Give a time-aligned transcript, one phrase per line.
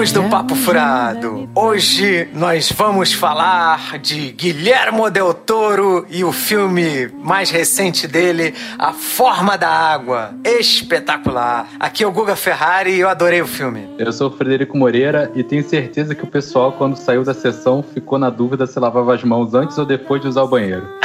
[0.00, 1.46] amigos do Papo Furado!
[1.54, 8.94] Hoje nós vamos falar de Guilhermo Del Toro e o filme mais recente dele, A
[8.94, 10.32] Forma da Água.
[10.42, 11.68] Espetacular!
[11.78, 13.90] Aqui é o Guga Ferrari e eu adorei o filme.
[13.98, 17.82] Eu sou o Frederico Moreira e tenho certeza que o pessoal, quando saiu da sessão,
[17.82, 20.88] ficou na dúvida se lavava as mãos antes ou depois de usar o banheiro.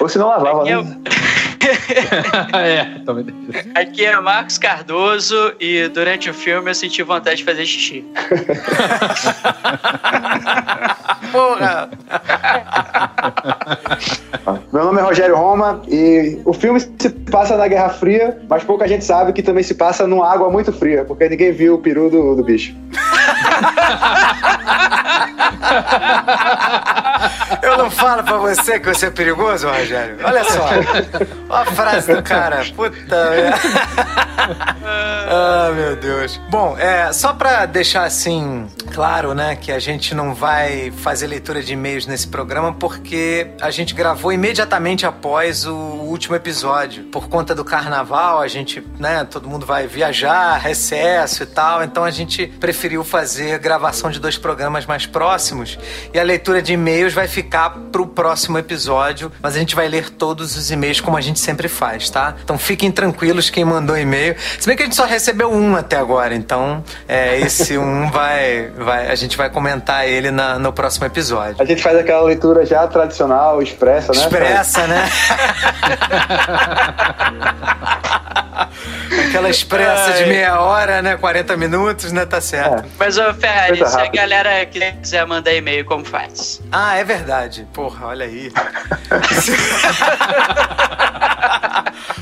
[0.00, 0.72] Ou se não lavava, né?
[2.54, 3.26] é, também.
[3.74, 8.02] Aqui é Marcos Cardoso e durante o filme eu senti vontade de fazer xixi.
[11.30, 11.90] Porra!
[14.72, 18.88] Meu nome é Rogério Roma e o filme se passa na Guerra Fria, mas pouca
[18.88, 22.08] gente sabe que também se passa numa água muito fria, porque ninguém viu o peru
[22.08, 22.74] do, do bicho.
[27.62, 30.16] Eu não falo pra você que você é perigoso, Rogério?
[30.24, 30.64] Olha só.
[31.48, 32.64] Olha a frase do cara.
[32.74, 33.16] Puta
[35.32, 36.40] Ah, meu Deus.
[36.48, 41.62] Bom, é, só pra deixar assim claro, né, que a gente não vai fazer leitura
[41.62, 47.04] de e-mails nesse programa porque a gente gravou imediatamente após o último episódio.
[47.04, 52.02] Por conta do carnaval, a gente, né, todo mundo vai viajar, recesso e tal, então
[52.02, 55.49] a gente preferiu fazer gravação de dois programas mais próximos
[56.12, 60.10] e a leitura de e-mails vai ficar pro próximo episódio, mas a gente vai ler
[60.10, 62.34] todos os e-mails como a gente sempre faz, tá?
[62.42, 64.36] Então fiquem tranquilos quem mandou e-mail.
[64.58, 68.70] Se bem que a gente só recebeu um até agora, então é, esse um vai
[68.76, 71.56] vai, a gente vai comentar ele na, no próximo episódio.
[71.58, 74.18] A gente faz aquela leitura já tradicional, expressa, né?
[74.18, 75.10] Expressa, né?
[79.28, 81.16] Aquela expressa de meia hora, né?
[81.16, 82.24] 40 minutos, né?
[82.24, 82.84] Tá certo.
[82.84, 82.88] É.
[82.98, 86.60] Mas, ô Ferrari, se a galera quiser mandar e-mail, como faz?
[86.70, 87.66] Ah, é verdade.
[87.72, 88.52] Porra, olha aí.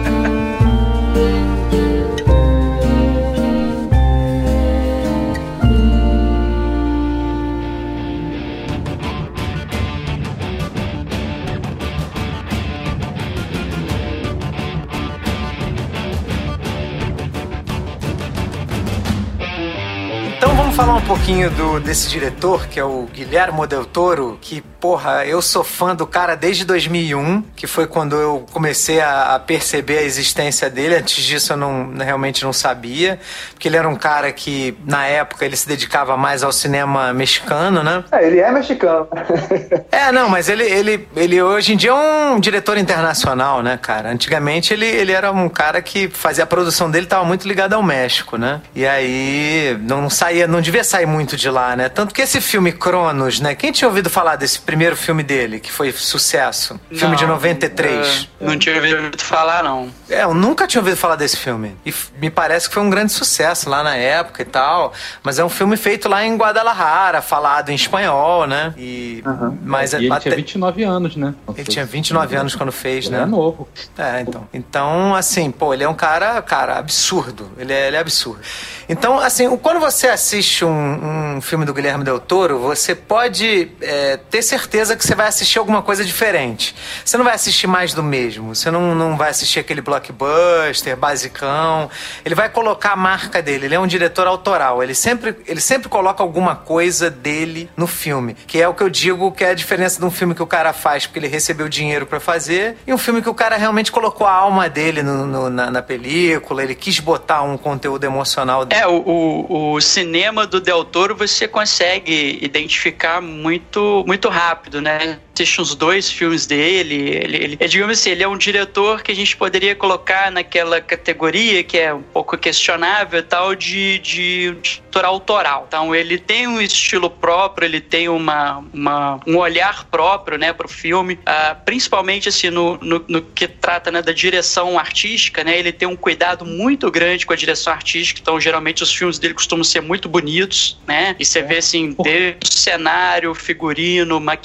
[21.28, 25.96] pouquinho do, desse diretor, que é o Guilherme Del Toro, que, porra, eu sou fã
[25.96, 30.96] do cara desde 2001, que foi quando eu comecei a, a perceber a existência dele.
[30.96, 33.20] Antes disso eu não, realmente não sabia,
[33.52, 37.84] porque ele era um cara que, na época, ele se dedicava mais ao cinema mexicano,
[37.84, 38.04] né?
[38.12, 39.08] É, ele é mexicano.
[39.92, 44.10] é, não, mas ele, ele, ele hoje em dia é um diretor internacional, né, cara?
[44.10, 47.84] Antigamente ele, ele era um cara que fazia a produção dele, estava muito ligado ao
[47.84, 48.62] México, né?
[48.76, 51.90] E aí não saía, não devia sair muito de lá, né?
[51.90, 53.56] Tanto que esse filme Cronos, né?
[53.56, 56.80] Quem tinha ouvido falar desse primeiro filme dele, que foi sucesso?
[56.90, 58.30] Filme não, de 93.
[58.40, 59.90] É, não tinha ouvido falar, não.
[60.10, 61.76] É, eu nunca tinha ouvido falar desse filme.
[61.86, 64.94] E me parece que foi um grande sucesso lá na época e tal.
[65.24, 68.74] Mas é um filme feito lá em Guadalajara, falado em espanhol, né?
[68.78, 69.58] E, uhum.
[69.64, 70.22] mas e ele até...
[70.22, 71.34] tinha 29 anos, né?
[71.56, 73.24] Ele tinha 29 anos quando fez, ele né?
[73.24, 73.68] É novo.
[73.98, 74.48] É, então.
[74.54, 77.50] Então, assim, pô, ele é um cara, cara, absurdo.
[77.58, 78.42] Ele é, ele é absurdo.
[78.90, 84.18] Então, assim, quando você assiste um, um filme do Guilherme Del Toro, você pode é,
[84.18, 86.74] ter certeza que você vai assistir alguma coisa diferente.
[87.04, 88.56] Você não vai assistir mais do mesmo.
[88.56, 91.90] Você não, não vai assistir aquele blockbuster, basicão.
[92.24, 93.66] Ele vai colocar a marca dele.
[93.66, 94.82] Ele é um diretor autoral.
[94.82, 98.36] Ele sempre, ele sempre coloca alguma coisa dele no filme.
[98.48, 100.48] Que é o que eu digo que é a diferença de um filme que o
[100.48, 103.92] cara faz porque ele recebeu dinheiro para fazer e um filme que o cara realmente
[103.92, 106.64] colocou a alma dele no, no, na, na película.
[106.64, 111.16] Ele quis botar um conteúdo emocional dele é, o, o, o, cinema do Del Toro
[111.16, 115.20] você consegue identificar muito, muito rápido rápido, né?
[115.34, 116.96] Assiste uns dois filmes dele.
[116.96, 120.80] Ele, ele, é, digamos assim, ele é um diretor que a gente poderia colocar naquela
[120.82, 125.66] categoria que é um pouco questionável tal de, de, de autoral.
[125.68, 130.66] Então ele tem um estilo próprio, ele tem uma, uma um olhar próprio, né, para
[130.66, 135.58] o filme, uh, principalmente assim no, no, no, que trata né, da direção artística, né?
[135.58, 138.20] Ele tem um cuidado muito grande com a direção artística.
[138.20, 141.16] Então geralmente os filmes dele costumam ser muito bonitos, né?
[141.20, 141.44] E você é.
[141.44, 144.37] vê assim, desde o cenário, figurino, maquiagem,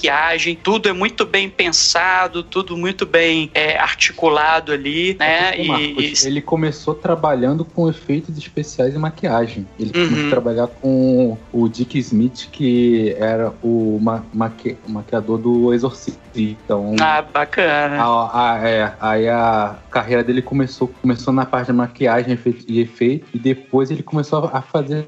[0.62, 5.60] tudo é muito bem pensado, tudo muito bem é, articulado ali, né?
[5.60, 9.66] É Marcos, e, ele começou trabalhando com efeitos especiais e maquiagem.
[9.78, 10.08] Ele uhum.
[10.08, 16.22] começou a trabalhar com o Dick Smith, que era o ma maqui maquiador do Exorcista.
[16.34, 18.02] Então, ah, bacana.
[18.02, 23.26] A, a, é, aí a carreira dele começou, começou na parte de maquiagem e efeito,
[23.34, 25.06] e depois ele começou a fazer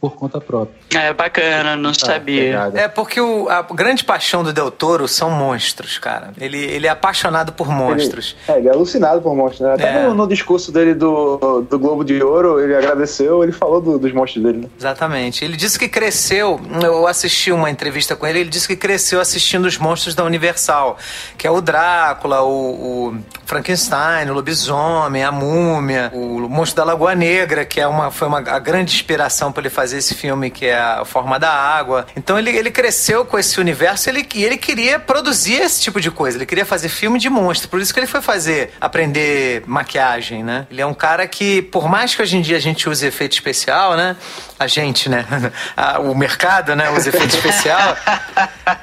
[0.00, 0.74] por conta própria.
[0.94, 2.70] É bacana, não tá, sabia.
[2.74, 6.30] É porque o, a grande paixão do Del Toro são monstros, cara.
[6.40, 8.36] Ele, ele é apaixonado por monstros.
[8.46, 9.60] Ele, é, ele é alucinado por monstros.
[9.62, 9.74] Né?
[9.74, 10.06] Até é.
[10.06, 14.12] no, no, discurso dele do, do Globo de Ouro, ele agradeceu, ele falou do, dos
[14.12, 14.58] monstros dele.
[14.58, 14.68] Né?
[14.78, 15.44] Exatamente.
[15.44, 19.64] Ele disse que cresceu, eu assisti uma entrevista com ele, ele disse que cresceu assistindo
[19.64, 20.96] os monstros da Universal,
[21.36, 27.16] que é o Drácula, o, o Frankenstein, o Lobisomem, a Múmia, o Monstro da Lagoa
[27.16, 30.66] Negra, que é uma, foi uma, a grande inspiração para ele fazer esse filme, que
[30.66, 32.06] é a Forma da Água.
[32.16, 36.10] Então ele, ele cresceu com esse universo ele, e ele queria produzir esse tipo de
[36.10, 40.44] coisa, ele queria fazer filme de monstro, por isso que ele foi fazer, aprender maquiagem,
[40.44, 40.66] né?
[40.70, 43.32] Ele é um cara que, por mais que hoje em dia a gente use efeito
[43.32, 44.16] especial, né?
[44.58, 45.26] A gente, né?
[46.04, 46.90] o mercado, né?
[46.90, 47.96] Usa efeito especial.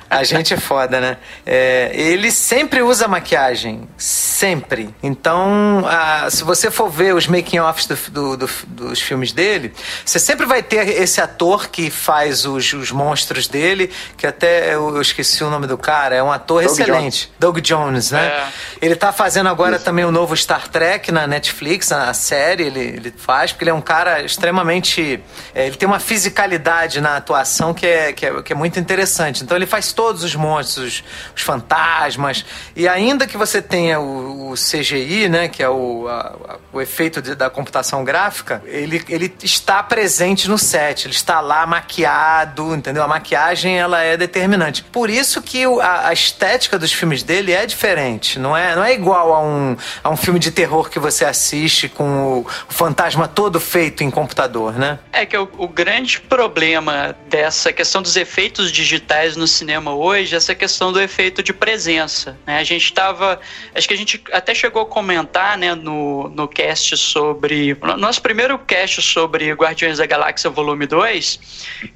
[0.10, 1.18] A gente é foda, né?
[1.46, 3.88] É, ele sempre usa maquiagem.
[3.98, 4.94] Sempre.
[5.02, 5.86] Então,
[6.30, 9.74] se você for ver os making-offs do, do, do, dos filmes dele,
[10.04, 14.96] você sempre vai ter esse ator que faz os, os monstros dele, que até eu,
[14.96, 17.01] eu, esqueci o nome do cara, é um ator Doug excelente.
[17.01, 17.30] Jones.
[17.39, 18.25] Doug Jones, né?
[18.27, 18.48] É.
[18.81, 19.86] Ele tá fazendo agora Isso.
[19.86, 23.74] também o novo Star Trek na Netflix, a série ele, ele faz, porque ele é
[23.74, 25.21] um cara extremamente.
[25.54, 29.44] É, ele tem uma fisicalidade na atuação que é, que é, que é muito interessante.
[29.44, 31.04] Então ele faz todos os monstros,
[31.36, 32.45] os fantasmas.
[32.75, 37.22] E ainda que você tenha o, o CGI, né, que é o, a, o efeito
[37.22, 43.04] de, da computação gráfica, ele, ele está presente no set, ele está lá maquiado, entendeu?
[43.04, 44.83] A maquiagem ela é determinante.
[44.83, 48.94] Por isso que a, a estética dos filmes dele é diferente, não é, não é
[48.94, 53.60] igual a um, a um filme de terror que você assiste com o, fantasma todo
[53.60, 55.00] feito em computador, né?
[55.12, 60.56] É que o, o grande problema dessa questão dos efeitos digitais no cinema hoje, essa
[60.56, 62.38] questão do efeito de presença.
[62.46, 62.58] Né?
[62.58, 63.40] A gente estava.
[63.76, 67.78] Acho que a gente até chegou a comentar né, no, no cast sobre.
[67.98, 71.40] Nosso primeiro cast sobre Guardiões da Galáxia Volume 2,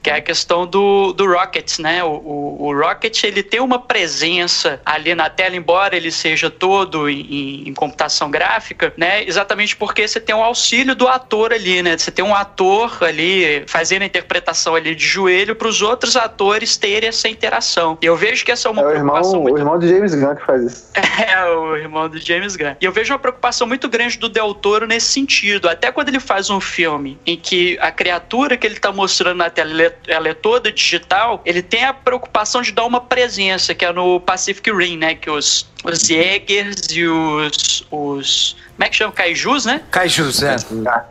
[0.01, 2.03] que é a questão do, do Rocket, né?
[2.03, 7.09] O, o, o Rocket ele tem uma presença ali na tela, embora ele seja todo
[7.09, 9.23] em, em, computação gráfica, né?
[9.25, 11.97] Exatamente porque você tem o auxílio do ator ali, né?
[11.97, 16.77] Você tem um ator ali fazendo a interpretação ali de joelho para os outros atores
[16.77, 17.97] terem essa interação.
[18.01, 19.55] E eu vejo que essa é uma é preocupação irmão, muito...
[19.55, 20.83] o irmão do James Gunn que faz isso.
[21.23, 22.75] É, o irmão do James Gunn.
[22.81, 25.69] E eu vejo uma preocupação muito grande do Del Toro nesse sentido.
[25.69, 29.49] Até quando ele faz um filme em que a criatura que ele está mostrando na
[29.49, 33.73] tela ela é, ela é toda digital, ele tem a preocupação de dar uma presença,
[33.73, 35.15] que é no Pacific Rim, né?
[35.15, 38.55] Que os os Jägers e os, os.
[38.73, 39.11] Como é que chama?
[39.11, 39.81] Kaijus, né?
[39.91, 40.55] Kaijus, é.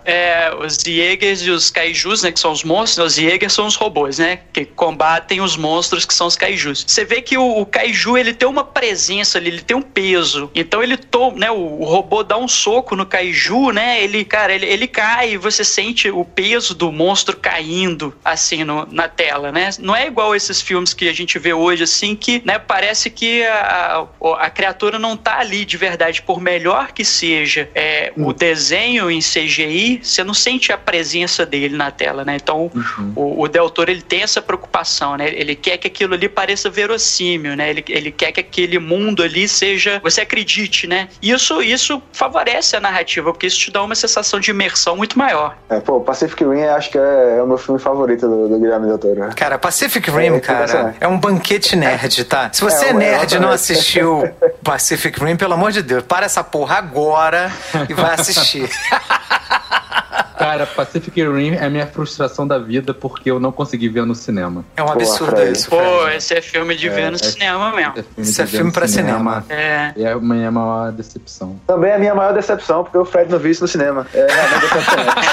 [0.04, 0.54] é.
[0.54, 2.32] Os Jägers e os Kaijus, né?
[2.32, 3.12] Que são os monstros.
[3.12, 4.40] Os Jägers são os robôs, né?
[4.52, 6.84] Que combatem os monstros que são os Kaijus.
[6.86, 10.50] Você vê que o, o Kaiju, ele tem uma presença ali, ele tem um peso.
[10.54, 11.50] Então ele toma, né?
[11.50, 14.02] O, o, robô dá um soco no Kaiju, né?
[14.02, 18.86] Ele, cara, ele, ele cai e você sente o peso do monstro caindo, assim, no,
[18.90, 19.70] na tela, né?
[19.78, 22.58] Não é igual esses filmes que a gente vê hoje, assim, que, né?
[22.58, 27.68] Parece que a, a, a criatura não tá ali de verdade, por melhor que seja
[27.74, 28.28] é, uhum.
[28.28, 32.36] o desenho em CGI, você não sente a presença dele na tela, né?
[32.36, 33.12] Então, uhum.
[33.16, 35.28] o, o Del Toro, ele tem essa preocupação, né?
[35.34, 37.70] Ele quer que aquilo ali pareça verossímil, né?
[37.70, 40.00] Ele, ele quer que aquele mundo ali seja...
[40.00, 41.08] Você acredite, né?
[41.20, 45.58] Isso, isso favorece a narrativa, porque isso te dá uma sensação de imersão muito maior.
[45.68, 48.86] É, pô, Pacific Rim acho que é, é o meu filme favorito do, do Guilherme
[48.86, 49.34] Del Toro.
[49.34, 52.48] Cara, Pacific Rim, é, cara, é um banquete nerd, tá?
[52.52, 54.22] Se você é, é nerd e não assistiu
[54.62, 57.52] Pacific Rim, pelo amor de Deus, para essa porra agora
[57.88, 58.70] e vai assistir.
[60.38, 64.14] Cara, Pacific Rim é a minha frustração da vida porque eu não consegui ver no
[64.14, 64.64] cinema.
[64.76, 65.70] É um absurdo isso.
[65.70, 66.16] Pô, Fred.
[66.16, 67.94] esse é filme de ver no é- cinema mesmo.
[68.18, 69.44] Isso é de ver filme no pra cinema.
[69.48, 69.92] É.
[69.96, 71.58] É a minha maior decepção.
[71.66, 74.06] Também é a minha maior decepção, porque o Fred não viu isso no cinema.
[74.12, 75.28] É realmente decepcionante.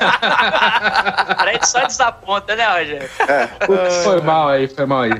[0.00, 3.08] A gente só desaponta, né, Rogério?
[4.04, 5.12] Foi mal aí, foi mal aí.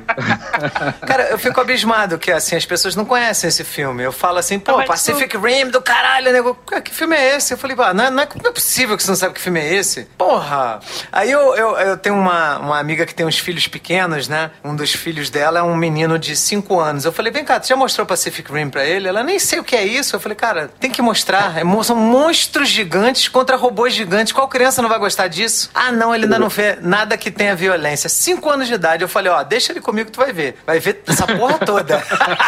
[1.07, 4.03] Cara, eu fico abismado que assim, as pessoas não conhecem esse filme.
[4.03, 6.55] Eu falo assim, pô, Não, Pacific Rim do caralho, nego.
[6.55, 7.57] "Cara, Que filme é esse?
[7.59, 9.75] Eu falei, pá, não é, não, é, possível que você não sabe que filme é
[9.75, 10.05] esse.
[10.17, 10.79] Porra!
[11.11, 14.53] Aí eu, eu, eu tenho uma, uma amiga que tem uns filhos pequenos, né?
[14.63, 17.05] Um dos filhos dela é um menino de 5 anos.
[17.05, 19.09] Eu falei, vem cá, tu já mostrou Pacific Rim pra ele?
[19.09, 20.15] Ela nem sei o que é isso.
[20.15, 21.59] Eu falei, cara, tem que mostrar.
[21.59, 24.33] É são monstros gigantes contra robôs gigantes.
[24.33, 25.69] Qual criança não vai gostar disso?
[25.75, 28.09] Ah, não, ele ainda não vê nada que tenha violência.
[28.09, 29.03] 5 anos de idade.
[29.03, 30.59] Eu falei, ó, deixa ele comigo tu vai ver.
[30.65, 32.05] Vai ver essa porra toda.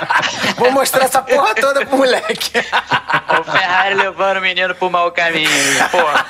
[0.57, 2.53] Vou mostrar essa porra toda pro moleque.
[3.41, 5.49] O Ferrari levando o menino pro mau caminho.
[5.91, 6.27] Porra.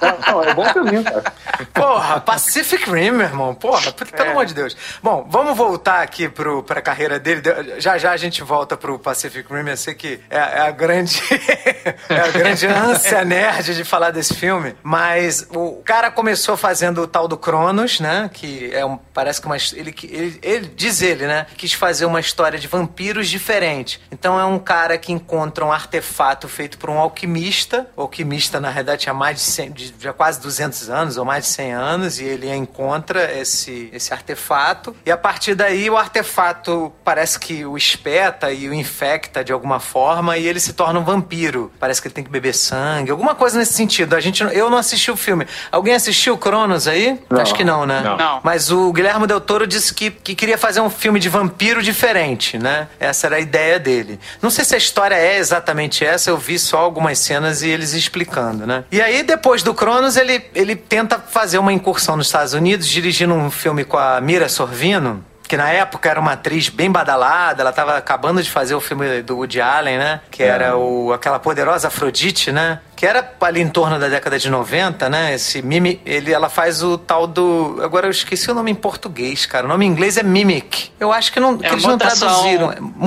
[0.00, 1.24] Não, não, é bom caminho, cara.
[1.72, 3.54] Porra, Pacific Rim, meu irmão.
[3.54, 4.76] Porra, pelo amor de Deus.
[5.02, 7.40] Bom, vamos voltar aqui pro, pra carreira dele.
[7.40, 9.68] De- Já já a gente volta pro Pacific Rim.
[9.68, 11.20] Eu sei que é, é a grande
[12.08, 14.74] é a grande ânsia nerd de falar desse filme.
[14.82, 18.30] Mas o cara começou fazendo o tal do Cronos, né?
[18.32, 21.46] Que é um, parece que uma, ele, ele, ele diz ele, né?
[21.56, 24.00] Quis fazer uma história de vampiros diferente.
[24.10, 27.55] Então é um cara que encontra um artefato feito por um alquimista.
[27.96, 31.44] O alquimista, na realidade, tinha mais de, 100, de já quase 200 anos, ou mais
[31.44, 34.94] de 100 anos, e ele encontra esse, esse artefato.
[35.04, 39.80] E a partir daí, o artefato parece que o espeta e o infecta de alguma
[39.80, 41.72] forma, e ele se torna um vampiro.
[41.78, 44.14] Parece que ele tem que beber sangue, alguma coisa nesse sentido.
[44.14, 45.46] A gente, eu não assisti o filme.
[45.70, 47.18] Alguém assistiu Cronos aí?
[47.30, 47.40] Não.
[47.40, 48.00] Acho que não, né?
[48.02, 48.16] Não.
[48.16, 48.40] Não.
[48.42, 52.58] Mas o Guilherme Del Toro disse que, que queria fazer um filme de vampiro diferente,
[52.58, 52.88] né?
[52.98, 54.18] Essa era a ideia dele.
[54.42, 57.92] Não sei se a história é exatamente essa, eu vi só algumas cenas e eles
[57.92, 58.84] explicando, né?
[58.90, 63.34] E aí, depois do Cronos, ele, ele tenta fazer uma incursão nos Estados Unidos, dirigindo
[63.34, 65.24] um filme com a Mira Sorvino.
[65.48, 69.22] Que na época era uma atriz bem badalada, ela tava acabando de fazer o filme
[69.22, 70.20] do Woody Allen, né?
[70.28, 72.80] Que era o, aquela poderosa Afrodite, né?
[72.96, 75.34] Que era ali em torno da década de 90, né?
[75.34, 77.78] Esse mimi, ele, ela faz o tal do.
[77.84, 79.66] Agora eu esqueci o nome em português, cara.
[79.66, 80.90] O nome em inglês é Mimic.
[80.98, 82.26] Eu acho que, não, que É eles mutação.
[82.28, 82.72] não traduziram.
[82.72, 83.06] É Mutação,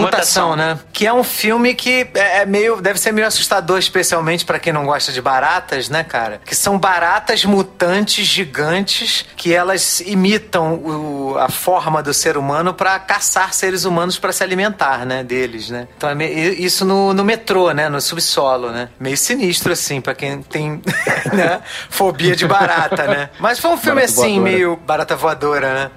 [0.49, 0.55] Mutação.
[0.55, 0.79] né?
[0.93, 2.79] Que é um filme que é é meio.
[2.79, 6.39] Deve ser meio assustador, especialmente pra quem não gosta de baratas, né, cara?
[6.45, 12.99] Que são baratas mutantes gigantes que elas imitam o- a forma do ser humano pra
[12.99, 15.23] caçar seres humanos pra se alimentar, né?
[15.23, 15.87] Deles, né?
[15.97, 17.89] Então é me- isso no, no metrô, né?
[17.89, 18.89] No subsolo, né?
[18.99, 20.81] Meio sinistro, assim, pra quem tem
[21.33, 21.61] né?
[21.89, 23.29] fobia de barata, né?
[23.39, 24.51] Mas foi um filme Barata assim, voadora.
[24.51, 25.91] meio barata voadora, né?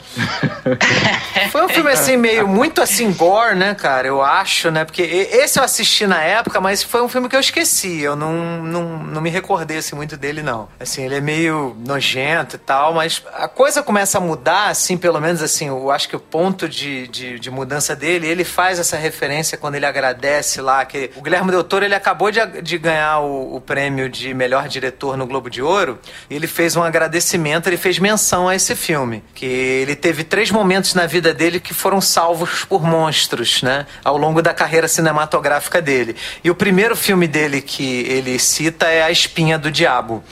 [1.50, 4.06] Foi um filme assim, meio muito assim, gore, né, cara?
[4.06, 4.84] Eu acho, né?
[4.84, 8.00] Porque esse eu assisti na época, mas foi um filme que eu esqueci.
[8.00, 10.68] Eu não, não, não me recordei assim, muito dele, não.
[10.78, 15.20] Assim, ele é meio nojento e tal, mas a coisa começa a mudar, assim, pelo
[15.20, 18.96] menos assim, eu acho que o ponto de, de, de mudança dele, ele faz essa
[18.96, 23.20] referência quando ele agradece lá, que o Guilherme Del Toro, ele acabou de, de ganhar
[23.20, 25.98] o, o prêmio de melhor diretor no Globo de Ouro,
[26.28, 30.92] ele fez um agradecimento, ele fez menção a esse filme, que ele teve três momentos
[30.92, 36.14] na vida dele que foram salvos por monstros, né, ao longo da carreira cinematográfica dele.
[36.44, 40.22] E o primeiro filme dele que ele cita é A Espinha do Diabo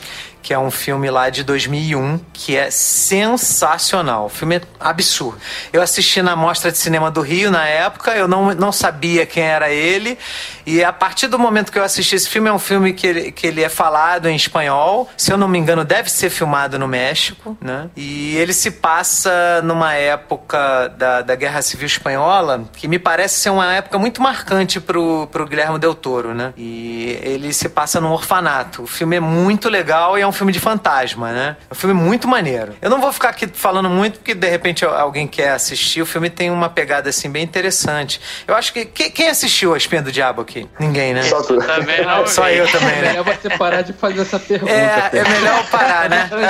[0.43, 4.27] que é um filme lá de 2001, que é sensacional.
[4.27, 5.39] O filme é absurdo.
[5.73, 9.43] Eu assisti na Mostra de Cinema do Rio na época, eu não, não sabia quem
[9.43, 10.19] era ele,
[10.67, 13.33] e a partir do momento que eu assisti esse filme, é um filme que ele,
[13.33, 16.87] que ele é falado em espanhol, se eu não me engano, deve ser filmado no
[16.87, 17.91] México, né?
[17.97, 23.51] E ele se passa numa época da, da Guerra Civil Espanhola, que me parece ser
[23.51, 26.53] uma época muito marcante pro, pro Guilherme Del Toro, né?
[26.57, 28.83] E ele se passa num orfanato.
[28.83, 31.57] O filme é muito legal e é um filme de fantasma, né?
[31.71, 32.75] É um filme muito maneiro.
[32.81, 36.03] Eu não vou ficar aqui falando muito, porque de repente alguém quer assistir.
[36.03, 38.21] O filme tem uma pegada assim bem interessante.
[38.47, 38.85] Eu acho que.
[38.85, 40.69] que- quem assistiu A Espinha do Diabo aqui?
[40.79, 41.23] Ninguém, né?
[41.23, 41.59] Só tu.
[41.59, 42.27] Também não.
[42.29, 42.57] Só vi.
[42.57, 43.09] eu também, É né?
[43.11, 44.73] melhor você parar de fazer essa pergunta.
[44.73, 46.29] É, é melhor eu parar, né?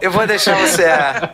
[0.00, 0.84] Eu vou deixar você.
[0.84, 1.30] é,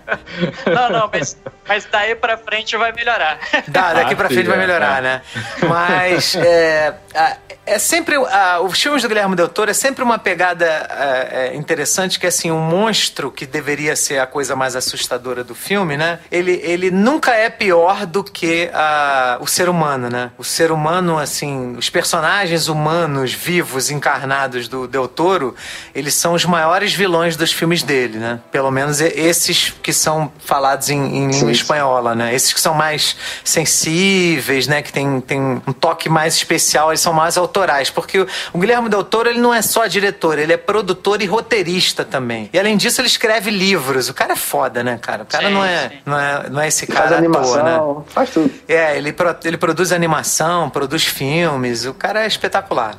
[0.66, 3.38] Não, não, mas, mas daí pra frente vai melhorar.
[3.68, 5.00] Dá, daqui Ah, pra frente vai é, melhorar, é.
[5.02, 5.23] né?
[5.68, 8.16] Mas é, a- é sempre.
[8.16, 12.26] a- os filmes do Guilherme Del Toro é sempre uma pegada é, é, interessante, que
[12.26, 16.18] assim, um monstro que deveria ser a coisa mais assustadora do filme, né?
[16.32, 20.30] Ele, ele nunca é pior do que a- o ser humano, né?
[20.38, 25.54] O ser humano, assim, os personagens humanos vivos, encarnados do Del Toro,
[25.94, 28.40] eles são os maiores vilões dos filmes dele, né?
[28.50, 32.34] Pelo menos esses que são falados em, em língua espanhola, né?
[32.34, 34.80] Esses que são mais sensíveis, né?
[34.80, 37.90] Que tem, tem um toque mais especial, eles são mais autorais.
[37.90, 41.26] Porque o, o Guilherme Del Toro, ele não é só diretor, ele é produtor e
[41.26, 41.57] roteirista
[42.04, 42.50] também.
[42.52, 44.08] E além disso, ele escreve livros.
[44.08, 45.22] O cara é foda, né, cara?
[45.22, 48.04] O cara sim, não, é, não, é, não é esse cara faz animação, toa, né?
[48.08, 48.52] Faz tudo.
[48.68, 51.86] É, ele, ele produz animação, produz filmes.
[51.86, 52.96] O cara é espetacular.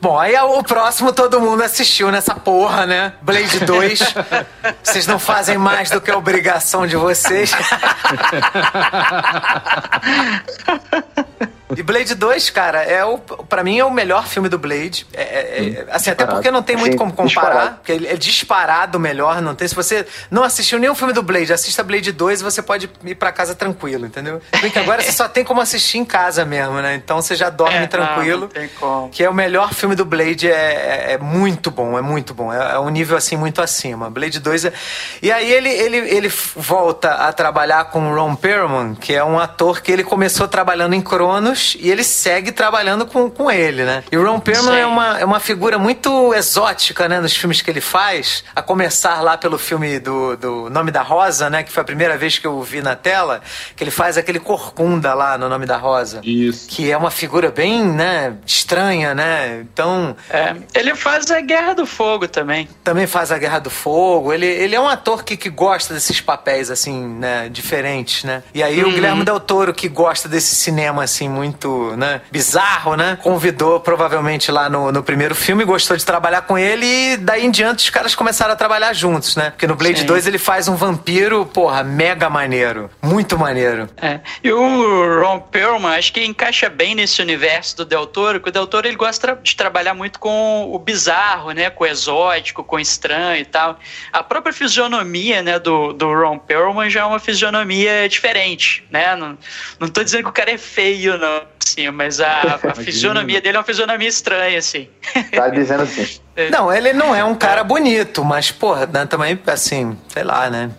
[0.00, 3.12] Bom, aí o próximo todo mundo assistiu nessa porra, né?
[3.22, 4.14] Blade 2.
[4.82, 7.52] vocês não fazem mais do que a obrigação de vocês.
[11.74, 15.04] E Blade 2, cara, é o, pra mim é o melhor filme do Blade.
[15.12, 19.00] É, é, é assim, até porque não tem muito como comparar, porque ele é disparado
[19.00, 19.66] melhor, não tem.
[19.66, 23.14] Se você não assistiu nenhum filme do Blade, assista Blade 2 e você pode ir
[23.16, 24.40] pra casa tranquilo, entendeu?
[24.60, 26.94] Porque agora você só tem como assistir em casa mesmo, né?
[26.94, 28.32] Então você já dorme é, tranquilo.
[28.32, 29.08] Não, não tem como.
[29.08, 32.52] Que é o melhor filme do Blade, é, é, é muito bom, é muito bom.
[32.52, 34.08] É, é, um nível assim muito acima.
[34.08, 34.72] Blade 2 é...
[35.20, 39.36] E aí ele, ele, ele volta a trabalhar com o Ron Perlman, que é um
[39.36, 43.84] ator que ele começou trabalhando em Cronos anos e ele segue trabalhando com, com ele,
[43.84, 44.04] né?
[44.12, 47.20] E o Ron Perlman é uma, é uma figura muito exótica, né?
[47.20, 51.48] Nos filmes que ele faz, a começar lá pelo filme do, do Nome da Rosa,
[51.48, 51.62] né?
[51.62, 53.40] Que foi a primeira vez que eu vi na tela,
[53.74, 56.20] que ele faz aquele corcunda lá no Nome da Rosa.
[56.22, 56.68] Isso.
[56.68, 58.34] Que é uma figura bem, né?
[58.44, 59.60] Estranha, né?
[59.60, 60.16] Então...
[60.30, 62.68] É, ele faz a Guerra do Fogo também.
[62.84, 64.32] Também faz a Guerra do Fogo.
[64.32, 67.48] Ele, ele é um ator que, que gosta desses papéis, assim, né?
[67.48, 68.42] Diferentes, né?
[68.54, 68.90] E aí uhum.
[68.90, 73.18] o Guilherme Del Toro, que gosta desse cinema, assim, muito muito, né, bizarro, né?
[73.22, 77.50] Convidou provavelmente lá no, no primeiro filme, gostou de trabalhar com ele e daí em
[77.50, 79.50] diante os caras começaram a trabalhar juntos, né?
[79.50, 80.06] Porque no Blade Sim.
[80.06, 82.90] 2 ele faz um vampiro, porra, mega maneiro.
[83.00, 83.88] Muito maneiro.
[83.96, 84.20] É.
[84.42, 88.52] E o Ron Perlman, acho que encaixa bem nesse universo do Del Toro, que o
[88.52, 91.70] Del Toro ele gosta de trabalhar muito com o bizarro, né?
[91.70, 93.78] Com o exótico, com o estranho e tal.
[94.12, 99.14] A própria fisionomia, né, do, do Ron Perlman já é uma fisionomia diferente, né?
[99.14, 99.38] Não,
[99.78, 103.56] não tô dizendo que o cara é feio, não assim, mas a, a fisionomia dele
[103.56, 104.88] é uma fisionomia estranha, assim.
[105.32, 106.20] Tá dizendo assim.
[106.34, 106.50] É.
[106.50, 110.70] Não, ele não é um cara bonito, mas, porra, né, também, assim, sei lá, né?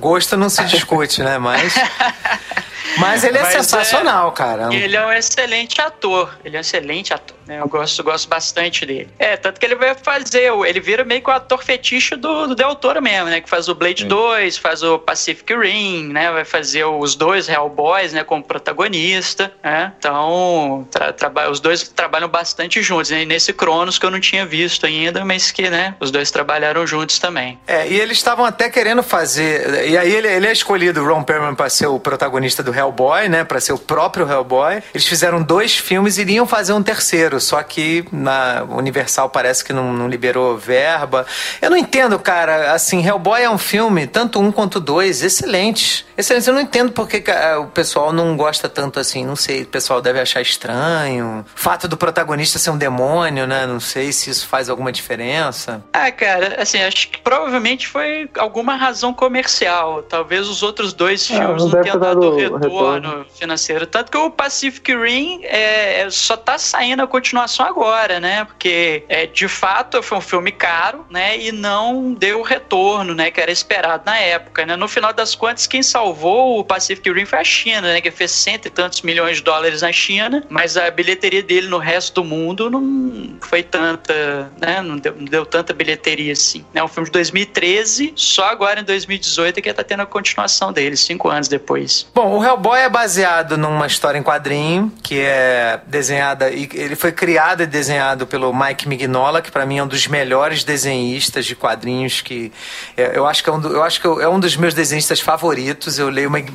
[0.00, 1.38] Gosto não se discute, né?
[1.38, 1.74] Mas.
[2.98, 4.74] Mas ele é Mas sensacional, é, cara.
[4.74, 6.36] Ele é um excelente ator.
[6.44, 7.36] Ele é um excelente ator.
[7.46, 7.60] Né?
[7.60, 9.08] Eu gosto, gosto bastante dele.
[9.18, 12.54] É, tanto que ele vai fazer, ele vira meio que o ator fetiche do, do
[12.54, 13.40] Del Toro mesmo, né?
[13.40, 14.08] Que faz o Blade Sim.
[14.08, 16.30] 2, faz o Pacific Rim, né?
[16.30, 18.24] Vai fazer os dois Hellboys, né?
[18.24, 19.92] Como protagonista, né?
[19.98, 23.22] Então, tra, tra, os dois trabalham bastante juntos, né?
[23.22, 25.94] E nesse Cronos que eu não tinha visto ainda, mas que, né?
[26.00, 27.58] Os dois trabalharam juntos também.
[27.66, 29.88] É, e eles estavam até querendo fazer.
[29.88, 32.81] E aí ele, ele é escolhido, o Ron Perlman, para ser o protagonista do Hellboy,
[33.28, 33.44] né?
[33.44, 34.82] Para ser o próprio Hellboy.
[34.94, 39.72] Eles fizeram dois filmes e iriam fazer um terceiro, só que na Universal parece que
[39.72, 41.26] não, não liberou verba.
[41.60, 42.72] Eu não entendo, cara.
[42.72, 46.04] Assim, Hellboy é um filme, tanto um quanto dois, excelentes.
[46.16, 46.46] Excelentes.
[46.46, 47.22] Eu não entendo porque
[47.60, 49.24] o pessoal não gosta tanto assim.
[49.24, 51.44] Não sei, o pessoal deve achar estranho.
[51.54, 53.66] O fato do protagonista ser um demônio, né?
[53.66, 55.82] Não sei se isso faz alguma diferença.
[55.92, 60.02] Ah, cara, assim, acho que provavelmente foi alguma razão comercial.
[60.02, 63.86] Talvez os outros dois ah, filmes não, não tenham dado retorno, retorno, financeiro.
[63.86, 68.44] Tanto que o Pacific Rim é, é, só tá saindo a continuação agora, né?
[68.44, 71.38] Porque é, de fato foi um filme caro, né?
[71.38, 73.30] E não deu o retorno, né?
[73.30, 74.76] Que era esperado na época, né?
[74.76, 78.00] No final das contas, quem salvou o Pacific Rim foi a China, né?
[78.00, 81.78] Que fez cento e tantos milhões de dólares na China, mas a bilheteria dele no
[81.78, 84.80] resto do mundo não foi tanta, né?
[84.82, 86.64] Não deu, não deu tanta bilheteria assim.
[86.74, 90.72] É um filme de 2013, só agora em 2018 é que tá tendo a continuação
[90.72, 92.06] dele, cinco anos depois.
[92.14, 97.10] Bom, o Hellboy é baseado numa história em quadrinho que é desenhada e ele foi
[97.10, 101.56] criado e desenhado pelo Mike Mignola, que para mim é um dos melhores desenhistas de
[101.56, 102.52] quadrinhos que
[102.96, 105.20] é, eu acho que é um, do, eu acho que é um dos meus desenhistas
[105.20, 105.98] favoritos.
[105.98, 106.52] Eu leio Mike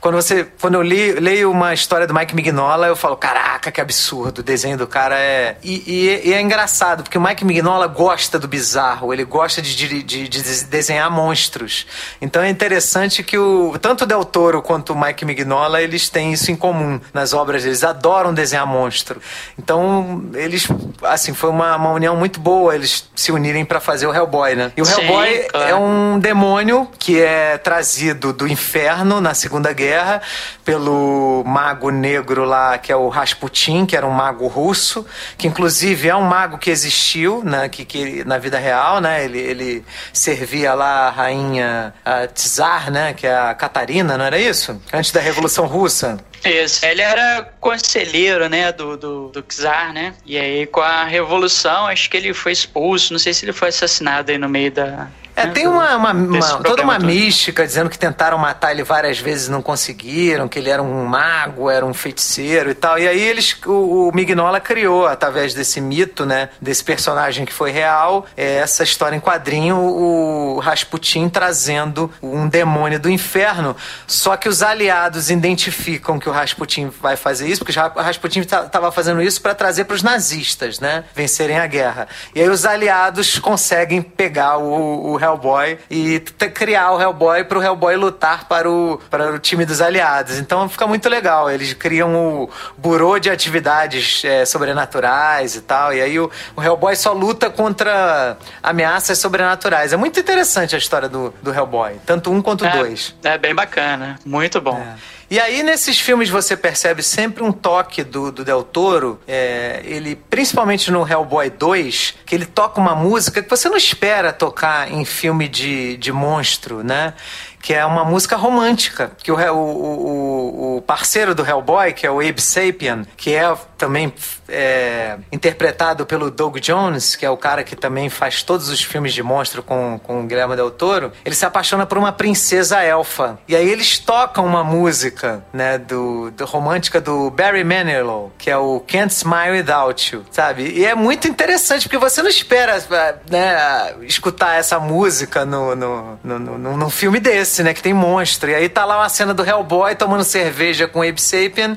[0.00, 3.80] quando você quando eu li, leio uma história do Mike Mignola, eu falo, caraca, que
[3.80, 7.86] absurdo, o desenho do cara é e, e, e é engraçado porque o Mike Mignola
[7.86, 11.86] gosta do bizarro, ele gosta de, de, de, de desenhar monstros.
[12.20, 15.37] Então é interessante que o tanto o Del Toro quanto o Mike Mignola,
[15.80, 19.20] eles têm isso em comum nas obras deles, adoram desenhar monstro.
[19.58, 20.68] Então, eles,
[21.02, 24.72] assim, foi uma, uma união muito boa eles se unirem para fazer o Hellboy, né?
[24.76, 25.68] E o Sim, Hellboy claro.
[25.68, 30.22] é um demônio que é trazido do inferno na Segunda Guerra
[30.64, 36.08] pelo mago negro lá, que é o Rasputin, que era um mago russo, que inclusive
[36.08, 40.74] é um mago que existiu, né, que, que na vida real, né, ele, ele servia
[40.74, 44.80] lá a rainha a Tsar, né, que é a Catarina, não era isso?
[44.92, 46.18] Antes da Revolução Russa.
[46.44, 50.14] Isso, ele era conselheiro, né, do, do, do czar, né?
[50.24, 53.12] E aí, com a revolução, acho que ele foi expulso.
[53.12, 56.62] Não sei se ele foi assassinado aí no meio da, é, tem uma, uma, uma
[56.62, 57.06] toda uma todo.
[57.06, 61.04] mística dizendo que tentaram matar ele várias vezes e não conseguiram, que ele era um
[61.04, 62.98] mago, era um feiticeiro e tal.
[62.98, 67.70] E aí eles, o, o Mignola criou, através desse mito, né, desse personagem que foi
[67.70, 73.76] real, é, essa história em quadrinho, o Rasputin trazendo um demônio do inferno.
[74.06, 78.90] Só que os aliados identificam que o Rasputin vai fazer isso, porque o Rasputin estava
[78.90, 82.08] fazendo isso para trazer para os nazistas, né, vencerem a guerra.
[82.34, 86.20] E aí os aliados conseguem pegar o, o Hellboy e
[86.54, 90.38] criar o Hellboy para o Hellboy lutar para o, para o time dos aliados.
[90.38, 91.50] Então fica muito legal.
[91.50, 95.92] Eles criam o burô de atividades é, sobrenaturais e tal.
[95.92, 99.92] E aí o, o Hellboy só luta contra ameaças sobrenaturais.
[99.92, 103.14] É muito interessante a história do, do Hellboy, tanto um quanto é, dois.
[103.22, 104.78] É bem bacana, muito bom.
[104.78, 105.17] É.
[105.30, 109.20] E aí, nesses filmes, você percebe sempre um toque do, do Del Toro.
[109.28, 114.32] É, ele, principalmente no Hellboy 2, que ele toca uma música que você não espera
[114.32, 117.12] tocar em filme de, de monstro, né?
[117.60, 122.20] Que é uma música romântica, que o, o, o, parceiro do Hellboy, que é o
[122.20, 124.12] Abe Sapien, que é também
[124.48, 129.14] é, interpretado pelo Doug Jones, que é o cara que também faz todos os filmes
[129.14, 133.38] de monstro com, com o Guilherme Del Toro, ele se apaixona por uma princesa elfa.
[133.46, 138.56] E aí eles tocam uma música, né, do, do romântica do Barry Manilow, que é
[138.56, 140.70] o Can't Smile Without You, sabe?
[140.70, 142.82] E é muito interessante, porque você não espera,
[143.30, 148.50] né, escutar essa música no, no, no, no, no filme desse, né, que tem monstro.
[148.50, 151.76] E aí tá lá uma cena do Hellboy tomando cerveja com o Abe Sapien,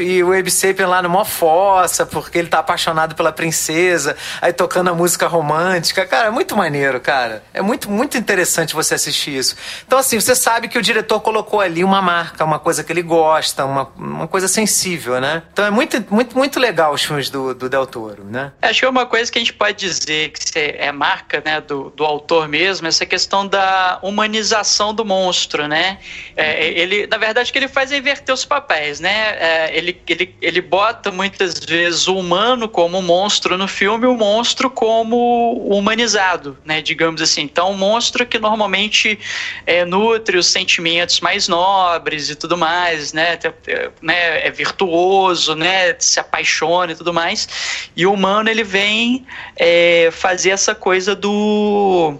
[0.00, 4.52] e o Abe Sapien lá no mó fossa, porque ele tá apaixonado pela princesa, aí
[4.52, 6.06] tocando a música romântica.
[6.06, 7.42] Cara, é muito maneiro, cara.
[7.52, 9.56] É muito, muito interessante você assistir isso.
[9.86, 13.02] Então, assim, você sabe que o diretor colocou ali uma marca, uma coisa que ele
[13.02, 15.42] gosta, uma, uma coisa sensível, né?
[15.52, 18.52] Então é muito, muito, muito legal os filmes do, do Del Toro, né?
[18.60, 21.90] Acho que é uma coisa que a gente pode dizer que é marca, né, do,
[21.90, 25.98] do autor mesmo, essa questão da humanização do monstro, né?
[26.36, 29.36] É, ele, na verdade, o que ele faz é inverter os papéis, né?
[29.38, 34.70] É, ele, ele, ele bota muitas vezes o humano como monstro no filme, o monstro
[34.70, 36.80] como humanizado, né?
[36.80, 37.42] Digamos assim.
[37.42, 39.18] Então, o monstro que normalmente
[39.66, 43.38] é, nutre os sentimentos mais nobres e tudo mais, né?
[43.66, 44.46] É, né?
[44.46, 45.94] É virtuoso, né?
[45.98, 47.48] Se apaixona e tudo mais.
[47.94, 52.18] E o humano ele vem é, fazer essa coisa do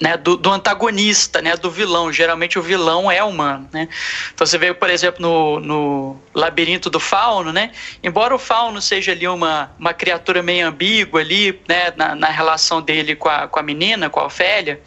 [0.00, 2.10] né, do, do, antagonista, né, do vilão.
[2.10, 3.88] Geralmente o vilão é humano, né?
[4.32, 7.70] Então você vê, por exemplo, no, no labirinto do fauno, né?
[8.02, 12.80] Embora o fauno seja ali uma, uma criatura meio ambígua ali, né, na, na relação
[12.80, 14.80] dele com a, com a menina, com a Ofélia,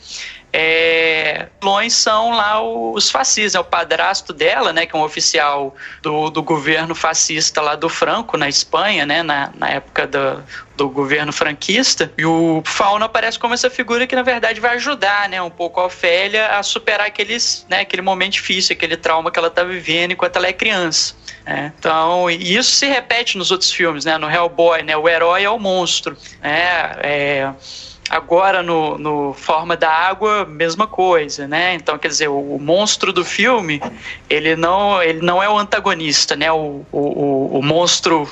[0.56, 5.76] é, vilões são lá os fascistas, é o padrasto dela, né, que é um oficial
[6.00, 10.44] do, do governo fascista lá do Franco, na Espanha, né, na, na época do,
[10.78, 15.28] do governo franquista, e o Fauno aparece como essa figura que, na verdade, vai ajudar,
[15.28, 19.40] né, um pouco a Ofélia a superar aqueles, né, aquele momento difícil, aquele trauma que
[19.40, 21.16] ela está vivendo enquanto ela é criança.
[21.46, 25.44] É, então, e isso se repete nos outros filmes, né, no Hellboy, né, o herói
[25.44, 27.52] é o monstro, né, é
[28.14, 31.74] Agora, no, no Forma da Água, mesma coisa, né?
[31.74, 33.82] Então, quer dizer, o, o, monstro do filme,
[34.30, 36.52] ele não, ele não é o antagonista, né?
[36.52, 38.30] O, o, o monstro,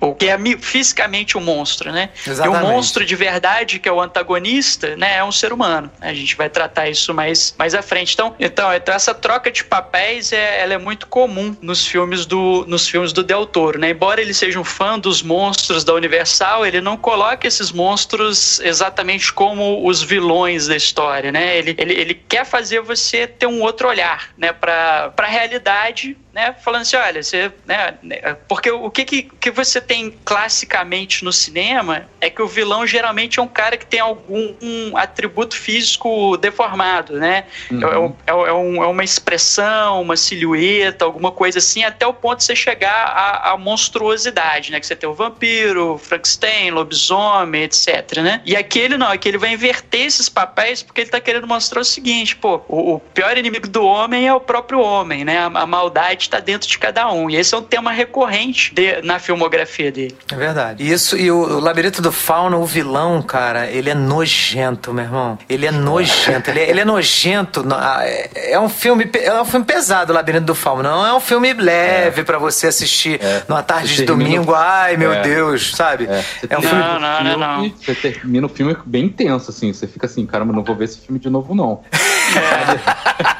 [0.00, 2.08] o que é fisicamente o monstro, né?
[2.26, 2.62] Exatamente.
[2.62, 5.16] E o monstro de verdade, que é o antagonista, né?
[5.16, 5.90] É um ser humano.
[6.00, 8.14] A gente vai tratar isso mais, mais à frente.
[8.14, 12.64] Então, então, então essa troca de papéis, é, ela é muito comum nos filmes do,
[12.66, 13.90] nos filmes do Del Toro, né?
[13.90, 19.17] Embora ele seja um fã dos monstros da Universal, ele não coloca esses monstros exatamente
[19.18, 21.58] exatamente como os vilões da história, né?
[21.58, 26.54] Ele, ele, ele quer fazer você ter um outro olhar, né, para a realidade né,
[26.60, 27.98] falando assim, olha, você, né,
[28.46, 33.40] porque o que, que, que você tem classicamente no cinema é que o vilão geralmente
[33.40, 37.44] é um cara que tem algum um atributo físico deformado, né?
[37.68, 38.14] Uhum.
[38.24, 42.38] É, é, é, um, é, uma expressão, uma silhueta, alguma coisa assim, até o ponto
[42.38, 44.78] de você chegar à, à monstruosidade, né?
[44.78, 48.42] Que você tem o vampiro, Frankenstein, lobisomem, etc, né?
[48.44, 51.84] E aquele não, aqui ele vai inverter esses papéis porque ele tá querendo mostrar o
[51.84, 55.38] seguinte, pô, o, o pior inimigo do homem é o próprio homem, né?
[55.38, 57.28] a, a maldade está dentro de cada um.
[57.28, 60.16] E esse é um tema recorrente de, na filmografia dele.
[60.30, 60.90] É verdade.
[60.90, 65.38] Isso, e o, o Labirinto do Fauno, o vilão, cara, ele é nojento, meu irmão.
[65.48, 66.50] Ele é nojento.
[66.50, 67.64] ele, é, ele é nojento.
[68.02, 70.82] É, é um filme, é um filme pesado, o Labirinto do Fauno.
[70.82, 72.24] Não é um filme leve é.
[72.24, 73.42] para você assistir é.
[73.48, 74.54] numa tarde de domingo.
[74.54, 75.22] Ai, meu é.
[75.22, 76.06] Deus, sabe?
[76.06, 76.78] É, é um filme.
[76.78, 77.68] Não, não, não, não.
[77.70, 79.72] Você termina o filme bem tenso, assim.
[79.72, 81.82] Você fica assim, caramba, não vou ver esse filme de novo, não.
[82.28, 83.37] É.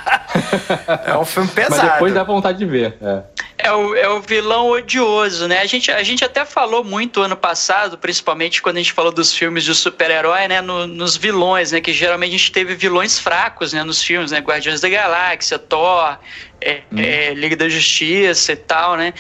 [1.07, 1.83] é um filme pesado.
[1.83, 2.97] Mas depois dá vontade de ver.
[3.01, 3.23] É.
[3.61, 5.61] É o, é o vilão odioso, né?
[5.61, 9.35] A gente, a gente até falou muito ano passado, principalmente quando a gente falou dos
[9.35, 10.61] filmes de super-herói, né?
[10.61, 11.81] No, nos vilões, né?
[11.81, 13.83] Que geralmente a gente teve vilões fracos, né?
[13.83, 14.39] Nos filmes, né?
[14.39, 16.19] Guardiões da Galáxia, Thor,
[16.61, 16.99] é, hum.
[16.99, 19.13] é, Liga da Justiça e tal, né?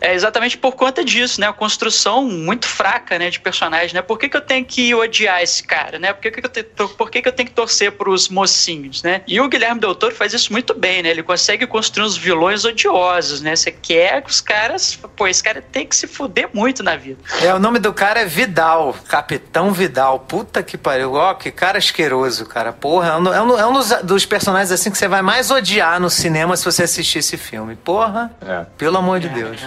[0.00, 1.48] É exatamente por conta disso, né?
[1.48, 4.02] A construção muito fraca, né, de personagem, né?
[4.02, 6.12] Por que, que eu tenho que odiar esse cara, né?
[6.12, 9.22] Por que, que, eu, te, por que, que eu tenho que torcer pros mocinhos, né?
[9.26, 11.10] E o Guilherme Del Toro faz isso muito bem, né?
[11.10, 13.56] Ele consegue construir uns vilões odiosos, né?
[13.56, 14.98] Você quer que os caras...
[15.16, 17.18] Pô, esse cara tem que se fuder muito na vida.
[17.40, 20.20] É, o nome do cara é Vidal, Capitão Vidal.
[20.20, 21.14] Puta que pariu.
[21.14, 22.72] Ó, que cara asqueroso, cara.
[22.72, 25.50] Porra, é um, é um, é um dos, dos personagens, assim, que você vai mais
[25.50, 27.76] odiar no cinema se você assistir esse filme.
[27.76, 28.66] Porra, é.
[28.76, 29.60] pelo amor de Deus.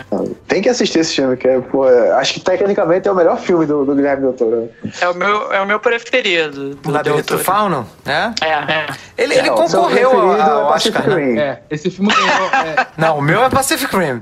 [0.48, 3.66] Tem que assistir esse filme, que é, pô, acho que tecnicamente é o melhor filme
[3.66, 4.70] do, do Guilherme Del Toro.
[5.00, 6.76] É o meu, é o meu preferido.
[6.76, 8.34] Do Labirinto do Fauno, né?
[8.42, 8.48] É.
[8.48, 8.88] é.
[9.18, 11.38] Ele, ele concorreu ao, ao Oscar, né?
[11.38, 12.48] É, esse filme ganhou...
[12.48, 12.88] É...
[12.98, 14.22] Não, o meu é Pacific Rim.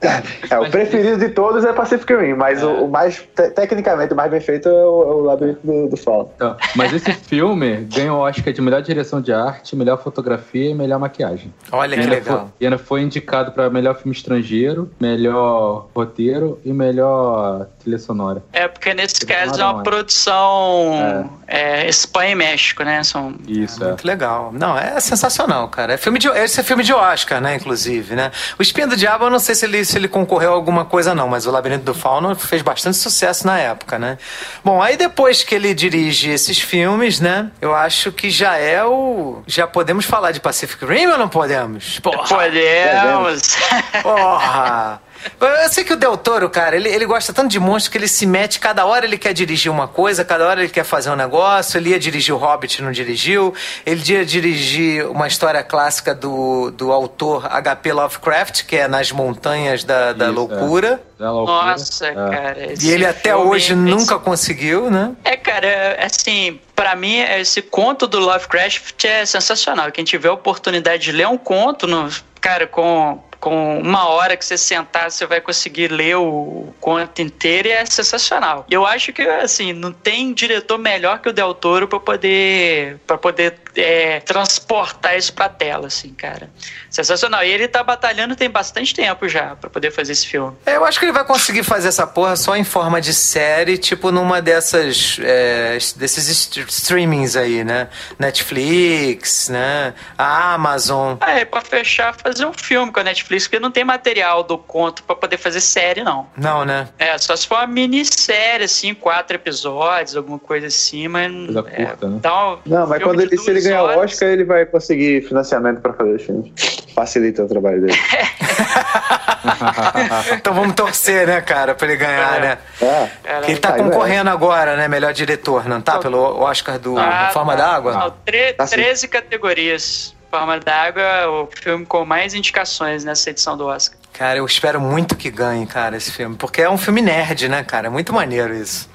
[0.00, 2.66] É, o preferido de todos é Pacific Rim, mas é.
[2.66, 5.88] o, o, mais, te, tecnicamente, o mais bem feito é o, é o Labirinto do,
[5.88, 6.30] do Fauno.
[6.36, 10.74] Então, mas esse filme ganhou o Oscar de melhor direção de arte, melhor fotografia e
[10.74, 11.52] melhor maquiagem.
[11.72, 12.17] Olha que legal.
[12.22, 18.42] Foi, e ainda foi indicado para melhor filme estrangeiro, melhor roteiro e melhor trilha sonora.
[18.52, 21.68] É, porque nesse caso é uma produção é.
[21.68, 23.02] É, Espanha e México, né?
[23.02, 23.34] São...
[23.46, 23.88] Isso, é.
[23.88, 24.50] Muito legal.
[24.52, 25.94] Não, é sensacional, cara.
[25.94, 27.54] É filme de, esse é filme de Oscar, né?
[27.56, 28.30] Inclusive, né?
[28.58, 31.14] O Espinho do Diabo, eu não sei se ele, se ele concorreu a alguma coisa,
[31.14, 34.18] não, mas o Labirinto do Fauno fez bastante sucesso na época, né?
[34.62, 37.50] Bom, aí depois que ele dirige esses filmes, né?
[37.60, 39.42] Eu acho que já é o.
[39.46, 41.98] Já podemos falar de Pacific Rim ou não podemos?
[42.00, 42.18] Porra.
[42.48, 43.56] Podemos.
[44.02, 45.00] Porra!
[45.40, 48.08] Eu sei que o Del Toro, cara, ele, ele gosta tanto de monstro que ele
[48.08, 51.16] se mete, cada hora ele quer dirigir uma coisa, cada hora ele quer fazer um
[51.16, 51.78] negócio.
[51.78, 53.54] Ele ia dirigir o Hobbit, não dirigiu.
[53.84, 57.92] Ele ia dirigir uma história clássica do, do autor H.P.
[57.92, 61.00] Lovecraft, que é Nas Montanhas da, da Isso, Loucura.
[61.18, 61.24] É.
[61.24, 62.14] Nossa, é.
[62.14, 62.74] cara.
[62.80, 65.12] E ele até hoje nunca conseguiu, né?
[65.24, 69.90] É, cara, assim, para mim, esse conto do Lovecraft é sensacional.
[69.90, 72.08] Quem tiver a oportunidade de ler um conto, no,
[72.40, 77.68] cara, com com uma hora que você sentar, você vai conseguir ler o conto inteiro
[77.68, 78.66] e é sensacional.
[78.70, 83.16] Eu acho que, assim, não tem diretor melhor que o Del Toro para poder, pra
[83.16, 86.50] poder é, transportar isso pra tela, assim, cara.
[86.90, 87.44] Sensacional.
[87.44, 90.56] E ele tá batalhando tem bastante tempo já para poder fazer esse filme.
[90.66, 93.78] É, eu acho que ele vai conseguir fazer essa porra só em forma de série,
[93.78, 97.88] tipo numa dessas, é, desses streamings aí, né?
[98.18, 99.94] Netflix, né?
[100.16, 101.16] A Amazon.
[101.20, 104.56] É, pra fechar, fazer um filme com a Netflix Netflix, porque não tem material do
[104.56, 106.26] conto para poder fazer série, não.
[106.36, 106.88] Não, né?
[106.98, 111.30] É, só se for uma minissérie, assim, quatro episódios, alguma coisa assim, mas.
[111.30, 112.16] Coisa é, curta, né?
[112.18, 115.92] Então, não, mas quando ele, se ele ganhar o Oscar, ele vai conseguir financiamento para
[115.92, 116.52] fazer os filmes.
[116.94, 117.98] Facilita o trabalho dele.
[120.32, 122.40] então vamos torcer, né, cara, pra ele ganhar, é.
[122.40, 122.58] né?
[122.80, 123.08] É.
[123.50, 124.88] Ele tá concorrendo agora, né?
[124.88, 125.96] Melhor diretor, não tá?
[125.98, 127.64] Então, Pelo Oscar do ah, Forma tá.
[127.64, 127.92] d'Água?
[127.92, 130.16] Não, tre tá 13 categorias.
[130.30, 133.98] Forma d'Água o filme com mais indicações nessa edição do Oscar.
[134.12, 136.34] Cara, eu espero muito que ganhe, cara, esse filme.
[136.36, 137.86] Porque é um filme nerd, né, cara?
[137.86, 138.90] É muito maneiro isso.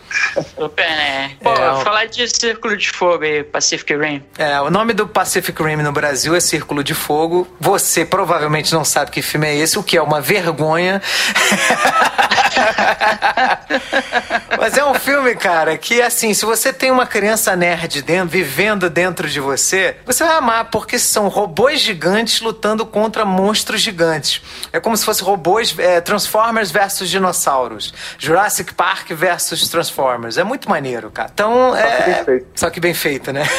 [0.55, 1.31] Super, né?
[1.41, 4.21] Pô, é, falar de Círculo de Fogo aí, Pacific Rim.
[4.37, 7.47] É, o nome do Pacific Rim no Brasil é Círculo de Fogo.
[7.59, 11.01] Você provavelmente não sabe que filme é esse, o que é uma vergonha.
[14.57, 18.89] Mas é um filme, cara, que assim, se você tem uma criança nerd dentro, vivendo
[18.89, 24.41] dentro de você, você vai amar, porque são robôs gigantes lutando contra monstros gigantes.
[24.71, 27.93] É como se fosse robôs, é, Transformers versus dinossauros.
[28.17, 30.37] Jurassic Park versus Transformers.
[30.37, 31.29] É muito maneiro, cara.
[31.33, 31.97] Então, Só é.
[31.97, 32.47] Que bem feito.
[32.55, 33.43] Só que bem feito, né?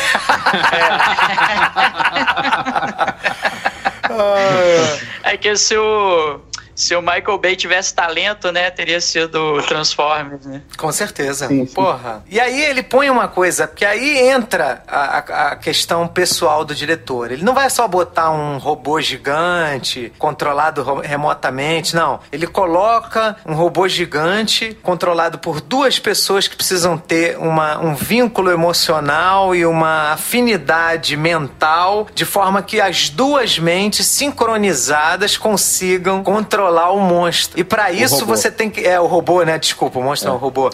[5.24, 5.32] é.
[5.32, 6.40] é que se o
[6.74, 10.62] se o Michael Bay tivesse talento, né, teria sido Transformers, né?
[10.76, 11.46] Com certeza.
[11.46, 11.74] Sim, sim.
[11.74, 12.24] Porra.
[12.28, 17.30] E aí ele põe uma coisa, porque aí entra a, a, questão pessoal do diretor.
[17.30, 22.20] Ele não vai só botar um robô gigante, controlado remotamente, não.
[22.32, 28.50] Ele coloca um robô gigante, controlado por duas pessoas que precisam ter uma, um vínculo
[28.50, 36.92] emocional e uma afinidade mental, de forma que as duas mentes sincronizadas consigam controlar controlar
[36.92, 37.60] o monstro.
[37.60, 38.86] E para isso você tem que.
[38.86, 39.58] É, o robô, né?
[39.58, 40.70] Desculpa, o monstro é, é um robô.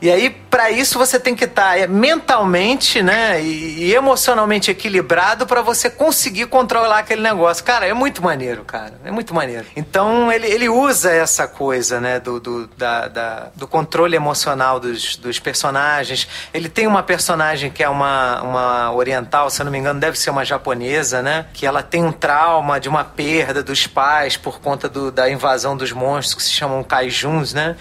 [0.00, 5.48] E aí, para isso você tem que estar tá, mentalmente, né, e, e emocionalmente equilibrado
[5.48, 7.64] para você conseguir controlar aquele negócio.
[7.64, 8.92] Cara, é muito maneiro, cara.
[9.04, 9.66] É muito maneiro.
[9.74, 15.16] Então ele, ele usa essa coisa, né, do, do, da, da, do controle emocional dos,
[15.16, 16.28] dos personagens.
[16.54, 20.16] Ele tem uma personagem que é uma, uma oriental, se eu não me engano, deve
[20.16, 21.46] ser uma japonesa, né?
[21.52, 25.76] Que ela tem um trauma de uma perda dos pais por conta do, da invasão
[25.76, 27.74] dos monstros que se chamam kaijuns, né?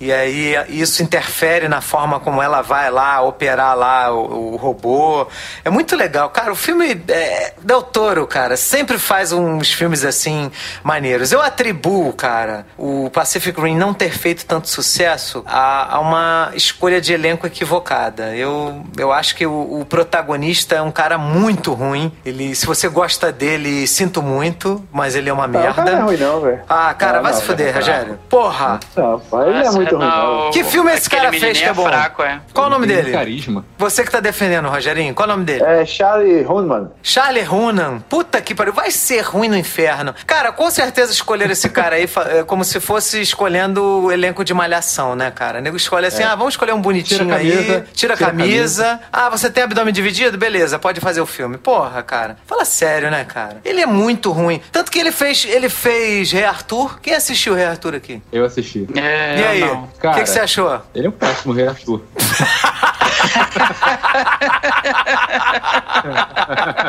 [0.00, 5.26] E aí isso interfere na forma como ela vai lá operar lá o, o robô.
[5.64, 6.30] É muito legal.
[6.30, 10.50] Cara, o filme é, Del Toro, cara, sempre faz uns filmes assim
[10.82, 11.32] maneiros.
[11.32, 17.00] Eu atribuo, cara, o Pacific Rim não ter feito tanto sucesso a, a uma escolha
[17.00, 18.34] de elenco equivocada.
[18.36, 22.12] Eu, eu acho que o, o, protagonista é um cara muito ruim.
[22.24, 25.84] Ele, se você gosta dele, sinto muito, mas ele é uma merda.
[25.84, 26.60] Não, não é ruim não, velho.
[26.68, 28.18] Ah, cara, não, vai não, se fuder, Rogério.
[28.28, 28.80] Porra.
[28.96, 30.44] Não, ele é muito muito ruim.
[30.44, 31.84] Não, que filme esse cara fez que é, é bom?
[31.84, 32.40] Fraco, é.
[32.52, 33.12] Qual o nome dele?
[33.12, 33.64] Carisma.
[33.78, 35.62] Você que tá defendendo, Rogerinho, qual o nome dele?
[35.64, 36.90] É Charlie Hunnam.
[37.02, 38.00] Charlie Hunnam.
[38.08, 38.72] Puta que pariu.
[38.72, 40.14] Vai ser ruim no inferno.
[40.26, 44.52] Cara, com certeza escolher esse cara aí é como se fosse escolhendo o elenco de
[44.54, 45.58] malhação, né, cara?
[45.58, 46.26] O nego escolhe assim, é.
[46.26, 47.50] ah, vamos escolher um bonitinho tira aí.
[47.50, 48.84] Camisa, tira a camisa.
[48.84, 49.00] camisa.
[49.12, 50.36] Ah, você tem abdômen dividido?
[50.36, 51.58] Beleza, pode fazer o filme.
[51.58, 52.36] Porra, cara.
[52.46, 53.60] Fala sério, né, cara?
[53.64, 54.60] Ele é muito ruim.
[54.72, 57.00] Tanto que ele fez, ele fez Rei Arthur.
[57.00, 58.22] Quem assistiu Rei Arthur aqui?
[58.32, 58.86] Eu assisti.
[58.94, 59.75] É, e aí?
[59.84, 60.68] O que, que você achou?
[60.68, 60.86] achou?
[60.94, 62.02] Ele é um péssimo rei Arthur.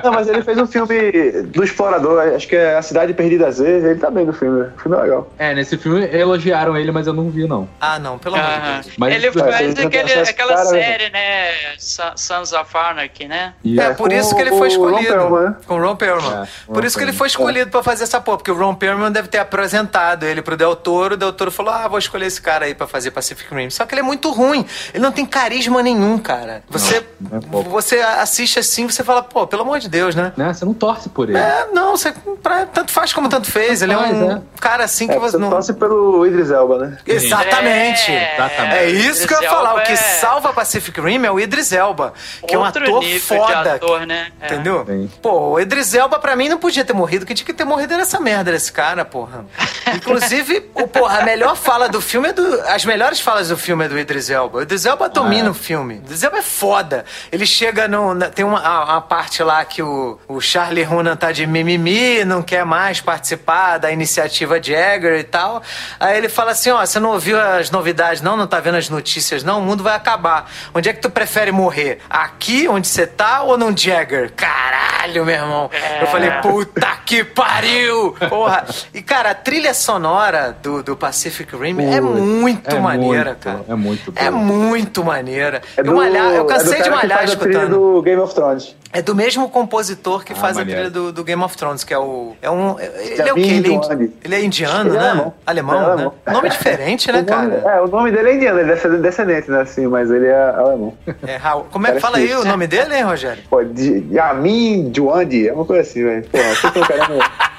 [0.04, 1.12] Não, mas ele fez um filme
[1.44, 4.62] do explorador, acho que é A Cidade Perdida Z, ele tá bem no filme.
[4.62, 5.32] O filme é legal.
[5.38, 7.68] É, nesse filme elogiaram ele, mas eu não vi, não.
[7.80, 8.98] Ah, não, pelo amor de Deus.
[8.98, 11.52] Mas, ele faz aquele, aquela cara, série, né?
[11.78, 13.54] Sons of Anarchy, né?
[13.66, 13.94] Yeah.
[13.94, 15.14] É, por isso que ele foi escolhido.
[15.14, 15.56] Ron Perlman.
[15.66, 16.44] Com o Ron Perlman.
[16.44, 19.12] É, por isso que ele foi escolhido pra fazer essa porra, porque o Ron Perlman
[19.12, 22.42] deve ter apresentado ele pro Del Toro, o Del Toro falou, ah, vou escolher esse
[22.42, 23.70] cara aí pra fazer Pacific Rim.
[23.70, 24.66] Só que ele é muito ruim.
[24.94, 26.37] Ele não tem carisma nenhum, cara.
[26.70, 30.34] Você, não, não é você assiste assim, você fala, pô, pelo amor de Deus, né?
[30.36, 30.54] né?
[30.54, 31.38] Você não torce por ele.
[31.38, 33.80] É, não, você pra, tanto faz como tanto fez.
[33.80, 34.42] Tanto ele faz, é um é.
[34.60, 35.50] cara assim que é, você, você não.
[35.50, 36.98] torce pelo Idris Elba, né?
[37.06, 38.12] Exatamente.
[38.12, 38.76] É, Exatamente.
[38.76, 39.76] é isso que eu ia falar.
[39.76, 42.14] O que salva Pacific Rim é o Idris Elba,
[42.48, 43.74] que Outro é um ator foda.
[43.76, 44.32] Ator, né?
[44.40, 44.48] É.
[44.48, 44.86] Entendeu?
[44.86, 45.10] Sim.
[45.22, 47.26] Pô, o Idris Elba pra mim não podia ter morrido.
[47.26, 49.46] Quem tinha que ter morrido era essa merda desse cara, porra.
[49.96, 52.62] Inclusive, o, porra, a melhor fala do filme é do.
[52.62, 54.60] As melhores falas do filme é do Idris Elba.
[54.60, 56.00] O Idris Elba domina o filme.
[56.18, 57.06] O Idris Elba é foda.
[57.32, 58.16] Ele chega no.
[58.32, 62.66] Tem uma, uma parte lá que o, o Charlie Hunnam tá de mimimi, não quer
[62.66, 65.62] mais participar da iniciativa Jagger e tal.
[66.00, 68.36] Aí ele fala assim: ó, você não ouviu as novidades, não?
[68.36, 69.60] Não tá vendo as notícias, não?
[69.60, 70.50] O mundo vai acabar.
[70.74, 72.00] Onde é que tu prefere morrer?
[72.10, 74.32] Aqui, onde você tá, ou num Jagger?
[74.36, 75.70] Caralho, meu irmão.
[75.72, 76.04] É.
[76.04, 78.16] Eu falei, puta que pariu!
[78.28, 78.66] Porra.
[78.94, 83.66] E, cara, a trilha sonora do, do Pacific Rim é muito é maneira, muito, cara.
[83.68, 85.62] É muito É muito maneira.
[85.76, 87.70] É do, malhar, eu cansei é de malhar escutando.
[87.70, 88.76] do Game of Thrones.
[88.94, 90.80] É do mesmo compositor que ah, faz maneiro.
[90.80, 92.36] a trilha do, do, Game of Thrones, que é o.
[92.42, 93.42] É um, ele é o quê?
[93.42, 95.08] Ele é, ele é indiano, ele é né?
[95.08, 95.12] É
[95.46, 96.12] alemão, alemão, né?
[96.26, 96.32] É.
[96.32, 97.54] Nome diferente, né, cara?
[97.66, 99.62] é, o nome dele é indiano, ele é descendente, né?
[99.62, 100.94] Assim, mas ele é alemão.
[101.26, 101.66] É, Raul.
[101.70, 103.44] Como é que fala aí o nome dele, hein, Rogério?
[103.50, 106.24] Pô, Yamin Juandi, é uma coisa assim, velho.
[106.32, 107.57] Pô, você tem um cara.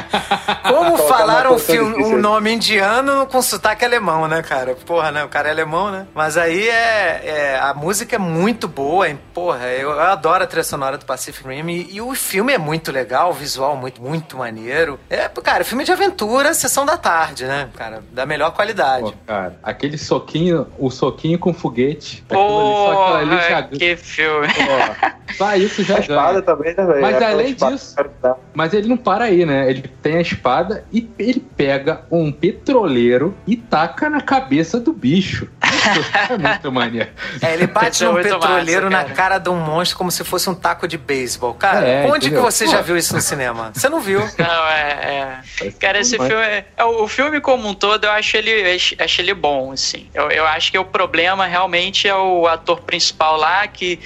[0.68, 4.74] Como falar um, filme, um nome indiano com sotaque alemão, né, cara?
[4.74, 5.24] Porra, né?
[5.24, 6.06] O cara é alemão, né?
[6.14, 9.18] Mas aí é, é a música é muito boa, hein?
[9.32, 12.58] Porra, eu, eu adoro a trilha sonora do Pacific Rim e, e, o filme é
[12.58, 14.98] muito legal, o visual muito, muito maneiro.
[15.08, 18.02] É, cara, filme de aventura, sessão da tarde, né, cara?
[18.12, 19.12] Da melhor qualidade.
[19.12, 22.24] Pô, cara, aquele soquinho, o soquinho com foguete.
[22.28, 23.62] Porra, ali, já...
[23.62, 24.48] que filme.
[24.48, 27.02] Pô, só isso já a espada também, né, velho?
[27.02, 27.96] Mas além disso,
[28.54, 29.68] mas ele não para aí, né?
[29.68, 35.48] Ele tem a espada e ele pega um petroleiro e taca na cabeça do bicho.
[35.62, 37.10] Isso é muito maneiro.
[37.40, 40.54] É, ele bate um petroleiro massa, na cara de um monstro como se fosse um
[40.54, 41.54] taco de beisebol.
[41.54, 42.44] Cara, é, onde entendeu?
[42.44, 42.70] que você Pô.
[42.70, 43.70] já viu isso no cinema?
[43.74, 44.20] Você não viu.
[44.38, 45.42] Não, é.
[45.60, 45.70] é.
[45.72, 46.34] Cara, esse filme.
[46.34, 48.52] É, é, o filme como um todo, eu acho ele,
[48.98, 50.08] acho ele bom, assim.
[50.12, 53.98] Eu, eu acho que o problema realmente é o ator principal lá que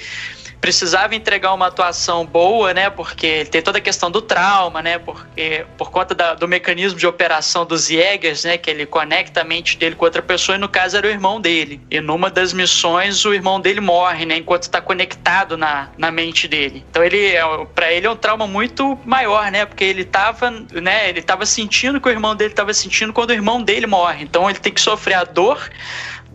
[0.61, 2.89] precisava entregar uma atuação boa, né?
[2.89, 4.99] Porque tem toda a questão do trauma, né?
[4.99, 8.57] Porque por conta da, do mecanismo de operação dos Jägers, né?
[8.57, 11.39] Que ele conecta a mente dele com outra pessoa e no caso era o irmão
[11.39, 11.81] dele.
[11.89, 14.37] E numa das missões o irmão dele morre, né?
[14.37, 16.85] Enquanto está conectado na, na mente dele.
[16.89, 17.41] Então ele, é,
[17.73, 19.65] para ele é um trauma muito maior, né?
[19.65, 21.09] Porque ele tava, né?
[21.09, 24.23] Ele tava sentindo o que o irmão dele estava sentindo quando o irmão dele morre.
[24.23, 25.69] Então ele tem que sofrer a dor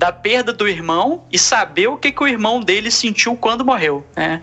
[0.04, 4.06] da perda do irmão e saber o que, que o irmão dele sentiu quando morreu,
[4.14, 4.42] né?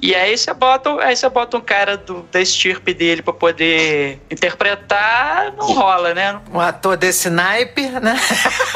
[0.00, 4.20] E aí você bota, aí você bota um cara do, da estirpe dele pra poder
[4.30, 6.38] interpretar, não rola, né?
[6.52, 8.14] Um ator desse naipe, né?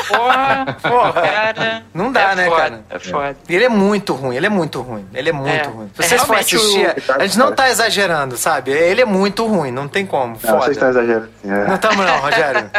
[0.09, 1.83] Porra, porra, cara.
[1.92, 2.85] Não dá, é né, foda, cara?
[2.88, 3.37] É foda.
[3.48, 5.06] E ele é muito ruim, ele é muito ruim.
[5.12, 5.62] Ele é muito É.
[5.66, 5.90] ruim.
[5.94, 8.70] Se É, vocês forem realmente assistir, o- a gente não tá exagerando, sabe?
[8.70, 10.38] Ele é muito ruim, não tem como.
[10.42, 11.00] Não, vocês estão Foda.
[11.02, 11.28] exagerando.
[11.44, 11.64] É.
[11.68, 12.70] Não estamos não, Rogério.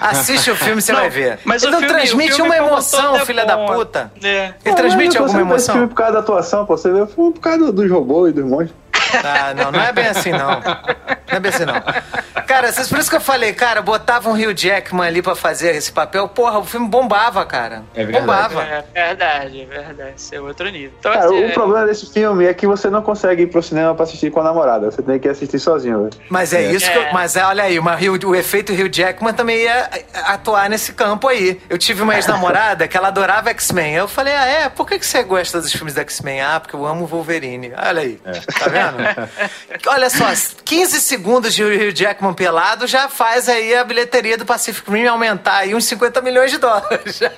[0.00, 1.38] Assiste o filme, você Não, vai ver.
[1.44, 4.12] Mas ele o não filme- transmite o uma um emoção, é filha da puta.
[4.22, 4.52] É.
[4.64, 5.74] Ele transmite Não, alguma você não vê emoção?
[5.74, 6.76] filme por causa da atuação, pô.
[6.76, 8.76] Você vê o filme por causa do- dos robôs e dos monstros.
[9.24, 10.60] Ah, não, não é bem assim, não.
[10.60, 11.74] Não é bem assim, não.
[12.52, 15.74] Cara, vocês- por isso que eu falei, cara, botava um Rio Jackman ali pra fazer
[15.74, 17.82] esse papel, porra, o filme bombava, cara.
[17.94, 18.20] É verdade.
[18.26, 18.62] Bombava.
[18.62, 20.12] É verdade, é verdade.
[20.16, 20.92] Isso é outro nível.
[20.98, 23.94] Então, Cara, assim, o problema desse filme é que você não consegue ir pro cinema
[23.94, 24.90] pra assistir com a namorada.
[24.90, 26.10] Você tem que assistir sozinho, velho.
[26.28, 26.70] Mas é, É.
[26.72, 27.12] isso que eu, É.
[27.12, 27.96] Mas é, olha aí, uma
[28.26, 29.88] o efeito Rio Jackman também ia
[30.26, 31.60] atuar nesse campo aí.
[31.70, 33.94] Eu tive uma ex-namorada que ela adorava X-Men.
[33.94, 34.68] Eu falei, ah, é?
[34.68, 36.40] Por que, que você gosta dos filmes da X-Men?
[36.42, 37.72] Ah, porque eu amo o Wolverine.
[37.76, 38.16] Olha aí.
[38.16, 38.96] Tá vendo?
[39.88, 40.26] olha só,
[40.64, 45.58] 15 segundos de Rio Jackman pelado já faz aí a bilheteria do Pacific Rim aumentar
[45.58, 47.20] aí uns 50 milhões de dólares.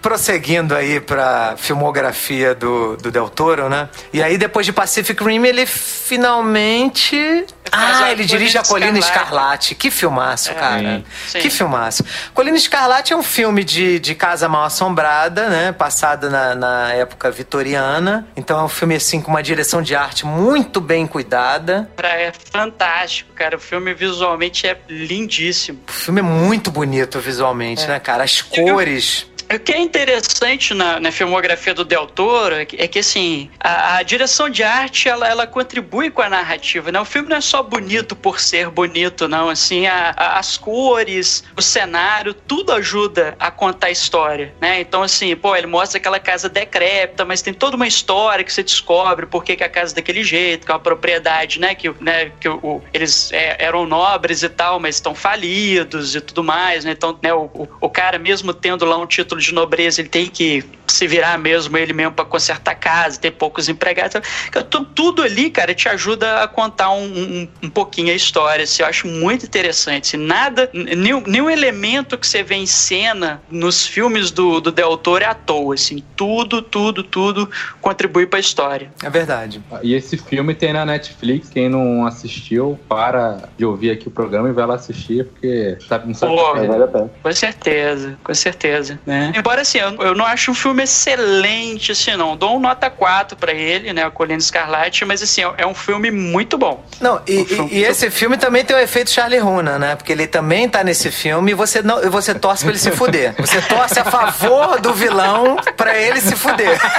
[0.00, 3.90] Prosseguindo aí pra filmografia do, do Del Toro, né?
[4.10, 7.44] E aí, depois de Pacific Rim, ele finalmente.
[7.72, 9.20] Ah, ele dirige a Colina Escarlate.
[9.30, 9.74] Escarlate.
[9.74, 11.04] Que filmaço, cara.
[11.28, 11.38] Sim.
[11.38, 12.04] Que filmaço.
[12.34, 15.72] Colina Escarlate é um filme de, de casa mal assombrada, né?
[15.72, 18.26] Passado na, na época vitoriana.
[18.36, 21.90] Então é um filme, assim, com uma direção de arte muito bem cuidada.
[21.98, 23.56] é fantástico, cara.
[23.56, 25.80] O filme visualmente é lindíssimo.
[25.88, 28.24] O filme é muito bonito visualmente, né, cara?
[28.24, 29.29] As cores.
[29.52, 33.50] O que é interessante na, na filmografia do Del Toro é que, é que, assim,
[33.58, 37.00] a, a direção de arte, ela, ela contribui com a narrativa, né?
[37.00, 39.48] O filme não é só bonito por ser bonito, não.
[39.48, 44.80] Assim, a- a- as cores, o cenário, tudo ajuda a contar a história, né?
[44.80, 48.62] Então, assim, pô, ele mostra aquela casa decrépita, mas tem toda uma história que você
[48.62, 51.74] descobre por que, que a casa é daquele jeito, que é uma propriedade, né?
[51.74, 56.44] Que, né, que o, eles é, eram nobres e tal, mas estão falidos e tudo
[56.44, 56.92] mais, né?
[56.92, 60.64] Então, né, o, o cara, mesmo tendo lá um título de nobreza, ele tem que
[60.86, 64.20] se virar mesmo ele mesmo para consertar a casa, ter poucos empregados.
[64.48, 68.64] Então, tu- tudo ali, cara, te ajuda a contar um, um, um pouquinho a história.
[68.64, 70.16] Assim, eu acho muito interessante.
[70.16, 74.96] Assim, nada, nenhum, nenhum elemento que você vê em cena nos filmes do, do Del
[74.96, 75.74] Toro é à toa.
[75.74, 77.48] Assim, tudo, tudo, tudo
[77.80, 78.90] contribui para a história.
[79.02, 79.62] É verdade.
[79.82, 81.48] E esse filme tem na Netflix.
[81.50, 86.08] Quem não assistiu, para de ouvir aqui o programa e vai lá assistir, porque sabe,
[86.08, 87.10] não sabe Pô, o que É, vale a pena.
[87.22, 89.29] Com certeza, com certeza, né?
[89.34, 92.36] Embora assim, eu, eu não acho um filme excelente, assim, não.
[92.36, 94.04] Dou um nota 4 pra ele, né?
[94.04, 96.82] A Colina Escarlate, mas assim, é é um filme muito bom.
[97.00, 99.96] Não, e, Um filme e- e esse filme também tem o efeito Charlie Hunnam, né?
[99.96, 102.90] Porque ele também tá nesse filme e você, não, e você torce pra ele se
[102.92, 103.34] fuder.
[103.38, 106.78] Você torce a favor do vilão pra ele se fuder.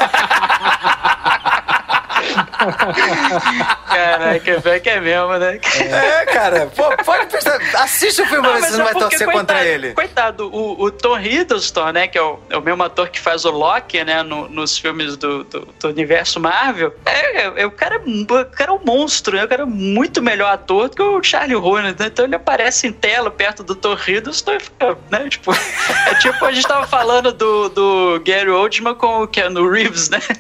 [3.88, 5.60] Caraca, pior que é mesmo, né?
[5.80, 6.68] É, cara.
[6.76, 7.60] Pô, pode pensar.
[7.82, 9.94] Assiste o filme pra ver se você não vai é porque, torcer contra ele.
[9.94, 13.46] Coitado, o, o Tom Hiddleston, né, que é o, é o mesmo ator que faz
[13.46, 17.72] o Loki, né, no- nos filmes do, do, do universo Marvel, é, é- é- o,
[17.72, 20.90] cara, é um- o cara é um monstro, né, o cara é muito melhor ator
[20.90, 22.08] do que o Charlie Hunnam, né?
[22.08, 25.52] então ele aparece em tela perto do Tom Hiddleston e fica, né, tipo,
[26.08, 30.20] é tipo a gente tava falando do, do Gary Oldman com o Keanu Reeves, né,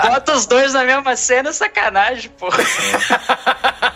[0.00, 2.48] bota os dois na mesma cena, sacanagem, pô.
[2.48, 3.91] É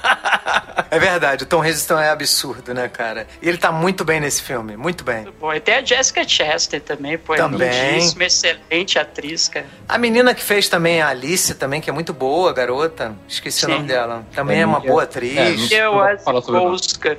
[0.99, 3.27] verdade, o Tom Hiddleston é absurdo, né, cara?
[3.43, 5.27] E ele tá muito bem nesse filme, muito bem.
[5.41, 7.69] Bom, e tem a Jessica Chastain também, pô, é Também.
[7.93, 9.67] lindíssima, excelente atriz, cara.
[9.89, 13.15] A menina que fez também a Alice também, que é muito boa, garota.
[13.29, 13.67] Esqueci Sim.
[13.67, 14.25] o nome dela.
[14.35, 15.37] Também é, É, uma é- boa é, atriz.
[15.37, 17.19] não- Mia Wasikowska.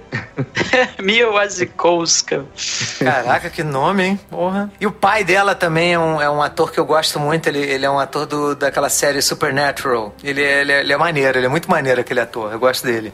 [1.02, 2.46] Mia Wasikowska.
[3.00, 4.20] Caraca, que nome, hein?
[4.30, 4.72] Porra.
[4.80, 7.48] E o pai dela também é um, é um ator que eu gosto muito.
[7.48, 10.14] Ele, ele é um ator do, daquela série Supernatural.
[10.24, 12.52] Ele, é- ele, é- ele é maneiro, ele é muito maneiro aquele ator.
[12.52, 13.14] Eu gosto dele.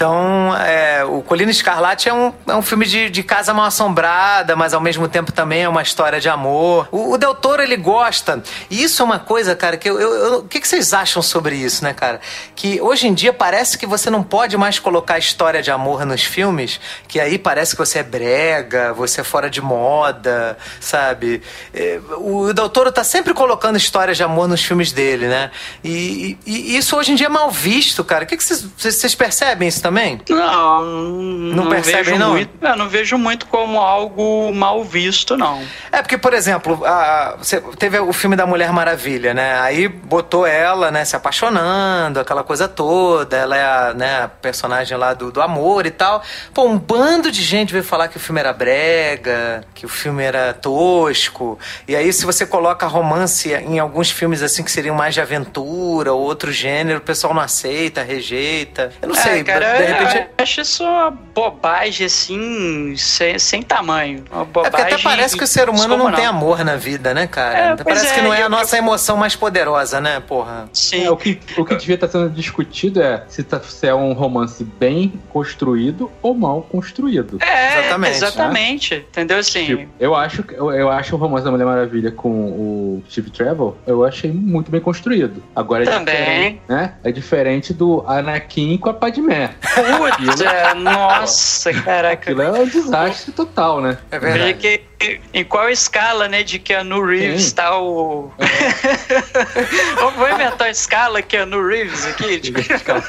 [0.00, 4.56] Então, é, o Colina Escarlate é um, é um filme de, de casa mal assombrada,
[4.56, 6.88] mas ao mesmo tempo também é uma história de amor.
[6.90, 8.42] O, o Del Toro, ele gosta.
[8.70, 10.00] E isso é uma coisa, cara, que eu.
[10.00, 12.18] eu- eu- o que, que vocês acham sobre isso, né, cara?
[12.56, 16.24] Que hoje em dia parece que você não pode mais colocar história de amor nos
[16.24, 21.42] filmes, que aí parece que você é brega, você é fora de moda, sabe?
[21.74, 25.50] É, O Del Toro tá sempre colocando histórias de amor nos filmes dele, né?
[25.84, 28.24] E, e- e isso hoje em dia é mal visto, cara.
[28.24, 30.20] O que, que vocês, vocês- vocês percebem isso isso também?
[30.28, 32.30] Não, não, não percebe, não?
[32.32, 35.62] Muito, eu não vejo muito como algo mal visto, não.
[35.90, 39.58] É porque, por exemplo, a, você teve o filme da Mulher Maravilha, né?
[39.60, 43.36] Aí botou ela, né, se apaixonando, aquela coisa toda.
[43.36, 46.22] Ela é a, né, personagem lá do, do amor e tal.
[46.52, 50.22] Pô, um bando de gente veio falar que o filme era brega, que o filme
[50.22, 51.58] era tosco.
[51.88, 56.12] E aí, se você coloca romance em alguns filmes assim que seriam mais de aventura
[56.12, 58.92] ou outro gênero, o pessoal não aceita, rejeita.
[59.00, 60.16] Eu não É, sei, cara, de repente.
[60.16, 64.24] eu acho isso uma bobagem, assim, sem, sem tamanho.
[64.30, 67.12] Uma É porque bobagem até parece que o ser humano não tem amor na vida,
[67.14, 67.58] né, cara?
[67.58, 70.68] É, parece é, que não é eu- a nossa emoção mais poderosa, né, porra?
[70.72, 71.04] Sim.
[71.04, 74.12] É, o, que, o que devia estar sendo discutido é se, tá- se é um
[74.12, 77.38] romance bem construído ou mal construído.
[77.42, 78.94] É, Exatamente, exatamente.
[79.10, 79.38] Entendeu?
[79.38, 83.30] Assim, Tipo, eu acho, eu, eu acho o romance da Mulher Maravilha com o Steve
[83.30, 85.42] Trevor, eu achei muito bem construído.
[85.54, 86.14] Agora é Também.
[86.16, 86.94] diferente, né?
[87.04, 89.50] É diferente do Anakin com a Padmé.
[89.60, 92.12] Putz, é, nossa, caraca.
[92.30, 93.98] Aquilo é um desastre total, né?
[94.10, 94.54] É Veja verdade.
[94.98, 97.54] que em qual escala, né, de Keanu Reeves Sim.
[97.54, 98.30] tá o...
[99.96, 102.38] Vamos vou inventar a escala Keanu Reeves aqui?
[102.40, 102.60] Tipo,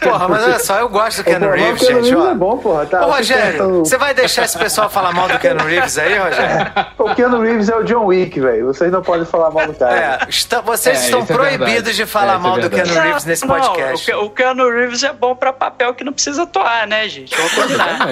[0.02, 2.32] Porra, mas olha só, eu gosto do Keanu mas o Reeves, Keanu gente, Reeves ó.
[2.32, 2.86] é bom, porra.
[2.86, 6.72] Tá, Ô, Rogério, você vai deixar esse pessoal falar mal do Keanu Reeves aí, Rogério?
[6.97, 8.68] O Keanu Reeves é o John Wick, velho.
[8.68, 10.20] Vocês não podem falar mal do cara.
[10.24, 12.70] É, está- vocês É, estão é proibidos de falar É, é mal do.
[12.70, 14.12] Keanu Reeves nesse Não, podcast.
[14.14, 17.35] o o Keanu Reeves é bom pra papel que não precisa atuar, né, gente?
[17.35, 17.99] Vamos combinar.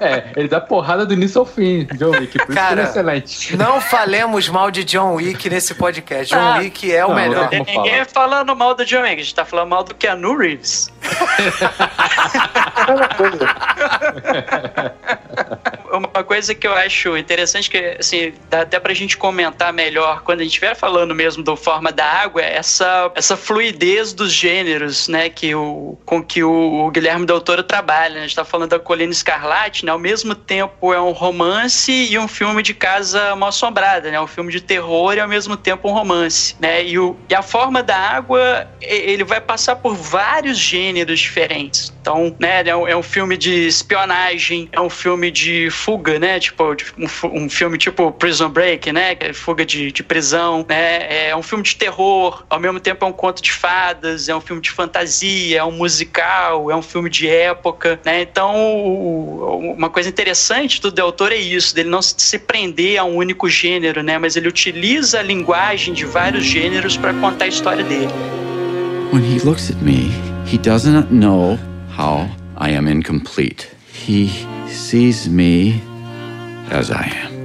[0.00, 2.32] É, ele dá porrada do início ao fim, John Wick.
[2.32, 3.56] Por isso que Cara, ele é excelente.
[3.56, 6.34] Não falemos mal de John Wick nesse podcast.
[6.34, 7.48] John Ah, Wick é o não, melhor.
[7.52, 7.64] não.
[7.64, 8.04] Ninguém falar.
[8.06, 10.90] falando mal do John Wick, a gente tá falando mal do Keanu Reeves.
[16.30, 16.54] Coisa.
[16.54, 20.52] Que eu acho interessante, que assim, dá até pra gente comentar melhor quando a gente
[20.52, 25.54] estiver falando mesmo do Forma da Água, é essa, essa fluidez dos gêneros, né, que
[25.54, 28.14] o, com que o, o Guilherme Del Toro trabalha.
[28.14, 28.20] né?
[28.20, 32.16] A gente tá falando da Colina Escarlate, né, ao mesmo tempo é um romance e
[32.18, 35.88] um filme de casa mal assombrada, né, um filme de terror e ao mesmo tempo
[35.88, 40.58] um romance, né, e, o, e a Forma da Água, ele vai passar por vários
[40.58, 41.92] gêneros diferentes.
[42.00, 46.38] Então, né, é um, é um filme de espionagem, é um filme de fuga, né?
[46.38, 49.16] Tipo, um, um filme tipo Prison Break, né?
[49.18, 51.28] É fuga de, de prisão, né?
[51.28, 54.40] É um filme de terror, ao mesmo tempo é um conto de fadas, é um
[54.40, 58.22] filme de fantasia, é um musical, é um filme de época, né?
[58.22, 58.54] Então,
[59.60, 64.02] uma coisa interessante do Del é isso, dele não se prender a um único gênero,
[64.02, 64.18] né?
[64.18, 68.12] Mas ele utiliza a linguagem de vários gêneros para contar a história dele.
[69.12, 70.12] When he looks at me,
[70.46, 71.58] he does not know
[71.96, 73.68] how I am incomplete.
[73.92, 74.30] He
[74.68, 75.80] sees me
[76.70, 77.40] as I am.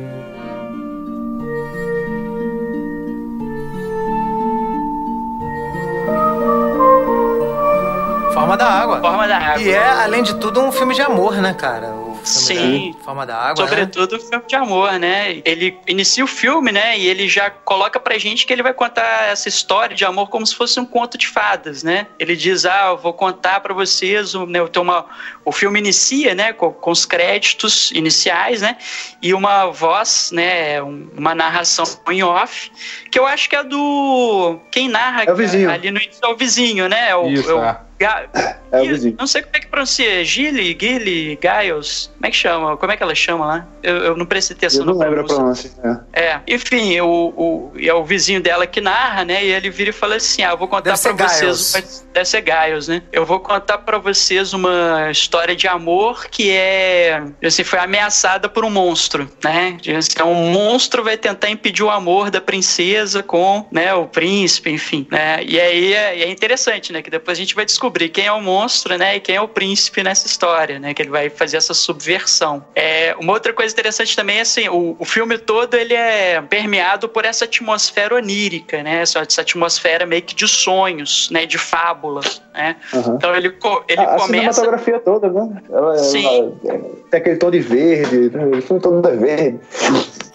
[8.34, 9.00] Forma da Água.
[9.02, 9.62] Forma da Água.
[9.62, 12.05] E é, além de tudo, um filme de amor, né, cara?
[12.28, 12.94] Sim.
[12.98, 13.64] da Forma da Água.
[13.64, 13.70] né?
[13.70, 15.42] Sobretudo filme de amor, né?
[15.46, 16.98] Ele inicia o filme, né?
[16.98, 20.46] E ele já coloca pra gente que ele vai contar essa história de amor como
[20.46, 22.08] se fosse um conto de fadas, né?
[22.20, 24.34] Ele diz: Ah, eu vou contar pra vocês.
[24.36, 25.06] O, né, eu tenho uma...
[25.44, 26.52] o filme inicia, né?
[26.54, 28.78] Com, com os créditos iniciais, né?
[29.22, 30.82] E uma voz, né?
[30.82, 32.72] um- Uma narração em off,
[33.12, 34.60] que eu acho que é do.
[34.72, 35.70] Quem narra É o vizinho.
[35.70, 37.10] ali no início é o vizinho, né?
[37.10, 37.80] É o, Isso, é o é.
[38.00, 38.26] Ga-
[38.72, 39.16] É vizinho.
[39.18, 40.24] Não sei como é que pronuncia.
[40.26, 42.10] Gilly, Gilly, Giles.
[42.14, 42.76] Como é que chama?
[42.78, 43.68] Como é que ela chama lá?
[43.82, 45.70] Eu, eu não prestei atenção Eu não na lembro a pronúncia.
[45.82, 46.06] pronúncia.
[46.14, 46.26] É.
[46.26, 49.46] É, enfim, o, o, é o vizinho dela que narra, né?
[49.46, 51.74] E ele vira e fala assim: Ah, eu vou contar Deve pra vocês.
[51.74, 53.02] Uma- Deve ser Giles, né?
[53.12, 57.24] Eu vou contar pra vocês uma história de amor que é.
[57.43, 59.78] Assim, foi ameaçada por um monstro, né?
[59.82, 64.70] Diz que um monstro vai tentar impedir o amor da princesa com né, o príncipe,
[64.70, 65.08] enfim.
[65.12, 65.43] Né?
[65.46, 67.02] E aí é, é interessante, né?
[67.02, 69.16] Que depois a gente vai descobrir quem é o monstro, né?
[69.18, 70.94] E quem é o príncipe nessa história, né?
[70.94, 72.66] Que ele vai fazer essa subversão.
[72.76, 77.08] É, uma outra coisa interessante também é assim, o, o filme todo ele é permeado
[77.08, 79.02] por essa atmosfera onírica, né?
[79.02, 81.46] Essa, essa atmosfera meio que de sonhos, né?
[81.46, 82.22] De fábula,
[82.54, 82.76] né?
[82.94, 83.16] Aham.
[83.18, 83.56] Então ele,
[83.88, 84.26] ele A, a começa...
[84.26, 85.62] cinematografia toda, né?
[85.72, 86.26] Ela, Sim.
[86.66, 86.82] ela-
[87.12, 88.46] tem aquele tom de verde, né?
[88.58, 89.60] o filme todo é verde.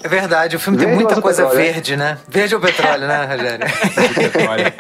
[0.02, 2.18] É verdade, o filme tem Verde muita ou coisa petróleo, verde, né?
[2.26, 3.66] Verde ou petróleo, né, Rogério?
[4.48, 4.74] Olha,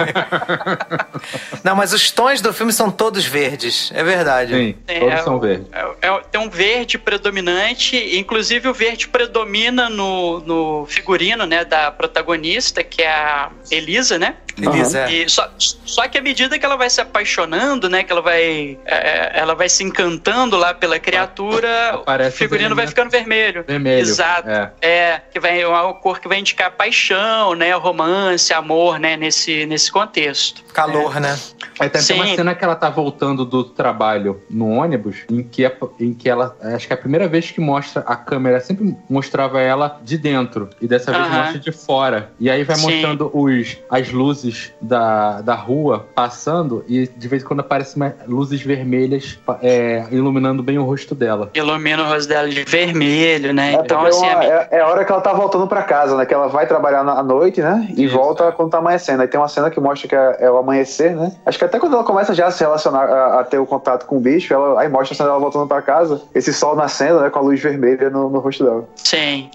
[1.62, 4.54] Não, mas os tons do filme são todos verdes, é verdade.
[4.54, 5.66] sim, É, todos são verdes.
[5.72, 11.90] É, é- tem um verde predominante, inclusive o verde predomina no, no figurino, né, da
[11.90, 14.36] protagonista, que é a Elisa, né?
[14.58, 15.12] Elisa, é.
[15.12, 18.78] E só, só que à medida que ela vai se apaixonando, né, que ela vai,
[18.84, 23.64] é, ela vai se encantando lá pela criatura, Aparece o figurino vai elementos ficando vermelho.
[23.66, 24.00] Vermelho.
[24.00, 24.48] Exato.
[24.48, 24.72] É.
[24.80, 29.66] É, que vai é uma cor que vai indicar paixão, né, romance, amor, né, nesse,
[29.66, 30.62] nesse contexto.
[30.72, 31.36] Calor, né?
[31.78, 35.70] Aí tem até uma cena que ela tá voltando do trabalho no ônibus, em que,
[35.98, 36.56] em que ela.
[36.74, 40.68] Acho que é a primeira vez que mostra a câmera, sempre mostrava ela de dentro.
[40.80, 42.32] E dessa vez mostra de fora.
[42.38, 42.82] E aí vai Sim.
[42.82, 44.49] mostrando os, as luzes
[44.80, 50.78] da, da rua passando, e de vez em quando aparecem luzes vermelhas é, iluminando bem
[50.78, 51.50] o rosto dela.
[51.54, 53.74] Ilumina o rosto dela de vermelho, né?
[53.74, 54.26] É, então, assim.
[54.26, 56.26] Uma, é, é, a hora que ela tá voltando para casa, né?
[56.26, 57.88] Que ela vai trabalhar à noite, né?
[57.96, 58.14] E Isso.
[58.14, 59.22] volta quando tá amanhecendo.
[59.22, 61.32] Aí tem uma cena que mostra que é, é, o amanhecer, né?
[61.44, 64.06] Acho que até quando ela começa já a se relacionar, a, a ter o contato
[64.06, 67.20] com o bicho, ela, aí mostra a cena dela voltando para casa, esse sol nascendo,
[67.20, 67.30] né?
[67.30, 68.88] Com a luz vermelha no, no rosto dela.
[68.96, 69.50] Sim.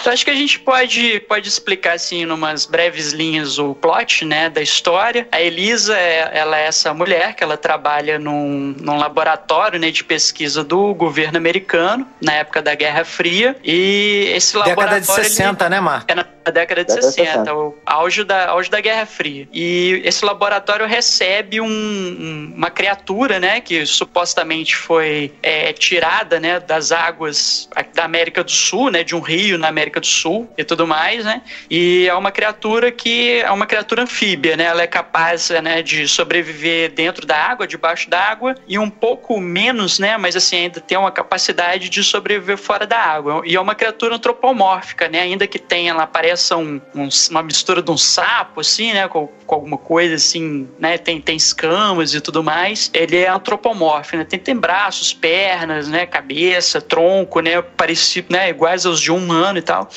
[0.00, 4.48] Então acho que a gente pode, pode explicar, assim, numas breves linhas o plot, né?
[4.48, 5.26] Da história.
[5.30, 9.90] A Elisa, é, ela é essa mulher que ela trabalha num, num laboratório, né?
[9.90, 13.56] De pesquisa do governo americano, na época da Guerra Fria.
[13.64, 15.00] E esse laboratório.
[15.00, 16.04] Década de 60, ele, né, Mar?
[16.08, 19.48] É na década de 60, o auge da, auge da Guerra Fria.
[19.52, 26.58] E esse laboratório recebe um, um, uma criatura, né, que supostamente foi é, tirada, né,
[26.58, 30.64] das águas da América do Sul, né, de um rio na América do Sul e
[30.64, 34.86] tudo mais, né, e é uma criatura que é uma criatura anfíbia, né, ela é
[34.86, 40.18] capaz, né, de sobreviver dentro da água, debaixo da água e um pouco menos, né,
[40.18, 43.42] mas assim ainda tem uma capacidade de sobreviver fora da água.
[43.44, 47.82] E é uma criatura antropomórfica, né, ainda que tenha ela pareça um, um, uma mistura
[47.82, 49.06] de um sapo, assim, né?
[49.08, 50.98] Com, com, alguma coisa assim, né?
[50.98, 52.90] Tem, tem escamas e tudo mais.
[52.92, 54.24] Ele é antropomórfico, né?
[54.24, 56.06] Tem, tem braços, pernas, né?
[56.06, 57.62] Cabeça, tronco, né?
[57.62, 58.50] Parecido, né?
[58.50, 59.88] Iguais aos de um humano e tal.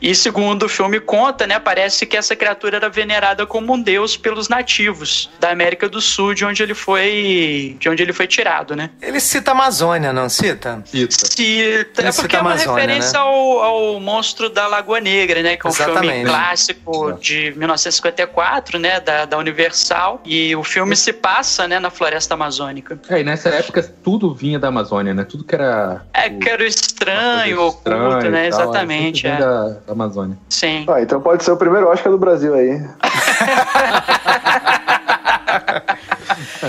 [0.00, 1.58] E segundo o filme conta, né?
[1.58, 6.34] Parece que essa criatura era venerada como um deus pelos nativos da América do Sul,
[6.34, 8.90] de onde ele foi, de onde ele foi tirado, né?
[9.00, 10.82] Ele cita a Amazônia, não cita?
[10.86, 11.26] Cita.
[11.26, 12.02] Cita.
[12.02, 13.18] é porque é uma Amazônia, referência né?
[13.18, 15.56] ao, ao monstro da Lagoa Negra, né?
[15.56, 16.12] Que é um Exatamente.
[16.12, 21.90] filme clássico de 1954, né, da, da Universal, e o filme se passa, né, na
[21.90, 22.98] floresta amazônica.
[23.08, 25.24] É, e nessa época tudo vinha da Amazônia, né?
[25.24, 26.02] Tudo que era...
[26.12, 28.50] É, o, que era o estranho, oculto, né?
[28.50, 29.36] Tal, Exatamente, é.
[29.36, 30.38] Da, da Amazônia.
[30.48, 30.84] Sim.
[30.88, 32.70] Ah, então pode ser o primeiro Oscar do Brasil aí.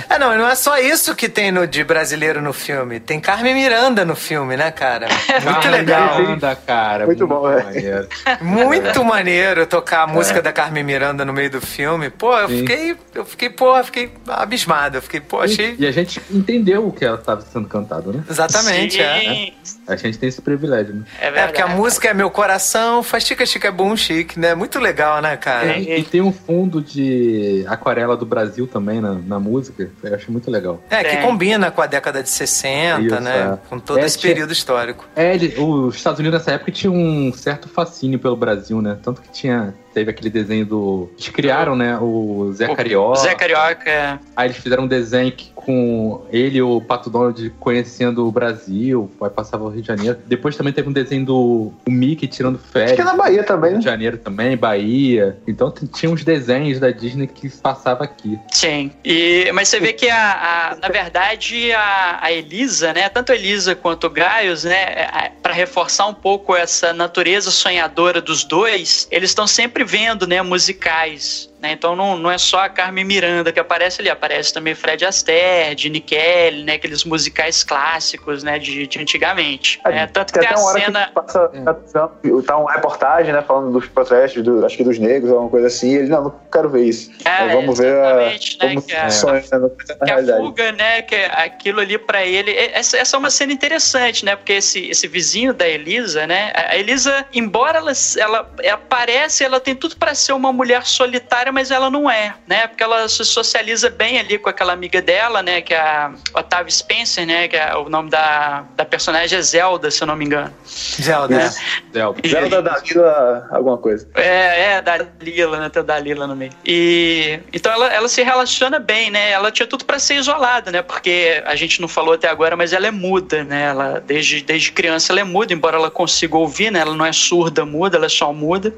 [0.09, 2.99] É, não, não é só isso que tem no, de brasileiro no filme.
[2.99, 5.07] Tem Carmen Miranda no filme, né, cara?
[5.43, 6.19] Muito legal.
[6.19, 7.05] Miranda, cara.
[7.05, 7.63] Muito, muito bom, é.
[7.63, 8.07] maneiro.
[8.41, 10.41] Muito maneiro tocar a música é.
[10.41, 12.09] da Carmen Miranda no meio do filme.
[12.09, 12.59] Pô, eu Sim.
[12.59, 14.97] fiquei, eu fiquei, pô, eu fiquei abismado.
[14.97, 15.75] Eu fiquei, pô, achei.
[15.77, 18.23] E a gente entendeu o que ela estava sendo cantado, né?
[18.29, 19.01] Exatamente, Sim.
[19.01, 19.53] é.
[19.93, 21.03] A gente tem esse privilégio, né?
[21.19, 24.55] É, é, porque a música é meu coração, faz chica chica é bom chique, né?
[24.55, 25.77] Muito legal, né, cara?
[25.77, 30.31] E, e tem um fundo de aquarela do Brasil também na, na música, eu acho
[30.31, 30.81] muito legal.
[30.89, 33.53] É, que combina com a década de 60, Isso, né?
[33.53, 33.69] É.
[33.69, 35.05] Com todo é, esse período histórico.
[35.15, 38.97] É, ele, os Estados Unidos nessa época tinha um certo fascínio pelo Brasil, né?
[39.01, 41.09] Tanto que tinha teve aquele desenho do.
[41.13, 41.97] Eles criaram, né?
[41.97, 43.19] O Zé Carioca.
[43.19, 44.19] Zé Carioca, é.
[44.35, 49.11] Aí eles fizeram um desenho que, com ele e o Pato Donald conhecendo o Brasil,
[49.21, 50.17] aí passava o Rio de Janeiro.
[50.25, 52.91] Depois também teve um desenho do o Mickey tirando férias.
[52.91, 53.91] Acho que é na Bahia também, Rio de né?
[53.91, 55.37] Janeiro também, Bahia.
[55.47, 58.39] Então tinha uns desenhos da Disney que passava aqui.
[58.51, 58.91] Sim.
[59.03, 63.09] E, mas você vê que, a, a na verdade, a, a, Elisa, né?
[63.09, 64.81] Tanto a Elisa quanto o Gaius, né?
[64.81, 70.41] É, para reforçar um pouco essa natureza sonhadora dos dois, eles estão sempre vendo, né?
[70.41, 71.73] Musicais né?
[71.73, 75.77] Então não, não é só a Carmen Miranda que aparece ali, aparece também Fred Astaire,
[75.77, 76.73] Gene Kelly, né?
[76.73, 78.57] Aqueles musicais clássicos, né?
[78.57, 79.79] De, de antigamente.
[79.85, 80.07] É, né?
[80.07, 81.05] Tanto tem que tem a cena...
[81.05, 82.41] Que passa, é.
[82.41, 83.41] tá uma reportagem, né?
[83.43, 85.93] Falando dos protestos, do, acho que dos negros, alguma coisa assim.
[85.93, 87.11] ele, não, não quero ver isso.
[87.25, 88.39] É, vamos ver a, né?
[88.59, 89.69] como que a, sonha, né?
[89.77, 91.01] que a fuga, né?
[91.03, 92.51] Que aquilo ali para ele...
[92.55, 94.35] Essa, essa é uma cena interessante, né?
[94.35, 96.51] Porque esse, esse vizinho da Elisa, né?
[96.55, 101.50] A Elisa, embora ela, ela, ela aparece, ela tem tudo para ser uma mulher solitária
[101.51, 102.67] mas ela não é, né?
[102.67, 105.61] Porque ela se socializa bem ali com aquela amiga dela, né?
[105.61, 107.47] Que é a Otávia Spencer, né?
[107.47, 110.53] Que é o nome da, da personagem é Zelda, se eu não me engano.
[110.65, 111.37] Zelda.
[111.37, 111.53] Né?
[111.93, 112.27] Zelda.
[112.27, 114.07] Zelda da Lila, alguma coisa.
[114.15, 115.69] É, é, da Lila, né?
[115.69, 116.51] Tem da Lila no meio.
[116.65, 119.31] E então ela, ela se relaciona bem, né?
[119.31, 120.81] Ela tinha tudo para ser isolada, né?
[120.81, 123.63] Porque a gente não falou até agora, mas ela é muda, né?
[123.63, 126.79] Ela desde, desde criança ela é muda, embora ela consiga ouvir, né?
[126.79, 128.73] Ela não é surda muda, ela é só muda.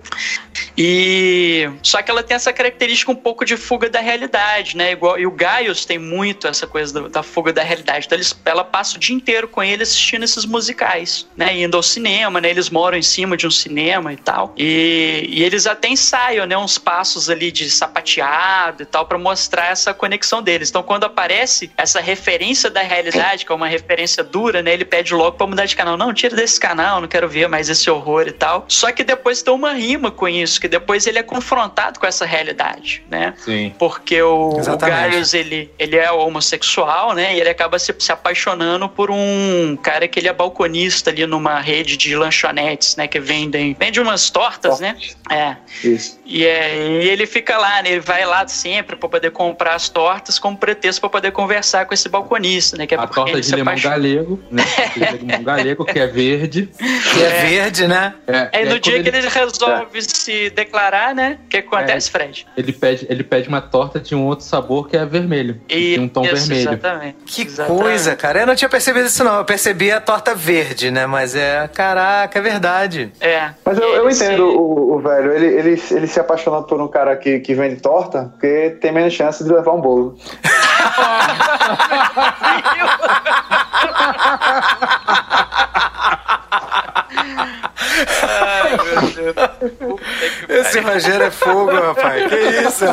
[0.78, 4.94] E só que ela tem essa característica um pouco de fuga da realidade, né?
[4.94, 8.06] Igual, e o Gaius tem muito essa coisa da, da fuga da realidade.
[8.06, 11.60] Então eles, ela passa o dia inteiro com ele assistindo esses musicais, né?
[11.60, 12.50] Indo ao cinema, né?
[12.50, 14.54] Eles moram em cima de um cinema e tal.
[14.58, 16.58] E, e eles até ensaiam, né?
[16.58, 20.70] Uns passos ali de sapateado e tal para mostrar essa conexão deles.
[20.70, 24.74] Então quando aparece essa referência da realidade, que é uma referência dura, né?
[24.74, 25.98] Ele pede logo para mudar de canal.
[25.98, 28.64] Não, tira desse canal, não quero ver mais esse horror e tal.
[28.70, 32.26] Só que depois tem uma rima com isso, que depois ele é confrontado com essa
[32.26, 33.34] realidade realidade, né?
[33.38, 33.74] Sim.
[33.78, 34.78] Porque o, o.
[34.78, 37.36] Gaius, ele, ele é homossexual, né?
[37.36, 41.60] E ele acaba se, se apaixonando por um cara que ele é balconista ali numa
[41.60, 43.08] rede de lanchonetes, né?
[43.08, 44.96] Que vendem, vende umas tortas, né?
[45.30, 45.56] É.
[45.84, 46.20] Isso.
[46.26, 47.92] E, é, e ele fica lá, né?
[47.92, 51.94] Ele vai lá sempre pra poder comprar as tortas como pretexto pra poder conversar com
[51.94, 52.86] esse balconista, né?
[52.88, 53.96] Que é A porque torta ele de limão apaixona.
[53.96, 54.64] galego, né?
[54.96, 56.70] Limão galego que é verde.
[57.14, 58.14] Que é, verde, né?
[58.28, 61.40] É, Aí e no dia quando que ele resolve se declarar, né?
[61.46, 62.43] O que acontece, Fred?
[62.56, 65.60] Ele pede, ele pede uma torta de um outro sabor que é vermelho.
[65.68, 66.70] E tem um tom isso, vermelho.
[66.72, 67.18] Exatamente.
[67.26, 67.82] Que Exatamente.
[67.84, 68.40] coisa, cara.
[68.42, 69.38] Eu não tinha percebido isso, não.
[69.38, 71.06] Eu percebi a torta verde, né?
[71.08, 71.68] Mas é.
[71.68, 73.12] Caraca, é verdade.
[73.20, 73.50] É.
[73.66, 76.80] Mas eu, E eu se- entendo o, o velho, ele, ele, ele se apaixona por
[76.80, 80.16] um cara que, que vende torta, porque tem menos chance de levar um bolo.
[88.04, 88.53] Meu
[90.50, 90.80] Esse.
[90.80, 92.30] Rogério é fogo, rapaz.
[92.30, 92.86] Que isso?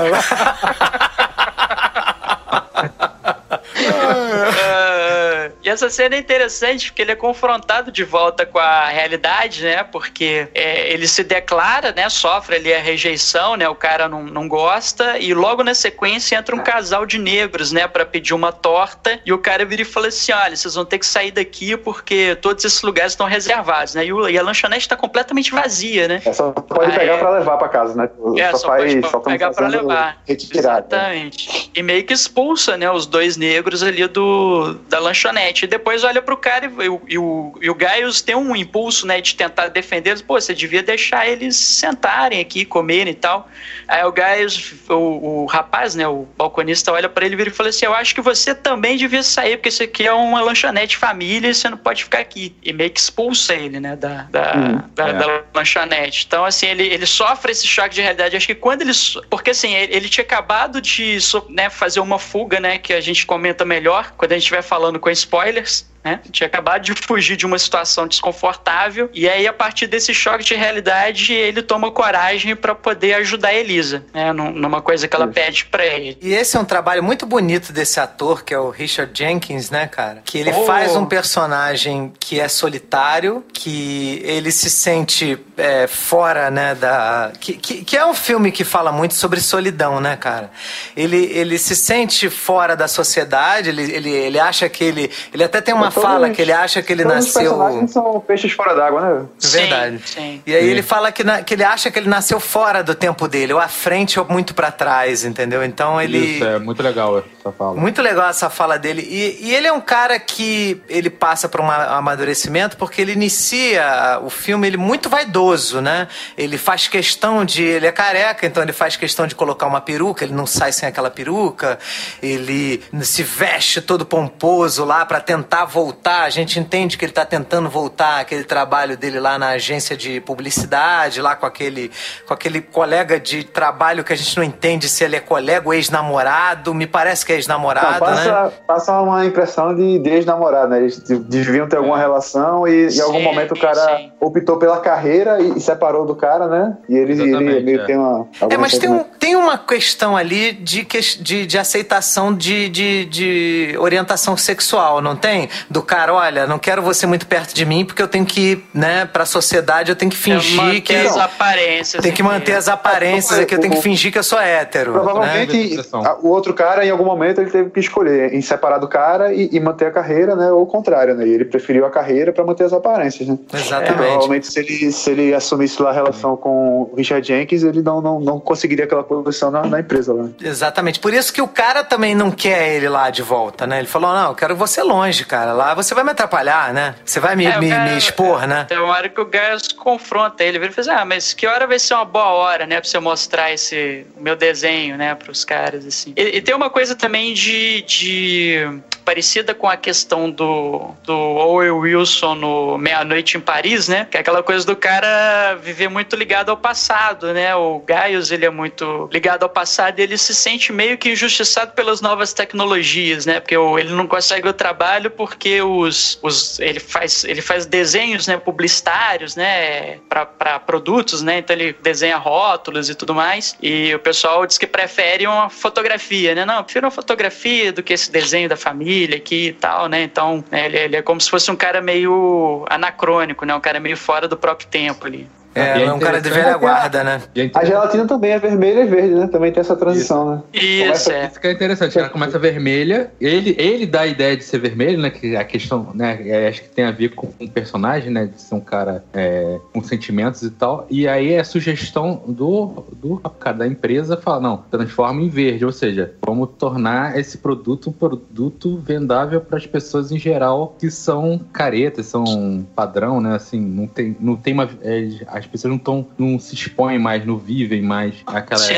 [3.93, 9.63] Ah, e essa cena é interessante porque ele é confrontado de volta com a realidade,
[9.63, 9.85] né?
[9.85, 12.09] Porque é, ele se declara, né?
[12.09, 13.69] Sofre ali a rejeição, né?
[13.69, 15.17] O cara não, não gosta.
[15.19, 17.87] E logo na sequência entra um casal de negros, né?
[17.87, 19.21] Pra pedir uma torta.
[19.25, 22.37] E o cara vira e fala assim: olha, vocês vão ter que sair daqui porque
[22.43, 24.05] todos esses lugares estão reservados, né?
[24.07, 26.21] E, o- e a lanchonete tá completamente vazia, né?
[26.25, 27.19] É só pode Ah, pegar é.
[27.19, 28.09] pra levar pra casa, né?
[28.39, 30.19] É, só faz- pode tão pegar pra levar.
[30.27, 30.79] Retirada.
[30.97, 31.71] Exatamente.
[31.75, 35.60] E meio que expulsa, né, os dois negros ali do, da lanchonete.
[35.65, 39.07] E depois olha pro cara e, o- e o, e o Gaius tem um impulso,
[39.07, 40.23] né, de tentar defender eles.
[40.23, 43.49] Pô, você devia deixar eles sentarem aqui, comerem e tal.
[43.89, 47.53] Aí o Gaius, o, o rapaz, né, o balconista, olha pra ele e vira e
[47.53, 50.97] fala assim: Eu acho que você também devia sair, porque isso aqui é uma lanchonete
[50.97, 52.55] família e você não pode ficar aqui.
[52.63, 55.13] E meio que expulsa ele, né, da, da, Hum, da, é.
[55.15, 56.25] da lanchonete.
[56.27, 58.37] Então, assim, ele, ele sofre esse choque de realidade.
[58.37, 58.93] Acho que quando ele.
[59.29, 62.79] Porque, assim, ele, ele tinha acabado de né, fazer uma fuga, né?
[62.79, 65.11] Que a gente comenta melhor quando a gente estiver falando com
[65.51, 66.19] trailers Né?
[66.33, 70.55] Tinha acabado de fugir de uma situação desconfortável e aí a partir desse choque de
[70.55, 74.33] realidade ele toma coragem para poder ajudar a Elisa, né?
[74.33, 75.35] Num- numa coisa que ela Isso.
[75.35, 76.17] pede para ele.
[76.23, 79.87] E esse é um trabalho muito bonito desse ator, que é o Richard Jenkins, né,
[79.87, 80.23] cara?
[80.25, 80.65] Que ele Oh.
[80.65, 87.31] faz um personagem que é solitário, que ele se sente é, fora, né, da...
[87.39, 90.51] Que, que, que é um filme que fala muito sobre solidão, né, cara?
[90.97, 95.11] Ele, ele se sente fora da sociedade, ele, ele, ele acha que ele...
[95.33, 97.43] Ele até tem uma Todos- fala que ele acha que ele Todos os nasceu...
[97.53, 99.27] personagens são peixes fora d'água, né?
[99.41, 100.01] Verdade.
[100.05, 100.43] Sim, sim.
[100.47, 100.69] E aí Sim.
[100.71, 103.59] ele fala que, na- que ele acha que ele nasceu fora do tempo dele, ou
[103.61, 105.63] à frente ou muito pra trás, entendeu?
[105.65, 106.19] Então ele.
[106.19, 107.75] Isso, é muito legal essa fala.
[107.77, 109.03] Muito legal essa fala dele.
[109.09, 114.19] E, e ele é um cara que ele passa por um amadurecimento porque ele inicia
[114.23, 116.09] o filme ele muito vaidoso, né?
[116.37, 117.63] Ele faz questão de.
[117.63, 120.89] Ele é careca, então ele faz questão de colocar uma peruca, ele não sai sem
[120.89, 121.79] aquela peruca.
[122.23, 125.80] Ele se veste todo pomposo lá pra tentar voltar.
[126.25, 130.21] A gente entende que ele tá tentando voltar aquele trabalho dele lá na agência de
[130.21, 131.91] publicidade, lá com aquele,
[132.27, 135.75] com aquele colega de trabalho que a gente não entende se ele é colega ou
[135.75, 136.75] ex-namorado.
[136.75, 137.99] Me parece que é ex-namorado, né?
[137.99, 140.81] passa, passa uma impressão de, de ex-namorado, né?
[140.81, 144.13] Eles de- deviam ter alguma relação e em algum Sim, momento o cara sim.
[144.21, 146.77] optou pela carreira e, e separou do cara, né?
[146.89, 147.85] E ele, ele é.
[147.85, 148.27] tem uma.
[148.49, 149.19] É, mas tem, um, sentimento.
[149.19, 150.87] tem uma questão ali de,
[151.21, 155.49] de, de aceitação de, de, de orientação sexual, não tem?
[155.71, 159.05] Do cara, olha, não quero você muito perto de mim porque eu tenho que né,
[159.07, 160.97] pra sociedade, eu tenho que fingir manter que.
[160.97, 162.03] as aparências.
[162.03, 164.93] Tem que manter as aparências aqui, eu tenho que fingir que eu sou hétero.
[164.93, 164.99] né?
[165.01, 168.89] Provavelmente a- o outro cara, em algum momento, ele teve que escolher em separar do
[168.89, 170.51] cara e, e manter a carreira, né?
[170.51, 171.25] Ou o contrário, né?
[171.27, 173.39] E ele preferiu a carreira pra manter as aparências, né?
[173.55, 173.95] Exatamente.
[173.97, 178.01] Provavelmente, se ele, se ele assumisse lá a relação com o Richard Jenkins, ele não,
[178.01, 180.29] não, não conseguiria aquela posição na, na empresa lá.
[180.43, 180.99] Exatamente.
[180.99, 183.79] Por isso que o cara também não quer ele lá de volta, né?
[183.79, 185.60] Ele falou: não, eu quero você longe, cara.
[185.61, 186.95] Lá você vai me atrapalhar, né?
[187.05, 188.65] Você vai me, É, me, cara- me expor, né?
[188.67, 191.67] Tem uma hora que o Gaius confronta ele, ele fala assim, ah, mas que hora
[191.67, 195.85] vai ser uma boa hora, né, pra você mostrar esse meu desenho, né, pros caras,
[195.87, 196.15] assim.
[196.17, 201.71] E, e tem uma coisa também de, de parecida com a questão do, do Owen
[201.73, 206.49] Wilson no Meia-Noite em Paris, né, que é aquela coisa do cara viver muito ligado
[206.51, 210.73] ao passado, né, o Gaius, ele é muito ligado ao passado e ele se sente
[210.73, 216.19] meio que injustiçado pelas novas tecnologias, né, porque ele não consegue o trabalho porque os,
[216.23, 222.17] os ele faz ele faz desenhos, né, publicitários, né, para produtos, né, então ele desenha
[222.17, 226.65] rótulos e tudo mais, e o pessoal diz que prefere uma fotografia, né, não, eu
[226.65, 230.67] prefiro uma fotografia do que esse desenho da família aqui e tal, né, então né,
[230.67, 234.29] ele, ele é como se fosse um cara meio anacrônico, né, um cara meio fora
[234.29, 235.27] do próprio tempo ali.
[235.55, 237.23] É, é um cara de velha guarda, né?
[237.55, 239.27] A gelatina também é vermelha e verde, né?
[239.27, 240.31] Também tem essa transição, isso.
[240.31, 240.43] né?
[240.53, 241.13] Isso, começa...
[241.13, 241.27] é.
[241.27, 241.99] Isso que é interessante.
[241.99, 245.11] Ela começa vermelha, ele, ele dá a ideia de ser vermelho, né?
[245.11, 246.21] Que a questão, né?
[246.25, 248.27] É, acho que tem a ver com um personagem, né?
[248.27, 250.87] De ser um cara é, com sentimentos e tal.
[250.91, 255.65] E aí é a sugestão do, do cara da empresa fala, não, transforma em verde,
[255.65, 260.91] ou seja, vamos tornar esse produto um produto vendável para as pessoas em geral que
[260.91, 263.35] são caretas, são padrão, né?
[263.35, 264.69] Assim, não tem, não tem uma.
[264.83, 265.09] É,
[265.41, 268.75] as pessoas não, tão, não se expõem mais, não vivem mais aquela, sim,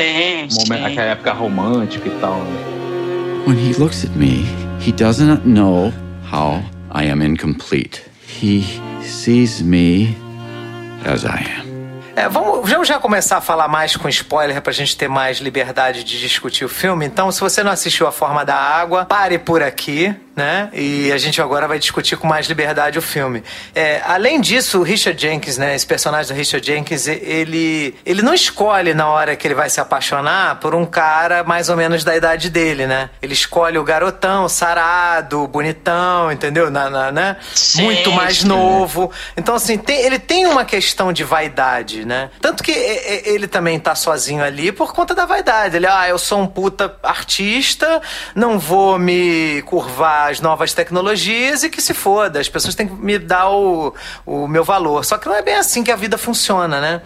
[0.59, 2.39] momento, aquela época romântica e tal.
[2.39, 3.43] Né?
[3.45, 4.45] When he looks at me,
[4.79, 5.91] he doesn't know
[6.31, 8.01] how I am incomplete.
[8.41, 8.63] He
[9.01, 10.15] sees me
[11.05, 11.72] as I am.
[12.15, 16.03] É, vamos, vamos já começar a falar mais com spoiler pra gente ter mais liberdade
[16.03, 17.05] de discutir o filme.
[17.07, 20.69] Então, se você não assistiu A Forma da Água, pare por aqui né?
[20.73, 23.43] E a gente agora vai discutir com mais liberdade o filme.
[23.75, 25.75] É, além disso, o Richard Jenkins, né?
[25.75, 29.79] Esse personagem do Richard Jenkins, ele, ele não escolhe na hora que ele vai se
[29.79, 33.09] apaixonar por um cara mais ou menos da idade dele, né?
[33.21, 36.71] Ele escolhe o garotão, sarado, bonitão, entendeu?
[36.71, 37.37] Na, na né?
[37.75, 39.11] Muito mais novo.
[39.37, 42.29] Então, assim, tem, ele tem uma questão de vaidade, né?
[42.41, 45.75] Tanto que ele também tá sozinho ali por conta da vaidade.
[45.75, 48.01] Ele, ah, eu sou um puta artista,
[48.35, 52.93] não vou me curvar as novas tecnologias e que se foda, as pessoas têm que
[52.93, 53.93] me dar o,
[54.25, 55.03] o meu valor.
[55.05, 57.01] Só que não é bem assim que a vida funciona, né?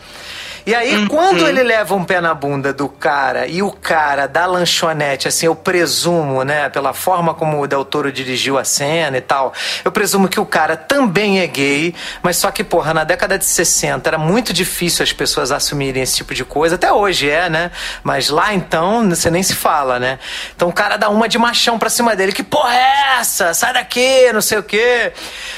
[0.68, 1.07] E aí, uhum.
[1.07, 5.45] quando ele leva um pé na bunda do cara e o cara da lanchonete, assim,
[5.45, 9.53] eu presumo, né, pela forma como o Del Toro dirigiu a cena e tal,
[9.86, 13.45] eu presumo que o cara também é gay, mas só que, porra, na década de
[13.45, 17.72] 60 era muito difícil as pessoas assumirem esse tipo de coisa, até hoje é, né?
[18.03, 20.20] Mas lá então, você nem se fala, né?
[20.53, 23.53] Então o cara dá uma de machão pra cima dele, que porra é essa?
[23.53, 25.13] Sai daqui, não sei o quê.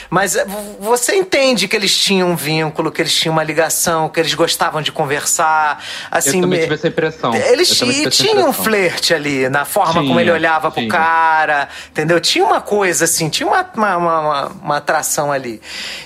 [0.07, 0.45] Mas eh,
[0.79, 4.83] você entende que eles tinham um vínculo, que eles tinham uma ligação, que eles gostavam
[4.83, 5.81] de conversar.
[6.11, 7.33] Assim, eu também tive essa impressão.
[7.33, 7.69] Eles
[8.11, 10.87] tinham um flerte ali, na forma tinha, como ele olhava tinha.
[10.87, 12.19] pro cara, entendeu?
[12.19, 15.61] Tinha uma coisa assim, tinha uma, uma, uma, uma, atração ali.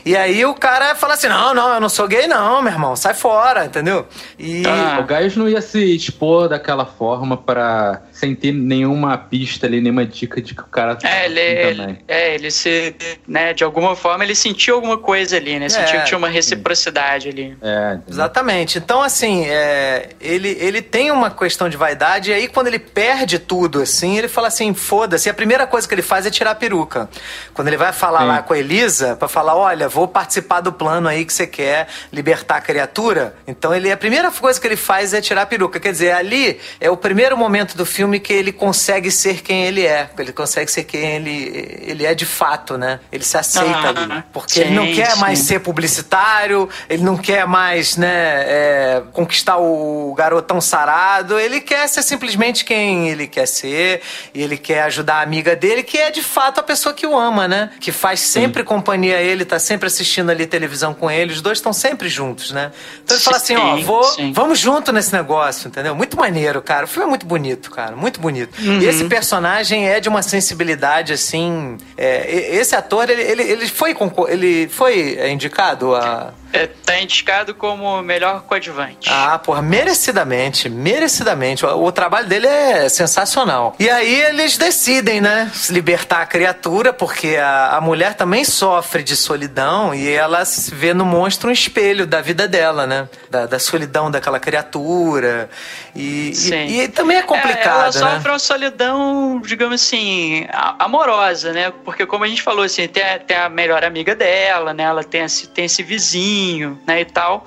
[0.05, 2.95] E aí o cara fala assim: não, não, eu não sou gay, não, meu irmão,
[2.95, 4.05] sai fora, entendeu?
[4.37, 4.63] E.
[4.67, 9.81] Ah, o Gaius não ia se expor daquela forma para sem ter nenhuma pista ali,
[9.81, 12.95] nenhuma dica de que o cara tá é, ele, assim ele, é, ele se,
[13.27, 15.67] né, de alguma forma ele sentiu alguma coisa ali, né?
[15.67, 17.57] Sentiu é, que tinha uma reciprocidade ali.
[17.61, 18.77] É, exatamente.
[18.77, 23.39] Então, assim, é, ele, ele tem uma questão de vaidade, e aí quando ele perde
[23.39, 25.29] tudo, assim, ele fala assim, foda-se.
[25.29, 27.09] A primeira coisa que ele faz é tirar a peruca.
[27.53, 28.27] Quando ele vai falar sim.
[28.27, 31.87] lá com a Elisa, para falar, olha, vou participar do plano aí que você quer
[32.11, 33.35] libertar a criatura.
[33.45, 35.77] Então, ele a primeira coisa que ele faz é tirar a peruca.
[35.77, 39.65] Quer dizer, ali é o primeiro momento do filme filme que ele consegue ser quem
[39.65, 40.09] ele é.
[40.17, 42.99] Ele consegue ser quem ele, ele é de fato, né?
[43.11, 44.23] Ele se aceita ah, ali.
[44.31, 49.57] Porque sim, ele não quer mais ser publicitário, ele não quer mais, né, é, conquistar
[49.57, 51.39] o garotão sarado.
[51.39, 54.01] Ele quer ser simplesmente quem ele quer ser.
[54.33, 57.17] E ele quer ajudar a amiga dele, que é de fato a pessoa que o
[57.17, 57.71] ama, né?
[57.79, 58.67] Que faz sempre sim.
[58.67, 61.33] companhia a ele, tá sempre assistindo ali televisão com ele.
[61.33, 62.71] Os dois estão sempre juntos, né?
[63.03, 64.03] Então ele fala assim: ó, vou,
[64.33, 65.95] vamos junto nesse negócio, entendeu?
[65.95, 66.85] Muito maneiro, cara.
[66.85, 68.53] O filme é muito bonito, cara muito bonito.
[68.61, 68.79] Uhum.
[68.79, 71.77] E esse personagem é de uma sensibilidade, assim.
[71.97, 73.95] É, esse ator, ele, ele, ele foi,
[74.27, 79.09] ele foi indicado a é, tá indicado como melhor coadjuvante.
[79.09, 81.65] Ah, porra, merecidamente, merecidamente.
[81.65, 83.75] O, o, trabalho dele é sensacional.
[83.79, 89.15] E aí eles decidem, né, libertar a criatura, porque a, a mulher também sofre de
[89.15, 93.09] solidão e ela se vê no monstro um espelho da vida dela, né?
[93.31, 95.49] Da, da solidão daquela criatura.
[95.95, 98.15] E, e, e, também é complicado, é, ela né?
[98.15, 100.45] sofre uma solidão, digamos assim,
[100.77, 101.73] amorosa, né?
[101.83, 104.83] Porque como a gente falou, assim, tem a, tem a melhor amiga dela, né?
[104.83, 106.42] Ela tem esse, tem esse vizinho
[106.85, 107.45] né, e tal.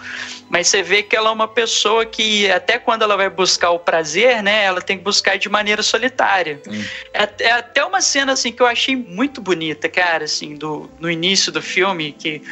[0.48, 3.78] Mas você vê que ela é uma pessoa que até quando ela vai buscar o
[3.78, 6.60] prazer, né, ela tem que buscar de maneira solitária.
[7.12, 11.10] É, é, até uma cena assim que eu achei muito bonita, cara, assim, do no
[11.10, 12.42] início do filme que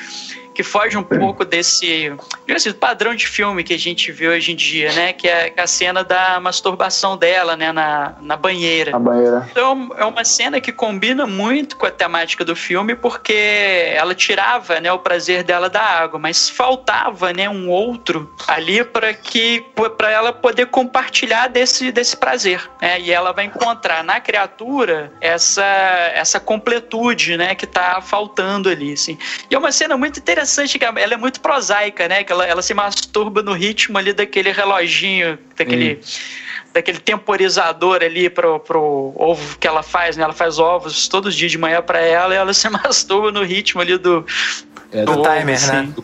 [0.55, 2.13] que foge um pouco desse
[2.55, 5.13] assim, padrão de filme que a gente vê hoje em dia, né?
[5.13, 7.73] Que é a cena da masturbação dela, né?
[7.73, 8.93] Na, na banheira.
[8.93, 9.49] Na banheira.
[9.51, 14.81] Então é uma cena que combina muito com a temática do filme porque ela tirava,
[14.81, 19.65] né, o prazer dela da água, mas faltava, né, um outro ali para que
[19.97, 23.01] para ela poder compartilhar desse, desse prazer, né?
[23.01, 25.65] E ela vai encontrar na criatura essa
[26.15, 29.19] essa completude, né, que tá faltando ali, assim.
[29.51, 32.23] E é uma cena muito interessante interessante que ela é muito prosaica, né?
[32.23, 35.95] Que ela, ela se masturba no ritmo ali daquele reloginho, daquele.
[35.95, 40.25] Hum daquele temporizador ali pro, pro ovo que ela faz, né?
[40.25, 43.45] Ela faz ovos todos os dias de manhã para ela e ela se masturba no
[43.45, 44.27] ritmo ali do,
[44.95, 45.57] É, do, Do timer, ovo, né?
[45.57, 45.95] sim.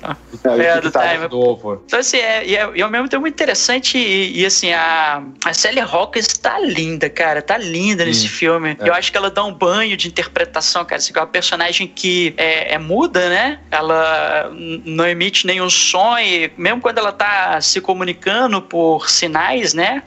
[0.61, 1.29] É, É, do timer.
[1.29, 1.83] do ovo.
[1.87, 5.23] Então, assim, é, e, é, e ao mesmo tempo muito interessante e, e, assim, a,
[5.45, 8.77] a Sally Hawkins tá linda, cara, tá linda nesse filme.
[8.81, 8.89] É.
[8.89, 12.35] Eu acho que ela dá um banho de interpretação, cara, assim, é uma personagem que
[12.37, 13.61] é, é muda, né?
[13.71, 14.51] Ela
[14.85, 20.03] não emite nenhum som e mesmo quando ela tá se comunicando por sinais, né?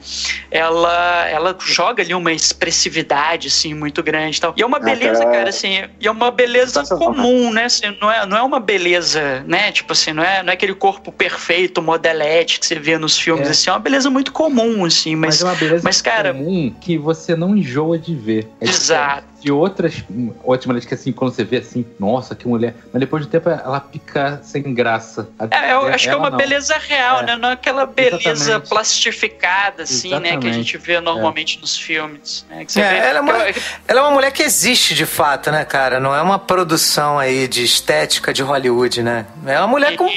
[0.50, 4.54] Ela, ela joga ali uma expressividade, assim, muito grande e tal.
[4.56, 7.64] E é uma Ah, beleza, cara, cara, assim, e é uma beleza comum, né?
[7.64, 8.73] Assim, não, é, não é uma beleza,
[9.46, 9.70] né?
[9.72, 13.48] Tipo assim, não é, não é aquele corpo perfeito, modelete que você vê nos filmes,
[13.48, 13.50] É.
[13.50, 15.42] assim, é uma beleza muito comum, assim, Mas, mas.
[15.42, 18.48] é uma beleza mas, cara- comum que você não enjoa de ver.
[18.60, 19.33] É Exato.
[19.44, 20.02] De outras,
[20.42, 22.74] outras mulheres que assim, quando você vê assim, nossa, que mulher.
[22.90, 25.28] Mas depois de tempo ela fica sem graça.
[25.50, 26.38] É, eu acho que é uma não.
[26.38, 27.26] beleza real, É.
[27.26, 27.36] né?
[27.36, 28.68] Não é aquela beleza Exatamente.
[28.70, 30.18] plastificada, assim, né?
[30.20, 30.54] Que a Exatamente.
[30.54, 32.46] gente vê normalmente nos filmes.
[32.48, 32.64] Né?
[32.64, 33.34] Que você É, vê- ela é uma-
[33.86, 36.00] Ela é uma mulher que existe de fato, né, cara?
[36.00, 39.26] Não é uma produção aí de estética de Hollywood, né?
[39.44, 40.08] É uma mulher como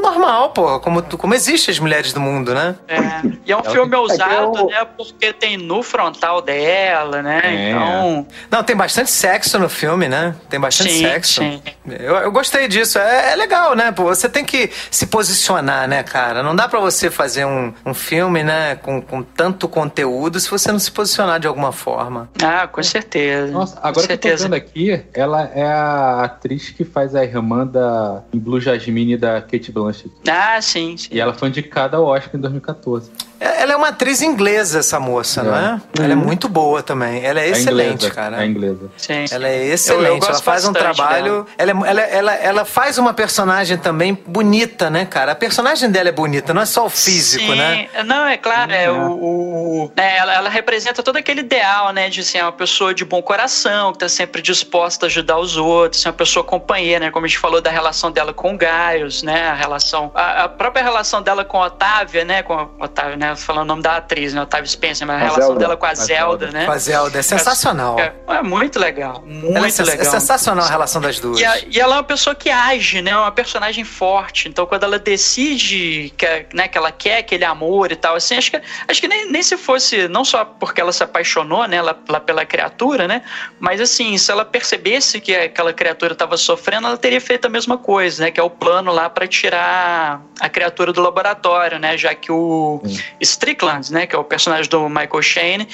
[0.00, 2.74] normal, pô, como, como existe as mulheres do mundo, né?
[2.88, 2.96] É,
[3.44, 4.86] e é um É filme é ousado, eu- né?
[4.96, 7.40] Porque tem nu frontal dela, né?
[7.44, 7.70] É.
[7.70, 8.26] Então.
[8.50, 10.34] Não, tem bastante sexo no filme, né?
[10.48, 11.40] Tem bastante Sim, sexo.
[11.40, 11.62] sim.
[11.88, 12.98] Eu, eu gostei disso.
[12.98, 13.92] É, é legal, né?
[13.92, 16.42] Pô, você tem que se posicionar, né, cara?
[16.42, 20.70] Não dá pra você fazer um, um filme, né, com, com tanto conteúdo se você
[20.72, 22.28] não se posicionar de alguma forma.
[22.42, 23.52] Ah, com certeza.
[23.52, 24.44] Nossa, com agora que eu tô certeza.
[24.44, 29.40] vendo aqui, ela é a atriz que faz a irmã da em Blue Jasmine da
[29.40, 30.10] Kate Blanchett.
[30.28, 31.08] Ah, sim, sim.
[31.10, 33.10] E ela foi indicada ao Oscar em 2014.
[33.38, 35.80] É- Ela é uma atriz inglesa, essa moça, não é?
[35.98, 37.24] Ela é muito boa também.
[37.24, 38.19] Ela é É excelente, inglesa, cara.
[38.42, 38.90] É inglesa.
[38.96, 39.24] sim.
[39.30, 41.46] Ela é Eu- eu excelente, gosto ela faz um trabalho.
[41.58, 45.32] Ela, é- ela, ela, ela faz uma personagem também bonita, né, cara?
[45.32, 47.88] A personagem dela é bonita, não é só o físico, Sim, né?
[48.04, 48.90] Não, é claro, é, É.
[48.90, 53.04] o, o- né, ela, ela representa todo aquele ideal, né, de ser uma pessoa de
[53.04, 57.10] bom coração, que tá sempre disposta a ajudar os outros, ser uma pessoa companheira, né,
[57.10, 60.48] como a gente falou da relação dela com o Gaius, né, a relação, a, a
[60.48, 63.96] própria relação dela com a Otávia, né, com a Otávia, né, falando o nome da
[63.96, 65.60] atriz, né, Otávia Spencer, mas a, A relação Zelda.
[65.60, 66.58] dela com a A Zelda, Zelda.
[66.58, 66.66] né.
[66.66, 67.98] Com a Zelda, é sensacional.
[67.98, 70.04] É, é muito legal, muito Ela é, é legal.
[70.12, 71.38] sensacional a relação das duas.
[71.40, 73.16] E, a- e ela é uma pessoa que age, né?
[73.16, 74.48] Uma personagem forte.
[74.48, 78.50] Então, quando ela decide que, né, que ela quer aquele amor e tal, assim, acho
[78.50, 81.96] que, acho que nem, nem se fosse, não só porque ela se apaixonou, né, lá,
[82.08, 83.22] lá pela criatura, né?
[83.58, 87.76] Mas assim, se ela percebesse que aquela criatura estava sofrendo, ela teria feito a mesma
[87.78, 88.30] coisa, né?
[88.30, 91.96] Que é o plano lá para tirar a criatura do laboratório, né?
[91.96, 93.00] Já que o Sim.
[93.20, 94.06] Strickland, né?
[94.06, 95.68] Que é o personagem do Michael Shane,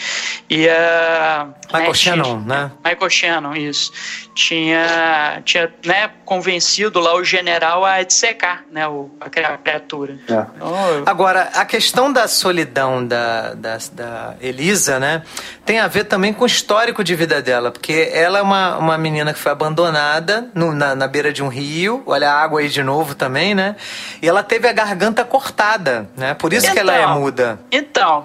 [0.51, 1.49] e a.
[1.73, 2.73] Michael né, Shannon, né?
[2.85, 3.93] Michael Shannon, isso.
[4.37, 10.13] Tinha, tinha né, convencido lá o general a dissecar né, o, a cri- a criatura.
[10.29, 10.45] É.
[10.57, 15.23] Então, eu- Agora, a questão da solidão da, da, da Elisa, né,
[15.65, 18.99] tem a ver também com o histórico de vida dela, porque ela é uma, uma
[18.99, 22.69] menina que foi abandonada no- na, na beira de um rio, olha a água aí
[22.69, 23.75] de novo também, né,
[24.21, 27.15] e ela teve a garganta cortada, né, por isso que ela é Então.
[27.21, 27.59] muda.
[27.73, 28.23] Então,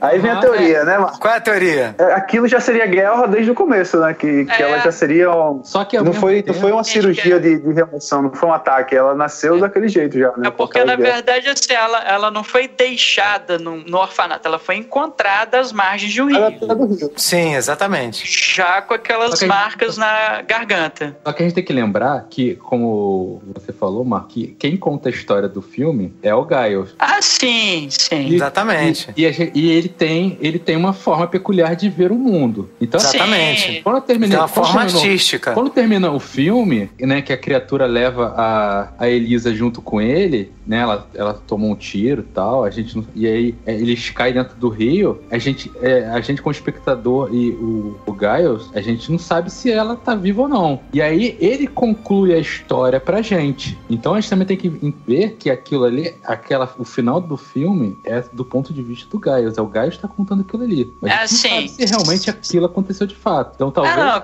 [0.00, 1.18] Aí vem a teoria, né, Marcos?
[1.18, 1.94] Qual é a teoria?
[1.98, 4.12] É, Aquilo já seria guerra desde o começo, né?
[4.14, 4.66] Que, que É.
[4.68, 5.30] ela já seria.
[5.30, 8.52] um- Só que Não foi, não foi uma cirurgia de, de remoção, não foi um
[8.52, 8.94] ataque.
[8.94, 10.48] Ela nasceu daquele jeito já, né?
[10.48, 14.76] é porque, na verdade, assim, ela, ela não foi deixada no, no orfanato, ela foi
[14.76, 16.58] encontrada às margens de um Ela rio.
[16.62, 17.12] é do Rio.
[17.16, 18.24] Sim, exatamente.
[18.26, 21.16] Já com aquelas gente- marcas na garganta.
[21.24, 25.08] Só que a gente tem que lembrar que, como você falou, Mark, que quem conta
[25.08, 26.94] a história do filme é o Giles.
[26.98, 28.34] Ah, sim, sim.
[28.34, 29.08] Exatamente.
[29.16, 32.70] E, e e ele, tem, ele tem uma forma peculiar de ver o mundo.
[32.80, 33.80] Então, Exatamente.
[33.82, 34.30] quando eu terminei.
[34.30, 35.52] Tem uma forma terminou- artística.
[35.52, 40.52] Quando termina o filme, né, que a criatura leva a, a Elisa junto com ele,
[40.66, 44.34] né, ela, ela tomou um tiro e tal, a gente e aí é, eles caem
[44.34, 48.80] dentro do rio, a gente, é, a gente como espectador e o, o Giles, a
[48.80, 50.80] gente não sabe se ela tá viva ou não.
[50.92, 53.78] E aí ele conclui a história pra gente.
[53.88, 54.68] Então a gente também tem que
[55.06, 59.22] ver que aquilo ali, aquela, o final do filme é do ponto de vista do
[59.22, 60.92] Giles, é o Giles tá contando aquilo ali.
[61.00, 61.68] Mas a gente É, não sim.
[61.68, 63.52] sabe se realmente aquilo aconteceu de fato.
[63.54, 63.94] Então talvez...
[63.96, 64.20] Ah, não, a-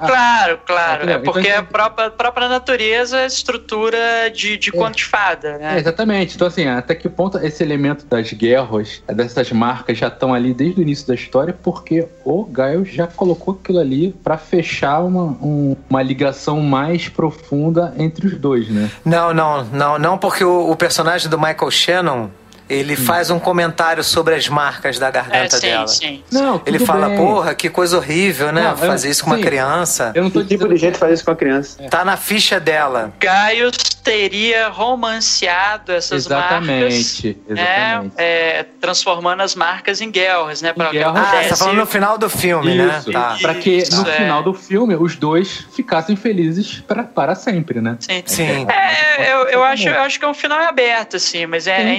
[0.55, 0.97] claro, claro.
[1.05, 1.17] entendeu?
[1.17, 5.59] É porque Então, a própria, própria natureza é estrutura de, de conto de fada, É,
[5.59, 5.79] né?
[5.79, 6.35] exatamente.
[6.37, 10.81] Então, assim, até que ponto esse elemento das guerras, dessas marcas, já estão ali desde
[10.81, 15.77] o início da história, porque o Giles já colocou aquilo ali pra fechar uma, um-
[15.89, 18.91] uma ligação mais profunda entre os dois, né?
[19.05, 22.31] Não, não, não, não, porque o, o personagem do Michael Shannon,
[22.69, 22.97] ele hum.
[22.97, 25.89] faz um comentário sobre as marcas da garganta é, sim, dela.
[25.89, 26.25] Sim.
[26.31, 27.17] Não, ele fala, bem.
[27.17, 28.63] porra, que coisa horrível, né?
[28.63, 29.37] Não, Fazer eu, isso com sim.
[29.37, 30.13] uma criança.
[30.15, 31.83] Eu não tô que tipo de gente faz isso com a criança?
[31.89, 33.13] Tá na ficha dela.
[33.21, 37.25] Gaius teria romanceado essas exatamente, marcas.
[37.49, 38.15] Exatamente.
[38.17, 40.73] É, é, transformando as marcas em guerras, né?
[40.73, 41.17] Pra guerras.
[41.17, 42.99] Ah, você tá falando no final do filme, né?
[42.99, 43.11] isso.
[43.11, 43.13] né?
[43.13, 43.37] Tá.
[43.41, 44.13] Pra que no é.
[44.13, 47.97] final do filme os dois ficassem felizes pra, para sempre, né?
[48.01, 48.23] Sim.
[48.27, 48.67] Sim.
[48.69, 51.95] É, eu, eu, acho, eu acho que é um final aberto, assim, mas é, é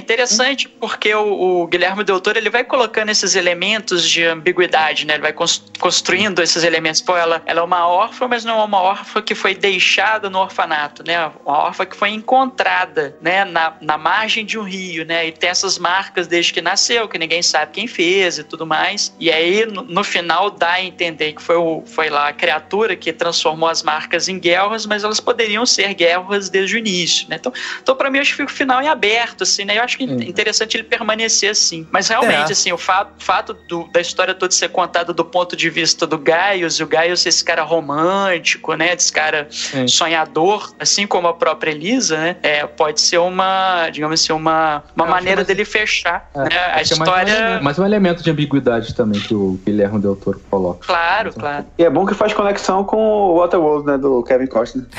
[0.58, 5.14] interessante porque o, o Guilherme Del Toro ele vai colocando esses elementos de ambiguidade, né?
[5.14, 5.34] Ele vai
[5.80, 7.02] construindo esses elementos.
[7.02, 10.40] Pô, ela, ela é uma órfã, mas não é uma órfã que foi deixada no
[10.40, 11.32] orfanato, né?
[11.46, 13.46] Uma órfã que foi encontrada, né?
[13.46, 15.28] Na, na margem de um rio, né?
[15.28, 19.14] E tem essas marcas desde que nasceu, que ninguém sabe quem fez e tudo mais.
[19.20, 22.96] E aí, no, no final, dá a entender que foi, o, foi lá a criatura
[22.96, 27.38] que transformou as marcas em guerras, mas elas poderiam ser guerras desde o início, né?
[27.40, 29.78] Então, então para mim, eu acho que o final em aberto, assim, né?
[29.78, 31.88] Eu acho que é interessante ele permanecer assim.
[31.92, 32.52] Mas realmente, é.
[32.52, 36.18] assim, o fato, fato do, da história toda ser contada do ponto de vista do
[36.18, 38.94] Gaius, e o Gaius esse cara romântico, né?
[38.94, 39.88] Esse cara é.
[39.88, 42.36] sonhador, assim como a própria Elisa, né?
[42.42, 46.50] É, pode ser uma, digamos assim, uma, uma maneira dele fechar é, né?
[46.74, 47.40] a história.
[47.40, 50.86] Mais um, mais um elemento de ambiguidade também que o Guilherme Del Toro coloca.
[50.86, 51.66] Claro, claro.
[51.78, 53.98] E é bom que faz conexão com o Waterworld, né?
[53.98, 54.86] Do Kevin Costner.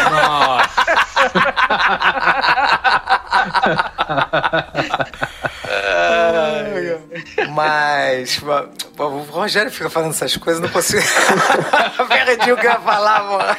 [0.10, 0.80] Nossa!
[7.50, 8.40] Mas
[8.98, 11.02] o Rogério fica falando essas coisas, não consigo.
[12.08, 13.56] Perdi o que eu ia falar, mano.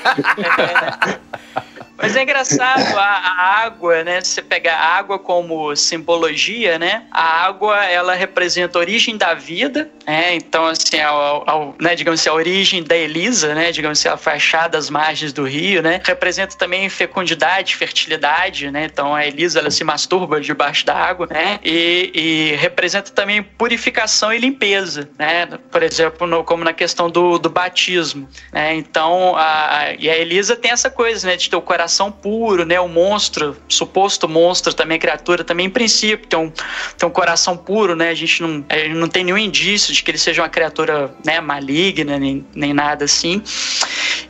[2.01, 4.21] Mas é engraçado, a, a, água, né?
[4.21, 7.03] Você pegar a água como simbologia, né?
[7.11, 10.33] A água, ela representa a origem da vida, né?
[10.33, 13.71] Então, assim, a, a, né, digamos assim, a origem da Elisa, né?
[13.71, 16.01] Digamos assim, ela foi achada às margens do rio, né?
[16.03, 18.85] Representa também fecundidade, fertilidade, né?
[18.85, 21.59] Então, a Elisa, ela se masturba debaixo da água, né?
[21.63, 25.45] E, e representa também purificação e limpeza, né?
[25.69, 28.73] Por exemplo, no, como na questão do, do batismo, né?
[28.73, 31.35] Então, a, e a Elisa tem essa coisa, né?
[31.35, 32.79] De ter o coração coração puro, né?
[32.79, 36.49] O monstro, suposto monstro também, criatura também, em princípio, tem um,
[36.97, 38.09] tem um coração puro, né?
[38.09, 41.13] A gente não, a gente não tem nenhum indício de que ele seja uma criatura
[41.25, 43.43] né, maligna, nem, nem nada assim.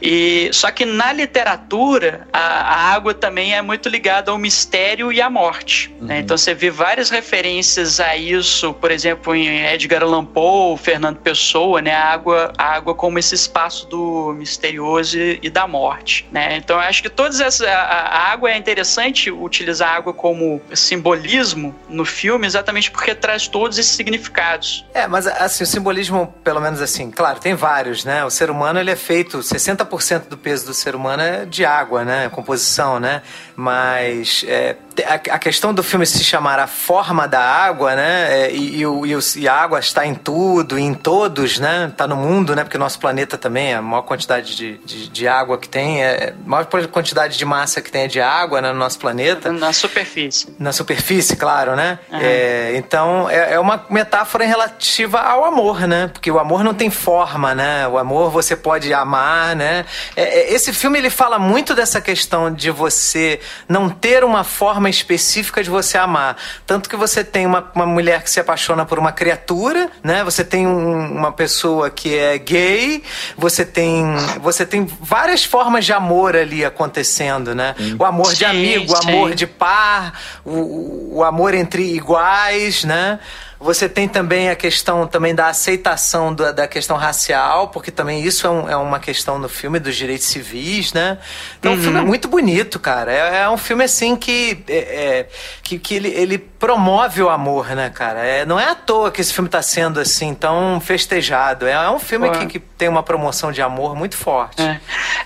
[0.02, 5.22] E, só que na literatura, a, a água também é muito ligada ao mistério e
[5.22, 5.90] à morte.
[5.90, 5.96] Né?
[6.00, 6.08] Uhum.
[6.08, 6.20] Né?
[6.20, 11.82] Então você vê várias referências a isso, por exemplo, em Edgar Allan Poe, Fernando Pessoa,
[11.82, 11.94] né?
[11.94, 16.28] A água, a água como esse espaço do misterioso e, e da morte.
[16.32, 16.58] Né?
[16.58, 20.62] Então eu acho que todas essas a, a, água é interessante utilizar a água como
[20.74, 24.86] simbolismo no filme, exatamente porque traz todos esses significados.
[24.94, 28.24] É, mas assim, o simbolismo, pelo menos assim, claro, tem vários, né?
[28.24, 32.06] O ser humano ele é feito, 60% do peso do ser humano é de água,
[32.06, 32.30] né?
[32.30, 33.22] Composição, né?
[33.56, 34.76] Mas é,
[35.06, 38.46] a, questão do filme se chamar A Forma da Água, né?
[38.46, 41.88] É, e, e, e, e, a água está em tudo, em todos, né?
[41.92, 42.64] Está no mundo, né?
[42.64, 46.34] Porque o nosso planeta também, a maior quantidade de, de, de água que tem, é,
[46.46, 49.52] a maior quantidade de massa que tem de água né, no nosso planeta.
[49.52, 50.48] Na superfície.
[50.60, 51.98] Na superfície, claro, né?
[52.12, 52.20] Uhum.
[52.22, 56.08] É, então, é, é, uma metáfora relativa ao amor, né?
[56.14, 57.88] Porque o amor não tem forma, né?
[57.88, 59.86] O amor você pode amar, né?
[60.16, 64.88] É, é, esse filme, ele fala muito dessa questão de você não ter uma forma
[64.88, 66.38] específica de você amar.
[66.68, 70.24] Tanto que você tem uma, uma mulher que se apaixona por uma criatura, né?
[70.24, 73.04] Você tem um, uma pessoa que é gay,
[73.36, 74.06] você tem,
[74.40, 77.76] você tem várias formas de amor ali acontecendo, né?
[77.78, 77.96] Sim.
[77.98, 83.20] O amor de amigo, o amor de par, o, o amor entre iguais, né?
[83.62, 88.48] Você tem também a questão também da aceitação da, da questão racial, porque também isso
[88.48, 91.20] é, um, é, uma questão no filme dos direitos civis, né?
[91.60, 91.78] Então, uhum.
[91.78, 93.14] o filme é muito bonito, cara.
[93.14, 95.30] É, é um filme, assim, que, é, é,
[95.62, 98.26] que, que ele, ele promove o amor, né, cara?
[98.26, 101.68] É, não é à toa que esse filme está sendo, assim, tão festejado.
[101.68, 104.62] É, é um filme que, que, tem uma promoção de amor muito forte.
[104.62, 104.80] É.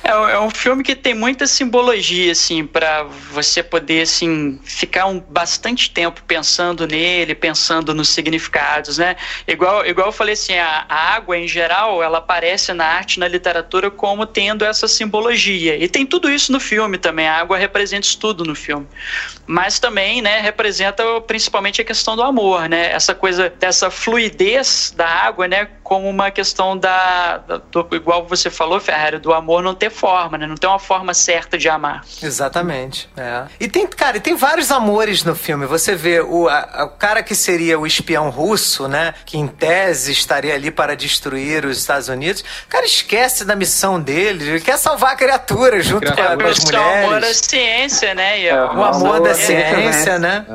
[0.03, 5.19] é, é um filme que tem muita simbologia, assim, para você poder, assim, ficar um,
[5.19, 9.15] bastante tempo pensando nele, pensando no significado significados, né?
[9.47, 13.27] Igual, igual eu falei assim, a, a água em geral, ela aparece na arte, na
[13.27, 15.75] literatura como tendo essa simbologia.
[15.77, 17.27] E tem tudo isso no filme também.
[17.27, 18.88] A água representa isso tudo no filme.
[19.45, 22.91] Mas também, né, representa principalmente a questão do amor, né?
[22.91, 25.67] Essa coisa dessa fluidez da água, né?
[25.86, 30.36] Como uma questão da, da do, igual você falou, Ferrari, do amor não ter forma,
[30.36, 30.47] né?
[30.47, 32.03] Não tem uma forma certa de amar.
[32.23, 33.07] Exatamente.
[33.15, 33.43] É.
[33.59, 35.67] E tem, cara, e tem vários amores no filme.
[35.67, 39.13] Você vê o, a, o cara que seria o espião russo, né?
[39.27, 42.43] Que em tese estaria ali para destruir os Estados Unidos.
[42.65, 46.47] O cara esquece da missão dele, ele quer salvar a criatura junto com, a, com
[46.47, 47.03] as mulheres.
[47.03, 48.39] O amor da ciência, né?
[48.39, 50.47] E é, o amor da ciência, né?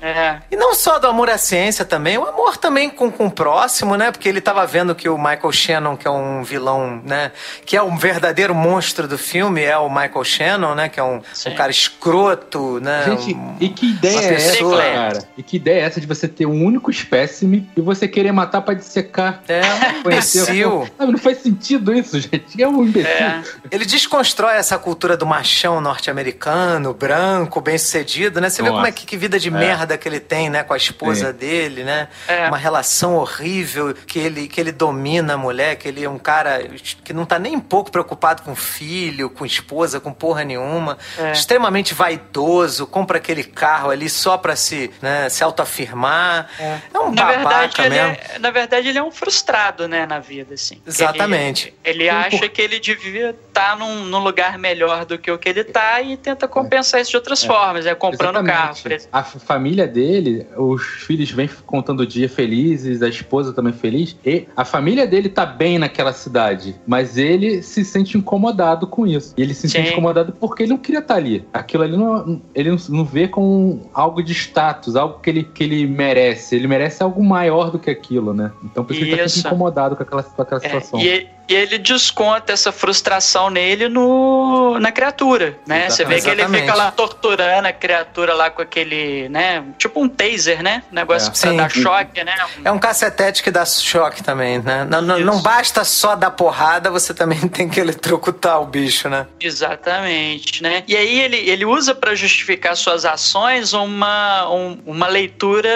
[0.00, 0.08] É.
[0.08, 0.38] é.
[0.50, 3.94] E não só do amor à ciência também, o amor também com, com o próximo,
[3.94, 4.10] né?
[4.10, 7.32] Porque ele estava vendo que o Michael Shannon, que é um vilão, né?
[7.64, 10.88] Que é um verdadeiro monstro do filme, é o Michael Shannon, né?
[10.88, 13.04] Que é um, um cara escroto, né?
[13.06, 15.28] Gente, um, e que ideia é essa, cara?
[15.36, 18.62] E que ideia é essa de você ter um único espécime e você querer matar
[18.62, 19.42] pra dissecar?
[19.48, 19.60] É,
[20.00, 20.88] imbecil.
[20.98, 22.60] Não, não faz sentido isso, gente.
[22.60, 23.10] É um imbecil.
[23.10, 23.42] É.
[23.70, 28.50] Ele desconstrói essa cultura do machão norte-americano, branco, bem-sucedido, né?
[28.50, 28.72] Você Nossa.
[28.72, 29.50] vê como é que, que vida de é.
[29.50, 30.62] merda que ele tem, né?
[30.62, 31.38] Com a esposa Sim.
[31.38, 32.08] dele, né?
[32.26, 32.48] É.
[32.48, 36.62] Uma relação horrível que ele, que ele domina a mulher, que ele é um cara
[37.04, 40.98] que não tá nem um pouco preocupado com filho, com esposa, com porra nenhuma.
[41.18, 41.32] É.
[41.32, 46.48] Extremamente vaidoso, compra aquele carro ali só pra se, né, se autoafirmar.
[46.58, 48.34] É, é um na babaca verdade, mesmo.
[48.34, 50.80] É, na verdade, ele é um frustrado, né, na vida, assim.
[50.86, 51.74] Exatamente.
[51.84, 55.38] Ele, ele acha que ele devia estar tá num, num, lugar melhor do que o
[55.38, 57.46] que ele tá e tenta compensar isso de outras é.
[57.46, 59.08] formas, é comprando Exatamente.
[59.08, 59.08] carro.
[59.12, 64.46] A família dele, os filhos vêm contando o dia felizes, a esposa também feliz, e
[64.58, 69.32] a família dele tá bem naquela cidade, mas ele se sente incomodado com isso.
[69.36, 69.78] E ele se Sim.
[69.78, 71.46] sente incomodado porque ele não queria estar tá ali.
[71.52, 75.86] Aquilo ali não, ele não vê como algo de status, algo que ele, que ele
[75.86, 76.56] merece.
[76.56, 78.50] Ele merece algo maior do que aquilo, né?
[78.64, 79.14] Então por isso, isso.
[79.14, 80.98] ele tá incomodado com aquela, com aquela é, situação.
[80.98, 85.88] E, e ele desconta essa frustração nele no, na criatura, né?
[85.88, 89.64] Você vê que ele fica lá torturando a criatura lá com aquele, né?
[89.78, 90.82] Tipo um taser, né?
[90.92, 91.30] Negócio é.
[91.30, 91.56] pra Sim.
[91.56, 92.34] dar choque, né?
[92.62, 94.86] É um cacetete que dá choque também, né?
[94.88, 99.26] Não, não, não, basta só dar porrada, você também tem que eletrocutar o bicho, né?
[99.40, 100.84] Exatamente, né?
[100.86, 105.70] E aí ele, ele usa para justificar suas ações uma, um, uma leitura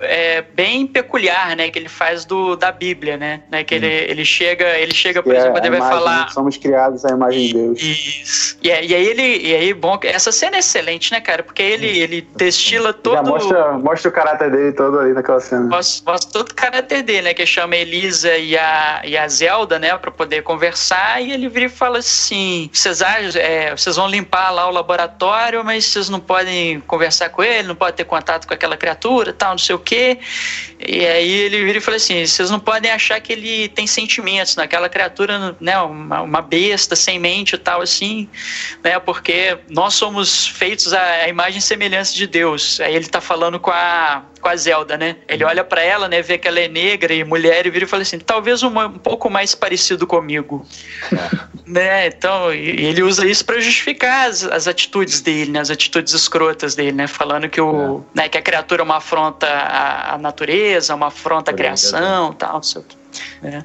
[0.00, 1.70] é, bem peculiar, né?
[1.70, 3.40] Que ele faz do, da Bíblia, né?
[3.50, 3.64] né?
[3.64, 3.78] Que hum.
[3.78, 4.66] ele, ele chega...
[4.78, 6.30] Ele chega, por exemplo, ele vai falar.
[6.30, 7.82] Somos criados à imagem de Deus.
[7.82, 8.58] Isso.
[8.62, 9.46] E, e aí ele.
[9.46, 11.42] E aí, bom, essa cena é excelente, né, cara?
[11.42, 13.14] Porque ele, ele destila todo.
[13.14, 15.62] Já mostra, mostra o caráter dele todo ali naquela cena.
[15.62, 17.34] Mostra, mostra todo o caráter dele, né?
[17.34, 19.96] Que chama Elisa e a, e a Zelda, né?
[19.96, 21.22] Pra poder conversar.
[21.22, 23.00] E ele vira e fala assim: vocês,
[23.36, 27.76] é, vocês vão limpar lá o laboratório, mas vocês não podem conversar com ele, não
[27.76, 30.18] podem ter contato com aquela criatura, tal, não sei o quê.
[30.78, 34.56] E aí ele vira e fala assim: vocês não podem achar que ele tem sentimentos
[34.56, 38.28] naquela aquela criatura, né, uma, uma besta sem mente e tal, assim,
[38.82, 42.80] né, porque nós somos feitos à, imagem e semelhança de Deus.
[42.80, 45.16] Aí ele tá falando com a, com a Zelda, né?
[45.28, 47.88] Ele olha para ela, né, vê que ela é negra e mulher e vira e
[47.88, 50.66] fala assim, talvez um, um pouco mais parecido comigo.
[51.12, 51.48] É.
[51.68, 52.06] né?
[52.06, 56.92] Então, ele usa isso para justificar as, as, atitudes dele, né, as atitudes escrotas dele,
[56.92, 58.22] né, falando que o, é.
[58.22, 62.54] né, que a criatura é uma afronta à, à natureza, uma afronta à criação, tal,
[62.54, 62.96] não sei o que.
[63.42, 63.64] Né?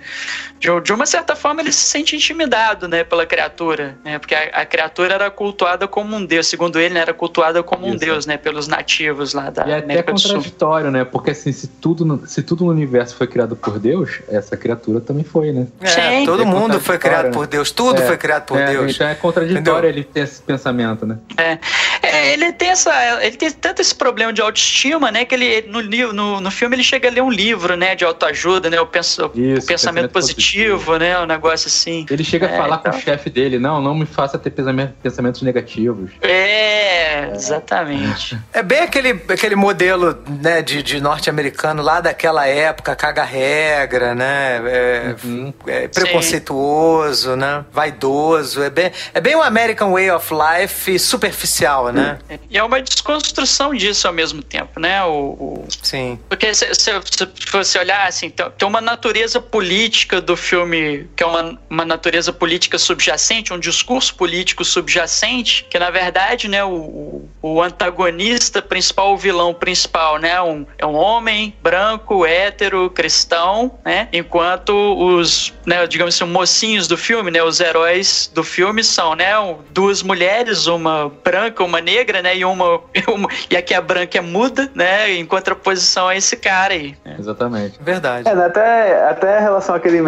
[0.64, 4.18] De, de, uma certa forma, ele se sente intimidado né, pela criatura, né?
[4.18, 7.86] porque a, a, criatura era cultuada como um deus, segundo ele, né, era cultuada como
[7.86, 7.96] Isso.
[7.96, 11.04] um deus né, pelos nativos lá da E é até contraditório, né?
[11.04, 15.02] Porque assim, se tudo, no, se tudo no universo foi criado por Deus, essa criatura
[15.02, 15.68] também foi, né?
[15.82, 16.26] É, Sim.
[16.26, 18.96] todo é mundo foi criado por Deus, tudo é, foi criado por é, Deus.
[18.96, 19.90] Então é contraditório Entendeu?
[19.90, 21.18] ele ter esse pensamento, né?
[21.36, 21.58] É.
[22.02, 22.34] é.
[22.34, 22.94] ele tem essa.
[23.22, 25.26] Ele tem tanto esse problema de autoestima, né?
[25.26, 25.82] Que ele no,
[26.14, 27.96] no, no filme ele chega a ler um livro, né?
[27.96, 28.78] De autoajuda, né?
[28.78, 30.53] Eu penso, isso, o pensamento, positivo, positivo,
[31.00, 31.20] né?
[31.20, 32.06] Um negócio assim.
[32.10, 32.92] Ele chega é, a falar então...
[32.92, 36.12] com o chefe dele, não, não me faça ter pensamentos negativos.
[36.22, 38.38] É, exatamente.
[38.52, 44.62] É bem aquele, aquele modelo né, de, de norte-americano lá daquela época, caga-regra, né?
[44.66, 45.54] É, uhum.
[45.68, 47.38] é preconceituoso, Sim.
[47.38, 47.66] né?
[47.72, 48.62] Vaidoso.
[48.62, 52.20] É bem, é bem um American Way of Life superficial, né?
[52.50, 55.04] E é uma desconstrução disso ao mesmo tempo, né?
[55.04, 55.68] O, o...
[55.82, 56.20] Sim.
[56.30, 61.26] Porque se, se, se você olhar assim, tem uma natureza política do filme, que é
[61.26, 67.62] uma, uma natureza política subjacente, um discurso político subjacente, que na verdade, né, o, o
[67.62, 74.72] antagonista principal, o vilão principal, né, um, é um homem branco, hétero, cristão, né, enquanto
[74.74, 79.34] os, né, digamos assim, mocinhos do filme, né, os heróis do filme são, né,
[79.72, 84.22] duas mulheres, uma branca, uma negra, né, e uma, uma e aqui a branca é
[84.22, 86.96] muda, né, em contraposição a esse cara aí.
[87.06, 87.16] Né.
[87.18, 87.80] Exatamente.
[87.82, 88.28] Verdade.
[88.28, 90.02] É, né, até, até em relação àquele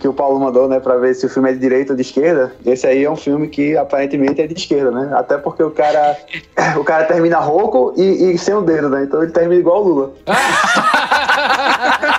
[0.00, 2.02] que o Paulo mandou, né, pra ver se o filme é de direita ou de
[2.02, 5.10] esquerda, esse aí é um filme que aparentemente é de esquerda, né?
[5.14, 6.16] Até porque o cara,
[6.76, 9.04] o cara termina rouco e, e sem o dedo, né?
[9.04, 10.12] Então ele termina igual o Lula.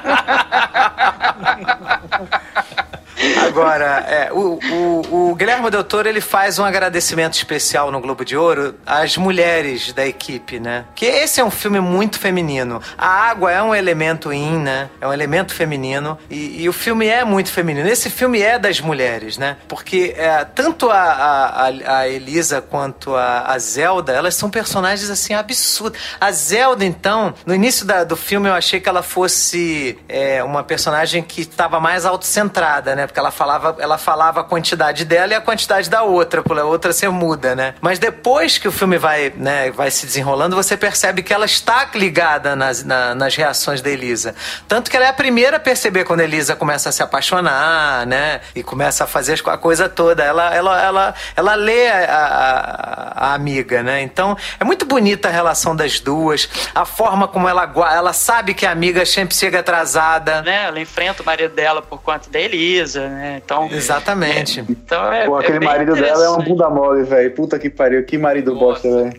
[3.53, 8.25] Agora, é, o, o, o Guilherme Del Toro, ele faz um agradecimento especial no Globo
[8.25, 10.85] de Ouro às mulheres da equipe, né?
[10.95, 12.81] Que esse é um filme muito feminino.
[12.97, 14.89] A água é um elemento in, né?
[14.99, 16.17] É um elemento feminino.
[16.31, 17.87] E, e o filme é muito feminino.
[17.87, 19.57] Esse filme é das mulheres, né?
[19.67, 21.67] Porque é, tanto a, a,
[21.99, 25.99] a, Elisa quanto a, a Zelda, elas são personagens, assim, absurdos.
[26.19, 30.63] A Zelda, então, no início da, do filme eu achei que ela fosse é, uma
[30.63, 33.05] personagem que estava mais autocentrada, né?
[33.05, 36.63] Porque ela falava, ela falava a quantidade dela e a quantidade da outra, por a
[36.63, 37.75] outra ser muda, né?
[37.81, 41.89] Mas depois que o filme vai, né, vai se desenrolando, você percebe que ela está
[41.93, 44.33] ligada nas, na, nas reações da Elisa.
[44.67, 48.05] Tanto que ela é a primeira a perceber quando a Elisa começa a se apaixonar,
[48.07, 48.39] né?
[48.55, 50.23] E começa a fazer a coisa toda.
[50.23, 54.01] Ela, ela, ela, ela lê a, a, a amiga, né?
[54.01, 58.65] Então, é muito bonita a relação das duas, a forma como ela, ela sabe que
[58.65, 60.41] a amiga sempre chega atrasada.
[60.41, 60.63] Né?
[60.65, 63.32] Ela enfrenta o marido dela por conta da Elisa, né?
[63.37, 64.59] Então, Exatamente.
[64.59, 67.31] É, então é, Pô, aquele é marido dela é uma bunda mole, velho.
[67.31, 68.65] Puta que pariu, que marido Nossa.
[68.65, 69.13] bosta, velho.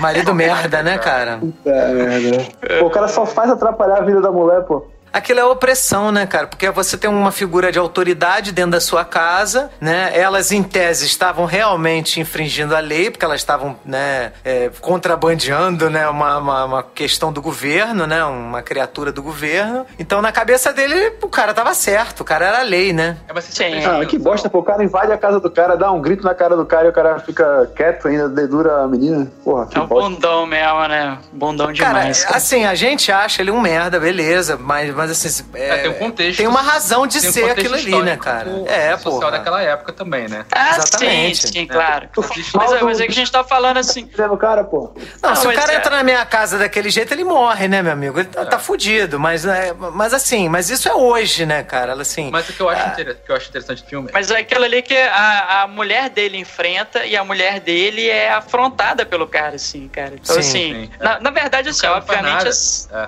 [0.00, 1.38] Marido merda, né, cara?
[1.38, 2.44] Puta merda.
[2.80, 4.86] Pô, o cara só faz atrapalhar a vida da mulher, pô.
[5.16, 6.46] Aquilo é opressão, né, cara?
[6.46, 10.10] Porque você tem uma figura de autoridade dentro da sua casa, né?
[10.12, 16.06] Elas, em tese, estavam realmente infringindo a lei, porque elas estavam, né, é, contrabandeando, né,
[16.06, 18.22] uma, uma, uma, questão do governo, né?
[18.26, 19.86] Uma criatura do governo.
[19.98, 23.16] Então, na cabeça dele, o cara tava certo, o cara era a lei, né?
[23.26, 23.86] É, Sim.
[23.86, 24.58] Ah, que bosta, pô.
[24.58, 26.90] O cara invade a casa do cara, dá um grito na cara do cara e
[26.90, 29.32] o cara fica quieto ainda, dedura a menina.
[29.42, 30.10] Porra, que É um bosta.
[30.10, 31.18] bundão mesmo, né?
[31.32, 32.24] Bundão demais.
[32.24, 35.90] Cara, assim, a gente acha ele um merda, beleza, mas, mas assim, é, É, tem
[35.90, 36.38] um contexto.
[36.38, 38.48] tem uma razão de um ser contexto aquilo ali, né, cara?
[38.66, 39.30] É, social pô.
[39.30, 40.44] daquela época também, né?
[40.52, 41.46] Ah, Exatamente.
[41.46, 42.08] sim, sim, claro.
[42.54, 44.08] Mas, é- mas é que a gente tá falando assim.
[44.16, 44.92] no cara, pô.
[45.22, 47.68] Não, Não, se o mas cara é- entra na minha casa daquele jeito, ele morre,
[47.68, 48.18] né, meu amigo?
[48.18, 51.94] Ele tá, tá fudido, mas, é, mas assim, mas isso é hoje, né, cara?
[52.00, 54.38] Assim, Mas o que eu acho, inter- que eu acho interessante do filme Mas é
[54.38, 59.26] aquilo ali que a, a mulher dele enfrenta e a mulher dele é afrontada pelo
[59.26, 60.14] cara, assim, cara.
[60.14, 60.90] Então, Sim, assim, sim.
[61.00, 62.48] Na, na verdade, assim, obviamente.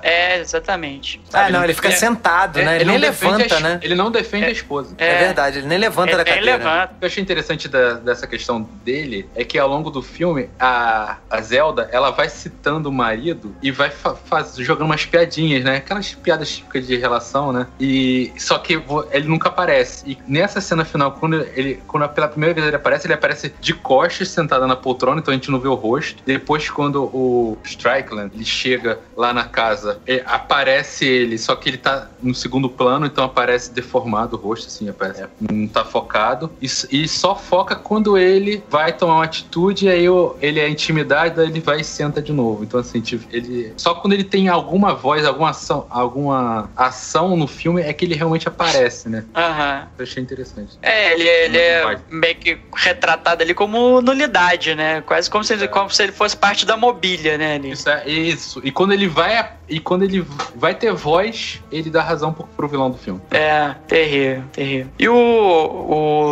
[0.02, 0.38] É.
[0.40, 1.20] exatamente.
[1.32, 2.76] ah, não, ele fica é- sentado, né?
[2.76, 3.80] Ele, não nem levanta, a, né?
[3.82, 4.94] Ele não defende a esposa.
[4.98, 6.58] É, verdade, ele nem levanta da Ele nem cadeira.
[6.58, 6.92] levanta.
[6.94, 10.48] O que eu achei interessante da- dessa questão dele é que ao longo do filme,
[10.58, 15.64] a, a Zelda, ela vai citando o marido e vai fa- faz- jogando umas piadinhas,
[15.64, 15.76] né?
[15.76, 17.66] Aquelas piadas típicas de relação, né?
[17.80, 18.80] E só que
[19.12, 20.04] ele nunca aparece.
[20.06, 23.74] E nessa cena final, quando ele, quando pela primeira vez ele aparece, ele aparece de
[23.74, 26.22] costas, sentado na poltrona, então a gente não vê o rosto.
[26.24, 31.78] Depois, quando o Strickland ele chega lá na casa, é, aparece ele, só que ele
[31.78, 36.50] tá no segundo plano, então aparece deformado o rosto, assim, aparece, não tá focado.
[36.60, 40.68] E, e só foca quando ele vai tomar uma atitude, e aí o- ele é
[40.68, 42.64] intimidado, aí ele vai e senta de novo.
[42.64, 43.72] Então, assim, tipo, ele.
[43.76, 48.14] Só quando ele tem alguma voz, alguma ação, alguma ação no filme é que ele
[48.14, 49.24] realmente aparece, né?
[49.34, 49.88] Aham.
[49.98, 50.78] Eu achei interessante.
[50.82, 55.00] É, ele, ele é meio que retratado ali como nulidade, né?
[55.02, 57.54] Quase como se, ele, como se ele fosse parte da mobília, né?
[57.54, 57.70] Ali.
[57.72, 58.60] Isso é isso.
[58.64, 59.36] E quando ele vai
[59.68, 60.24] e quando ele
[60.54, 63.20] vai ter voz, ele dá razão pro, pro vilão do filme.
[63.30, 64.88] É, terrível, terrível.
[64.98, 65.14] E o,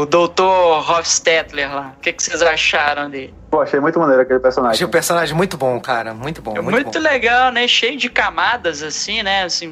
[0.02, 0.90] o Dr.
[0.90, 3.34] Hofstetler lá, o que, que vocês acharam dele?
[3.50, 4.74] Pô, achei muito maneiro aquele personagem.
[4.74, 6.12] Achei o personagem muito bom, cara.
[6.12, 6.56] Muito bom.
[6.56, 6.98] É Muito, muito, bom.
[7.08, 7.66] legal, né?
[7.68, 9.44] Cheio de camadas, assim, né?
[9.44, 9.68] Assim,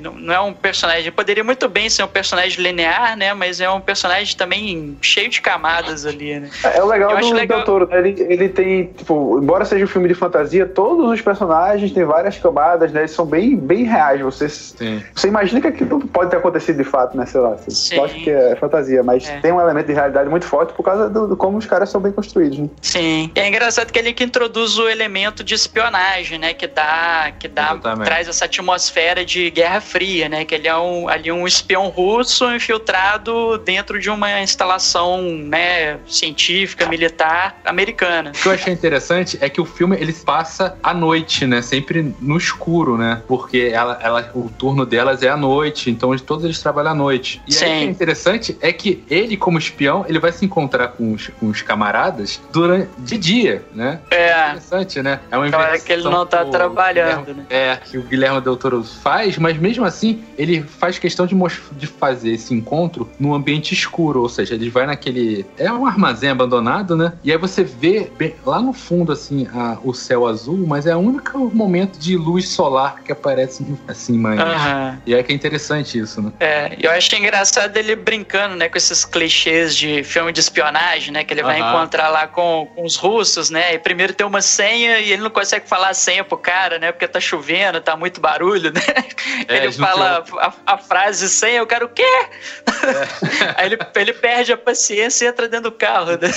[0.00, 1.10] não- não, é um personagem.
[1.10, 3.34] Poderia muito bem ser um personagem linear, né?
[3.34, 6.50] Mas é um personagem também cheio de camadas ali, né?
[6.64, 7.98] É, é o legal Eu do legal- Toro, né?
[7.98, 12.38] Ele, ele tem, tipo, embora seja um filme de fantasia, todos os personagens têm várias
[12.38, 13.00] camadas, né?
[13.00, 14.20] Eles são bem, bem reais.
[14.20, 15.02] Você, Sim.
[15.14, 17.26] você imagina que aquilo pode ter acontecido de fato, né?
[17.26, 17.56] Sei lá.
[17.56, 18.00] Você Sim.
[18.04, 19.40] acha que é fantasia, mas É.
[19.40, 22.00] tem um elemento de realidade muito forte por causa do, do como os caras são
[22.00, 22.68] bem construídos, né?
[22.80, 23.15] Sim.
[23.34, 26.54] E é engraçado que ele que introduz o elemento de espionagem, né?
[26.54, 28.04] Que dá, que dá, Exatamente.
[28.04, 30.44] traz essa atmosfera de Guerra Fria, né?
[30.44, 35.98] Que ele é um, ali um espião russo infiltrado dentro de uma instalação, né?
[36.06, 38.30] Científica, militar americana.
[38.30, 41.62] O que eu achei interessante é que o filme ele passa à noite, né?
[41.62, 43.22] Sempre no escuro, né?
[43.26, 47.40] Porque ela, ela, o turno delas é à noite, então todos eles trabalham à noite.
[47.46, 47.84] E aí o que é Sim.
[47.84, 52.40] interessante é que ele, como espião, ele vai se encontrar com os, com os camaradas
[52.52, 54.00] durante de dia, né?
[54.10, 54.48] É.
[54.48, 55.20] Interessante, né?
[55.30, 57.46] É uma Claro que ele não tá trabalhando, né?
[57.48, 61.34] É, que o Guilherme Del Toro faz, mas mesmo assim, ele faz questão de,
[61.72, 65.46] de fazer esse encontro num ambiente escuro, ou seja, ele vai naquele...
[65.56, 67.12] É um armazém abandonado, né?
[67.22, 70.94] E aí você vê bem- lá no fundo, assim, a- o céu azul, mas é
[70.96, 74.40] o único momento de luz solar que aparece assim mais.
[74.40, 74.98] Aham.
[75.06, 76.32] E é que é interessante isso, né?
[76.40, 81.12] É, e eu acho engraçado ele brincando, né, com esses clichês de filme de espionagem,
[81.12, 81.70] né, que ele vai Aham.
[81.76, 85.30] encontrar lá com, com os russos, né, e primeiro tem uma senha e ele não
[85.30, 88.80] consegue falar a senha pro cara, né, porque tá chovendo, tá muito barulho, né,
[89.48, 92.02] É, ele fala a, a frase senha, o cara, o quê?
[93.56, 96.30] Aí ele, ele perde a paciência e entra dentro do carro, né.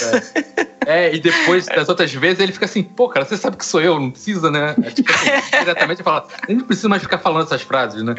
[0.86, 3.82] É, e depois das outras vezes ele fica assim, pô, cara, você sabe que sou
[3.82, 4.76] eu, não precisa, né?
[4.84, 5.30] É, tipo, assim,
[5.60, 8.16] diretamente fala, gente não precisa mais ficar falando essas frases, né?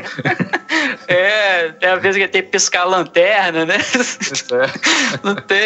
[1.08, 5.18] É, tem a vez que ele tem que piscar a lanterna, né, É.
[5.24, 5.58] não tem,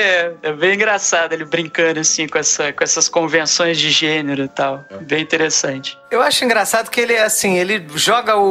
[0.43, 4.85] é bem engraçado ele brincando assim com, essa, com essas convenções de gênero e tal,
[5.03, 5.99] bem interessante.
[6.11, 8.43] Eu acho engraçado que ele, assim, ele joga o,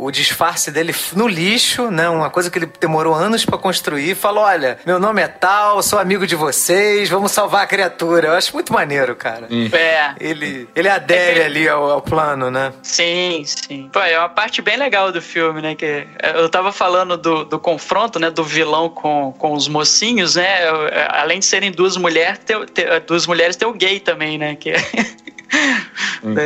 [0.00, 2.08] o, o disfarce dele no lixo, né?
[2.08, 4.16] Uma coisa que ele demorou anos pra construir.
[4.16, 8.28] Fala, olha, meu nome é tal, sou amigo de vocês, vamos salvar a criatura.
[8.28, 9.46] Eu acho muito maneiro, cara.
[9.72, 12.72] É, Ele, ele adere ali ao, ao plano, né?
[12.82, 13.88] sim, sim.
[13.92, 15.74] Pô, é uma parte bem legal do filme, né?
[15.74, 18.28] Que eu tava falando do, do confronto, né?
[18.30, 20.62] Do vilão com, com os mocinhos, né?
[21.10, 22.40] Além de serem duas mulheres,
[23.06, 24.56] duas mulheres, tem o gay também, né?
[24.56, 24.72] Que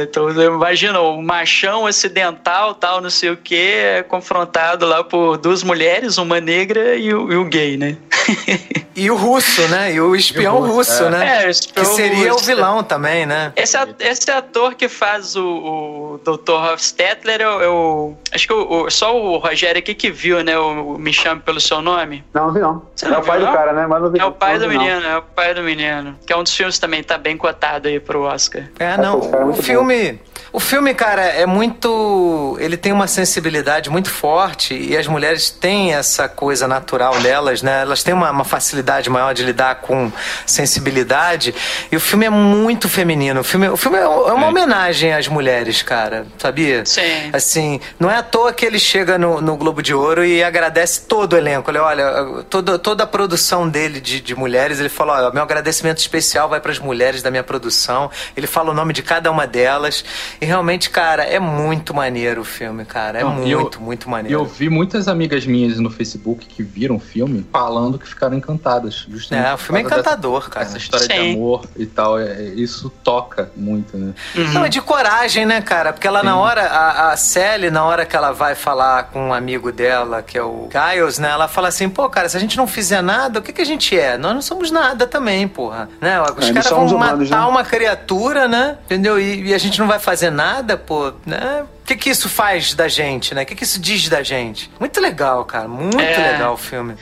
[0.02, 5.38] Então, eu imagino, o machão ocidental, tal, não sei o que, é confrontado lá por
[5.38, 7.96] duas mulheres, uma negra e o, e o gay, né?
[8.94, 9.94] E o russo, né?
[9.94, 11.10] E o espião E o russo, russo, é.
[11.10, 11.44] né?
[11.44, 12.44] É, o espião que seria russo.
[12.44, 13.52] o vilão também, né?
[13.56, 16.52] Esse, esse ator que faz o, o Dr.
[16.52, 20.58] Hofstetler, eu, eu acho que só o Rogério aqui que viu, né?
[20.58, 22.22] O, o Me Chame Pelo Seu Nome.
[22.34, 22.82] Não, vi não.
[22.94, 23.58] Você é não o pai viu, do não?
[23.58, 23.86] cara, né?
[23.86, 26.18] Mas não vi É o pai não do menino, é o pai do menino.
[26.26, 28.68] Que é um dos filmes também tá bem cotado aí pro Oscar.
[28.78, 29.18] É, não.
[29.18, 30.20] esse cara é O filme.
[30.52, 32.58] O filme, cara, é muito.
[32.60, 37.80] Ele tem uma sensibilidade muito forte e as mulheres têm essa coisa natural delas, né?
[37.80, 40.12] Elas têm uma, uma facilidade maior de lidar com
[40.44, 41.54] sensibilidade.
[41.90, 43.40] E o filme é muito feminino.
[43.40, 46.84] O filme, o filme é uma homenagem às mulheres, cara, sabia?
[46.84, 47.30] Sim.
[47.32, 51.00] Assim, não é à toa que ele chega no, no Globo de Ouro e agradece
[51.08, 51.70] todo o elenco.
[51.70, 55.98] Ele, olha, toda, toda a produção dele de, de mulheres, ele fala, olha, meu agradecimento
[55.98, 58.10] especial vai para as mulheres da minha produção.
[58.36, 60.02] Ele fala o nome de cada uma delas.
[60.40, 63.20] E realmente, cara, é muito maneiro o filme, cara.
[63.20, 64.38] É Não, e eu- muito, muito E maneiro.
[64.40, 69.06] eu vi muitas amigas minhas no Facebook que viram o filme falando que ficaram encantadas.
[69.10, 70.64] Justamente É, o filme é causa dessa- encantador, cara.
[70.64, 71.34] Essa história de Sim.
[71.34, 74.14] amor e tal, é- é- isso toca muito, né?
[74.54, 75.92] Não, é de coragem, né, cara?
[75.92, 76.38] Porque ela, na Sim.
[76.38, 80.38] hora, a, a Sally, na hora que ela vai falar com um amigo dela, que
[80.38, 81.28] é o Giles, né?
[81.30, 83.66] Ela fala assim, pô, cara, se a gente não fizer nada, o que, que a
[83.66, 84.16] gente é?
[84.16, 85.88] Nós não somos nada também, porra.
[86.00, 86.20] Né?
[86.22, 87.38] Os eles caras são vão os matar humanos, né?
[87.40, 88.71] uma criatura, né?
[88.84, 89.18] Entendeu?
[89.20, 91.64] E, e a gente não vai fazer nada, pô, né?
[91.82, 93.42] O que, que isso faz da gente, né?
[93.42, 94.70] O que, que isso diz da gente?
[94.78, 95.68] Muito legal, cara.
[95.68, 96.32] Muito É.
[96.32, 96.94] legal o filme.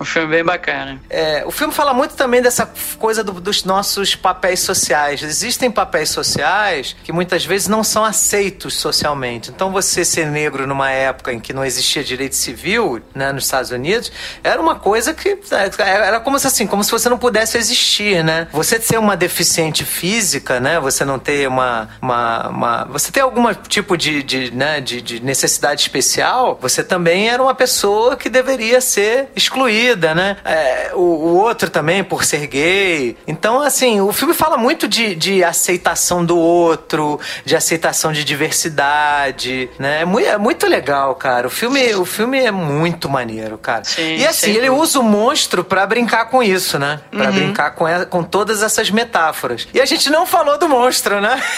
[0.00, 0.98] Um filme bem bacana.
[1.10, 2.68] É, o filme fala muito também dessa
[2.98, 5.22] coisa do- dos nossos papéis sociais.
[5.22, 9.50] Existem papéis sociais que muitas vezes não são aceitos socialmente.
[9.50, 13.70] Então, você ser negro numa época em que não existia direito civil, né, nos Estados
[13.70, 14.10] Unidos,
[14.42, 18.24] era uma coisa que é, era como se assim, como se você não pudesse existir,
[18.24, 18.48] né?
[18.52, 20.80] Você ser uma deficiente física, né?
[20.80, 25.22] Você não ter uma, uma, uma- você ter algum tipo de, de, né, de, de
[25.22, 30.36] necessidade especial, você também era uma pessoa que deveria ser excluída, né?
[30.44, 33.16] É, o, o outro também por ser gay.
[33.26, 39.70] Então, assim, o filme fala muito de, de aceitação do outro, de aceitação de diversidade,
[39.78, 40.02] né?
[40.02, 41.46] É muito, é muito legal, cara.
[41.46, 43.84] O filme, o filme é muito maneiro, cara.
[43.84, 47.00] Sim, e assim, ele usa o monstro pra brincar com isso, né?
[47.10, 49.66] Pra brincar com, com todas essas metáforas.
[49.72, 51.40] E a gente não falou do monstro, né?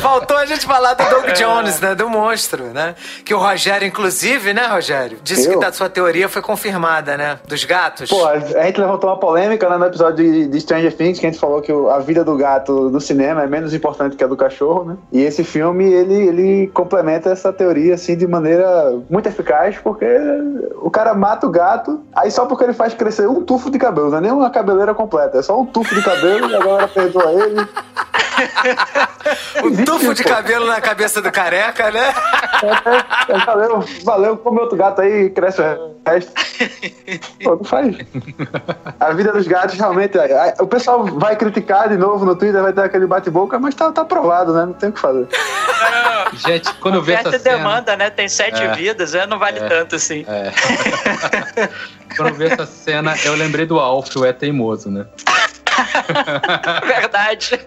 [0.00, 1.94] Faltou a gente falar do Doug Jones, né?
[1.94, 2.94] Do monstro, né?
[3.24, 5.18] Que o Rogério, inclusive, né, Rogério?
[5.22, 5.54] Disse Eu?
[5.54, 7.38] que da sua teoria foi confirmada, né?
[7.46, 8.08] Dos gatos.
[8.10, 11.30] Pô, a gente levantou uma polêmica né, no episódio de, de Stranger Things, que a
[11.30, 14.26] gente falou que o- a vida do gato do cinema é menos importante que a
[14.26, 14.96] do cachorro, né?
[15.12, 20.06] E esse filme, ele, ele complementa essa teoria, assim, de maneira muito eficaz, porque
[20.80, 24.10] o cara mata o gato, aí só porque ele faz crescer um tufo de cabelo,
[24.10, 26.88] não é nem uma cabeleira completa, é só um tufo de cabelo e a galera
[26.88, 27.66] perdoa ele.
[29.62, 32.12] o tufo de cabelo na cabeça do careca, né?
[33.28, 35.61] É, valeu, valeu, come outro gato aí cresce
[36.06, 36.32] resto.
[37.42, 37.96] Pô, não faz.
[39.00, 40.18] A vida dos gatos realmente.
[40.18, 43.74] é- é- O pessoal vai criticar de novo no Twitter, vai ter aquele bate-boca, mas
[43.74, 44.66] tá, tá aprovado, né?
[44.66, 45.26] Não tem o que fazer.
[46.46, 47.58] Gente, quando eu vi essa cena...
[47.58, 48.08] demanda, né?
[48.10, 48.72] Tem sete É.
[48.74, 49.26] vidas, né?
[49.26, 49.68] Não vale É.
[49.68, 50.24] tanto assim.
[50.28, 50.50] É.
[52.16, 55.06] quando eu vi essa cena, eu lembrei do Alf, o É Teimoso, né?
[56.86, 57.60] Verdade.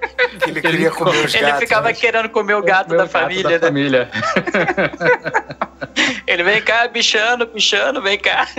[0.47, 1.59] Ele queria comer os Ele gatos.
[1.59, 1.93] ficava né?
[1.93, 3.59] querendo comer o gato Meu da família, da né?
[3.59, 4.09] família.
[6.27, 8.47] Ele vem cá, bichano, bichano, vem cá.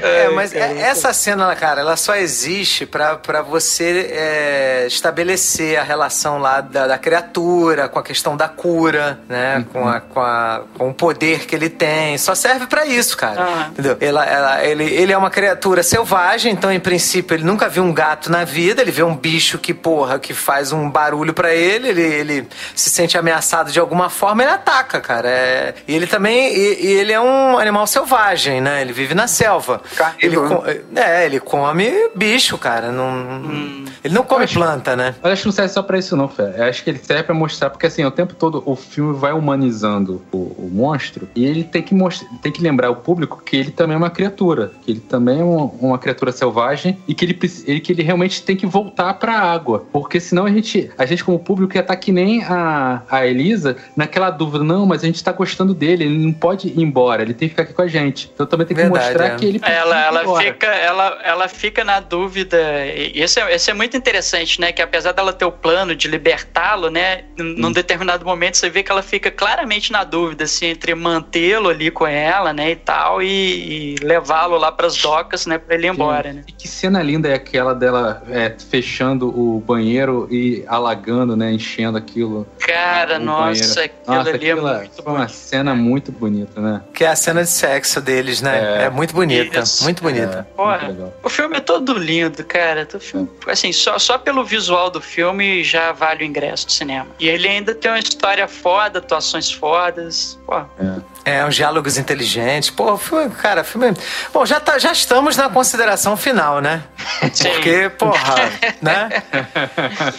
[0.00, 5.82] É, mas é, essa cena, cara, ela só existe pra, pra você é, estabelecer a
[5.82, 9.58] relação lá da, da, criatura, com a questão da cura, né?
[9.58, 9.64] Uhum.
[9.64, 12.18] Com, a, com, a, com o poder que ele tem.
[12.18, 13.42] Só serve para isso, cara.
[13.42, 13.62] Uhum.
[13.68, 13.96] Entendeu?
[14.00, 17.92] Ela, ela, ele, ele é uma criatura selvagem, então, em princípio, ele nunca viu um
[17.92, 21.88] gato na vida, ele vê um bicho que, porra, que faz um barulho para ele,
[21.88, 25.28] ele, ele se sente ameaçado de alguma forma, ele ataca, cara.
[25.28, 28.80] É, e ele também, e, e ele é um animal selvagem, né?
[28.80, 29.83] Ele vive na selva.
[30.20, 30.64] Ele, com,
[30.96, 32.90] é, ele come bicho, cara.
[32.90, 33.84] Não, hum.
[34.02, 35.14] Ele não come acho, planta, né?
[35.22, 36.54] Eu acho que não serve só pra isso, não, Fé.
[36.58, 39.32] Eu acho que ele serve pra mostrar, porque assim, o tempo todo o filme vai
[39.32, 43.56] humanizando o, o monstro e ele tem que mostrar, tem que lembrar o público que
[43.56, 47.24] ele também é uma criatura, que ele também é uma, uma criatura selvagem e que
[47.24, 49.86] ele, ele, que ele realmente tem que voltar pra água.
[49.92, 53.26] Porque senão a gente, a gente como público ia estar tá que nem a, a
[53.26, 57.22] Elisa naquela dúvida, não, mas a gente tá gostando dele, ele não pode ir embora,
[57.22, 58.30] ele tem que ficar aqui com a gente.
[58.34, 59.36] Então também tem que Verdade, mostrar é.
[59.36, 62.58] que ele ela, ela fica ela, ela fica na dúvida.
[62.86, 64.72] E isso é, isso é muito interessante né?
[64.72, 67.24] Que apesar dela ter o plano de libertá-lo né?
[67.36, 67.72] Num hum.
[67.72, 72.06] determinado momento você vê que ela fica claramente na dúvida assim entre mantê-lo ali com
[72.06, 72.70] ela né?
[72.70, 75.58] E tal e, e levá-lo lá para as docas né?
[75.58, 76.44] Para ele ir embora né?
[76.48, 81.52] e que cena linda é aquela dela é, fechando o banheiro e alagando né?
[81.52, 82.46] Enchendo aquilo.
[82.58, 86.82] Cara nossa aquilo nossa, ali é muito foi uma cena muito bonita né?
[86.92, 88.82] Que é a cena de sexo deles né?
[88.82, 89.63] É, é muito bonita.
[89.82, 90.46] Muito bonita.
[90.50, 92.86] É, Porra, o filme é todo lindo, cara.
[92.94, 97.06] O filme, assim, só, só pelo visual do filme já vale o ingresso do cinema.
[97.18, 100.38] E ele ainda tem uma história foda, atuações fodas.
[100.46, 100.68] Porra.
[100.78, 101.13] É.
[101.24, 102.68] É, uns diálogos inteligentes.
[102.68, 103.94] Pô, filme, cara, filme.
[104.32, 106.82] Bom, já, tá, já estamos na consideração final, né?
[107.32, 107.50] Sim.
[107.50, 108.34] Porque, porra,
[108.82, 109.08] né?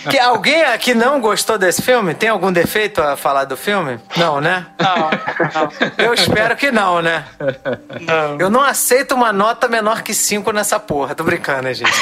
[0.10, 2.16] Que alguém aqui não gostou desse filme?
[2.16, 4.00] Tem algum defeito a falar do filme?
[4.18, 4.66] Não, né?
[4.80, 5.10] Não,
[5.54, 5.70] não.
[5.98, 7.26] Eu espero que não, né?
[8.02, 8.38] Não.
[8.40, 11.14] Eu não aceito uma nota menor que 5 nessa porra.
[11.14, 11.92] Tô brincando, né, gente?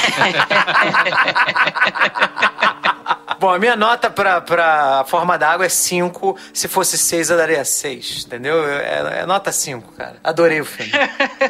[3.43, 6.37] Bom, a minha nota pra, pra forma d'água é 5.
[6.53, 8.65] Se fosse 6, eu daria 6, entendeu?
[8.69, 10.15] É, é nota 5, cara.
[10.23, 10.91] Adorei o filme.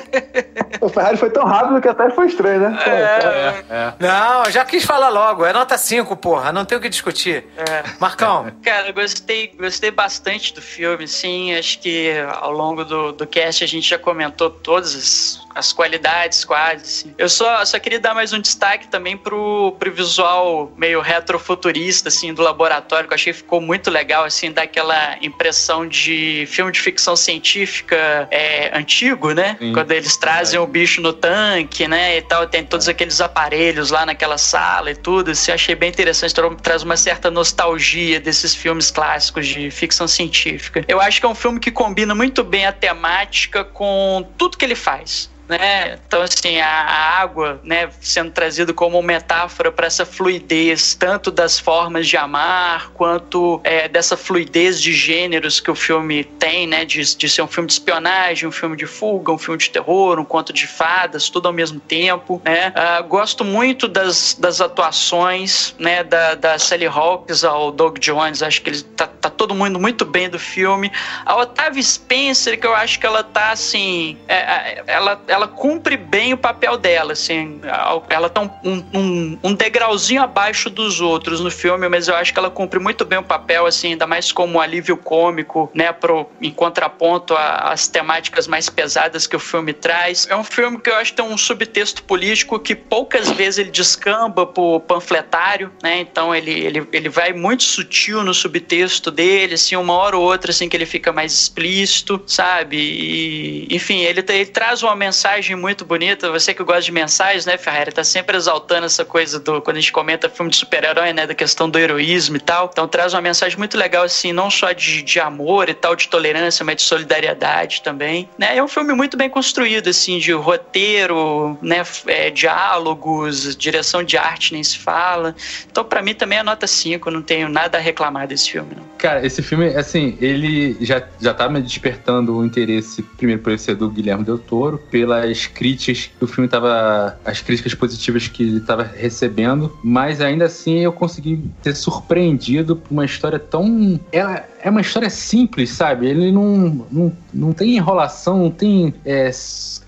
[0.79, 2.79] o Ferrari foi tão rápido que até foi estranho, né?
[2.85, 3.93] É, é, é.
[3.99, 5.45] Não, já quis falar logo.
[5.45, 6.51] É nota 5, porra.
[6.51, 7.45] Não tem o que discutir.
[7.57, 7.83] É.
[7.99, 8.51] Marcão.
[8.63, 11.53] Cara, eu gostei, gostei bastante do filme, sim.
[11.55, 16.43] Acho que ao longo do, do cast a gente já comentou todas as as qualidades
[16.43, 16.83] quase.
[16.83, 17.15] Assim.
[17.17, 22.33] Eu só, só queria dar mais um destaque também pro, pro visual meio retrofuturista, assim,
[22.33, 26.79] do laboratório, que eu achei que ficou muito legal, assim, daquela impressão de filme de
[26.79, 29.55] ficção científica é, antigo, né?
[29.59, 33.91] Sim, Quando eles trazem o bicho no tanque, né, e tal, tem todos aqueles aparelhos
[33.91, 38.55] lá naquela sala e tudo, assim, eu achei bem interessante, traz uma certa nostalgia desses
[38.55, 40.83] filmes clássicos de ficção científica.
[40.87, 44.65] Eu acho que é um filme que combina muito bem a temática com tudo que
[44.65, 45.99] ele faz né?
[46.07, 52.07] Então, assim, a, água, né, sendo trazida como metáfora para essa fluidez, tanto das formas
[52.07, 56.85] de amar, quanto é, dessa fluidez de gêneros que o filme tem, né?
[56.85, 60.19] De, de ser um filme de espionagem, um filme de fuga, um filme de terror,
[60.19, 62.73] um conto de fadas, tudo ao mesmo tempo, né?
[62.75, 66.03] Uh, gosto muito das, das atuações, né?
[66.03, 70.05] Da, da Sally Hawkins ao Doug Jones, acho que ele tá, tá todo mundo muito
[70.05, 70.91] bem do filme.
[71.25, 75.97] A Otávia Spencer, que eu acho que ela tá, assim, é, é ela ela cumpre
[75.97, 77.59] bem o papel dela, assim,
[78.07, 78.49] ela tá um,
[78.93, 83.03] um, um, degrauzinho abaixo dos outros no filme, mas eu acho que ela cumpre muito
[83.03, 88.47] bem o papel, assim, ainda mais como alívio cômico, né, pro, em contraponto às temáticas
[88.47, 90.27] mais pesadas que o filme traz.
[90.29, 93.71] É um filme que eu acho que tem um subtexto político que poucas vezes ele
[93.71, 99.75] descamba pro panfletário, né, então ele, ele, ele vai muito sutil no subtexto dele, assim,
[99.75, 104.45] uma hora ou outra, assim, que ele fica mais explícito, sabe, e, enfim, ele, ele
[104.45, 106.29] traz uma mensagem mensagem muito bonita.
[106.31, 107.93] Você que gosta de mensagens, né, Ferreira?
[107.93, 109.61] Tá sempre exaltando essa coisa do.
[109.61, 111.25] Quando a gente comenta filme de super-herói, né?
[111.25, 112.69] Da questão do heroísmo e tal.
[112.71, 116.09] Então traz uma mensagem muito legal, assim, não só de, de amor e tal, de
[116.09, 118.27] tolerância, mas de solidariedade também.
[118.37, 118.57] Né?
[118.57, 121.83] É um filme muito bem construído, assim, de roteiro, né?
[122.07, 125.33] É, diálogos, direção de arte, nem se fala.
[125.71, 127.09] Então, para mim, também é nota 5.
[127.09, 128.83] Não tenho nada a reclamar desse filme, não.
[128.97, 133.75] Cara, esse filme, assim, ele já, já tá me despertando o interesse, primeiro por ser
[133.75, 137.17] do Guilherme Del Toro, pela pelas críticas que o filme tava.
[137.23, 142.91] as críticas positivas que ele estava recebendo, mas ainda assim eu consegui ser surpreendido por
[142.91, 143.99] uma história tão.
[144.11, 146.07] Ela é uma história simples, sabe?
[146.07, 148.93] Ele não, não, não tem enrolação, não tem.
[149.05, 149.31] É,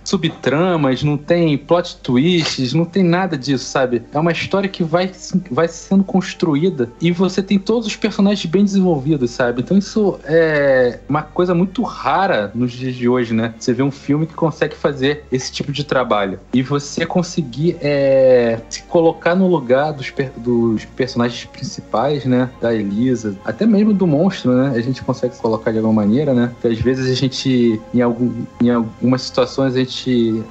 [0.06, 4.04] subtramas, não tem plot twists, não tem nada disso, sabe?
[4.14, 5.12] É uma história que vai,
[5.52, 9.62] vai sendo construída e você tem todos os personagens bem desenvolvidos, sabe?
[9.62, 13.54] Então isso é uma coisa muito rara nos dias de hoje, né?
[13.58, 18.60] Você vê um filme que consegue fazer esse tipo de trabalho e você conseguir é,
[18.70, 22.50] se colocar no lugar dos, dos personagens principais, né?
[22.62, 24.74] Da Elisa, até mesmo do monstro, né?
[24.76, 26.52] A gente consegue colocar de alguma maneira, né?
[26.62, 29.95] Que às vezes a gente, em, algum, em algumas situações, a gente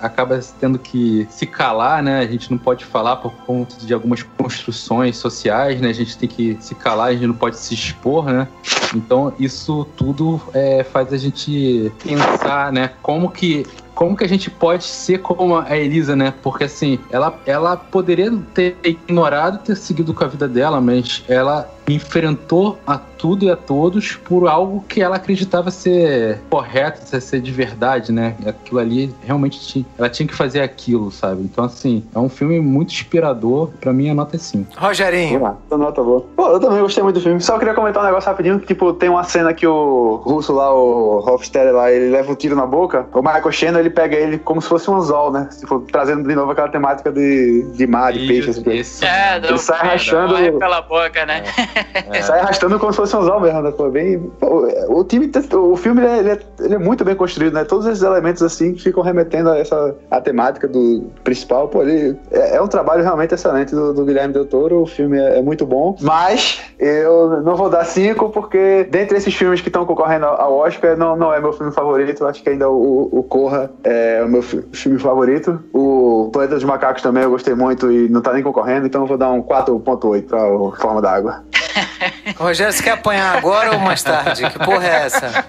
[0.01, 2.21] acaba tendo que se calar, né?
[2.21, 5.91] A gente não pode falar por conta de algumas construções sociais, né?
[5.91, 8.49] A gente tem que se calar, a gente não pode se expor, né?
[8.95, 12.93] Então isso tudo é, faz a gente pensar, né?
[13.03, 16.35] Como que como que a gente pode ser como a Elisa, né?
[16.43, 21.73] Porque assim, ela, ela poderia ter ignorado, ter seguido com a vida dela, mas ela
[21.89, 27.51] enfrentou a tudo e a todos por algo que ela acreditava ser correto, ser de
[27.51, 28.37] verdade, né?
[28.47, 31.43] Aquilo ali realmente tinha, ela tinha que fazer aquilo, sabe?
[31.43, 33.71] Então, assim, é um filme muito inspirador.
[33.81, 34.75] Pra mim, a nota é 5.
[34.77, 35.41] Rogerinho.
[35.41, 36.25] Vamos lá, nota boa.
[36.37, 37.41] Pô, eu também gostei muito do filme.
[37.41, 40.73] Só queria comentar um negócio rapidinho, que, tipo, tem uma cena que o russo lá,
[40.75, 43.07] o Hofstadter lá, ele leva um tiro na boca.
[43.13, 45.49] O Michael Shannon, ele pega ele como se fosse um anzol, né?
[45.59, 48.71] Tipo, trazendo de novo aquela temática de, de mar, de peixe, assim.
[48.71, 50.35] Isso, É, Ele sai arrastando...
[50.35, 51.43] Morre pela boca, né?
[51.74, 51.74] É.
[52.23, 53.71] Sai arrastando como se fosse um anzol mesmo, né?
[53.71, 54.19] Pô, bem...
[54.41, 57.65] Pô, o time, o filme, é, ele, é, ele é muito bem construído, né?
[57.65, 61.69] Todos esses elementos, assim, ficam remetendo a essa a temática do principal.
[61.69, 64.83] Pô, ele é, é um trabalho realmente excelente do, do Guilherme Del Toro.
[64.83, 65.97] O filme é, é muito bom.
[66.01, 70.97] Mas eu não vou dar cinco, porque dentre esses filmes que estão concorrendo ao Oscar,
[70.97, 72.27] não, não é meu filme favorito.
[72.27, 75.59] Acho que ainda o, o Corra é o meu filme favorito.
[75.73, 79.07] O Planeta dos Macacos também eu gostei muito e não tá nem concorrendo, então eu
[79.07, 81.43] vou dar um 4.8 pra o Forma d'Água.
[82.37, 84.49] Rogério, você quer apanhar agora ou mais tarde?
[84.51, 85.45] Que porra é essa?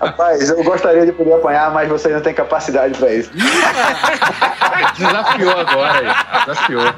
[0.00, 3.30] Rapaz, eu gostaria de poder apanhar, mas você não tem capacidade pra isso.
[4.96, 6.06] Desafiou agora aí.
[6.46, 6.84] Desafiou.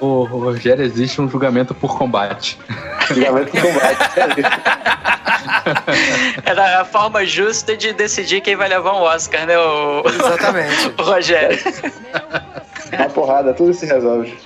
[0.00, 2.58] Ô, Rogério, existe um julgamento por combate.
[3.08, 4.10] Julgamento por combate.
[6.44, 10.92] É a forma justa de decidir quem vai levar um Oscar, né, o, Exatamente.
[10.98, 11.58] o Rogério?
[12.92, 14.36] Uma porrada, tudo se resolve.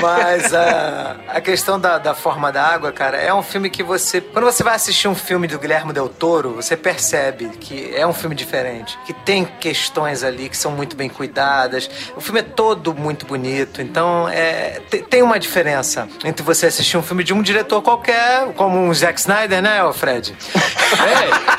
[0.00, 4.20] Mas a, a questão da, da forma da água, cara, é um filme que você.
[4.20, 8.12] Quando você vai assistir um filme do Guilherme Del Toro, você percebe que é um
[8.12, 8.98] filme diferente.
[9.04, 11.90] Que tem questões ali que são muito bem cuidadas.
[12.16, 13.80] O filme é todo muito bonito.
[13.82, 18.52] Então, é, te- tem uma diferença entre você assistir um filme de um diretor qualquer,
[18.54, 20.34] como um Zack Snyder, né, Fred?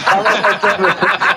[0.04, 0.94] Tava faltando,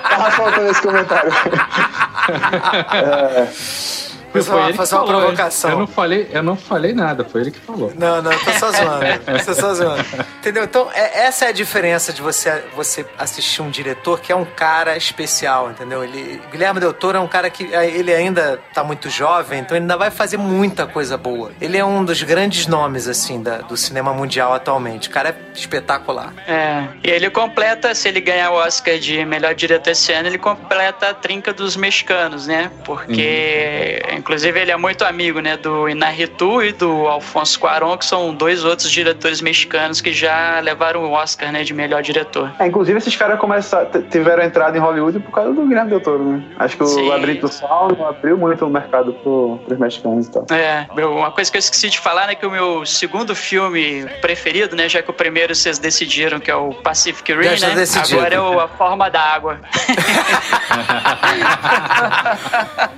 [0.09, 1.33] tava faltando esse comentário.
[4.45, 5.71] Fazer uma, fazer uma falou, provocação.
[5.71, 7.93] Eu não, falei, eu não falei nada, foi ele que falou.
[7.97, 9.05] Não, não, tô só zoando.
[9.45, 10.05] tô só zoando.
[10.39, 10.65] Entendeu?
[10.65, 14.45] Então, é- essa é a diferença de você, você assistir um diretor que é um
[14.45, 16.05] cara especial, entendeu?
[16.05, 19.77] Ele, Guilherme Del Toro é um cara que eh, ele ainda tá muito jovem, então
[19.77, 21.53] ele ainda vai fazer muita coisa boa.
[21.61, 25.09] Ele é um dos grandes nomes, assim, da- do cinema mundial atualmente.
[25.09, 26.33] O cara é espetacular.
[26.47, 30.39] É, e ele completa, se ele ganhar o Oscar de melhor diretor esse ano, ele
[30.39, 32.71] completa a trinca dos mexicanos, né?
[32.85, 38.35] Porque, inclusive, ele é muito amigo, né, do Inarritu e do Alfonso Cuarón, que são
[38.35, 42.53] dois outros diretores mexicanos que já levaram o Oscar, né, de melhor diretor.
[42.59, 46.25] É, inclusive, esses caras começaram, tiveram entrada em Hollywood por causa do Guilherme Del Toro,
[46.25, 46.43] né?
[46.59, 47.09] Acho que o Sim.
[47.09, 50.45] Labirinto do Saulo abriu muito o mercado pro, pros mexicanos e tal.
[50.51, 54.07] É, meu, uma coisa que eu esqueci de falar, né, que o meu segundo filme
[54.21, 58.19] preferido, né, já que o primeiro vocês decidiram que é o Pacific Rim, né, decidido.
[58.19, 59.61] agora é o A Forma da Água.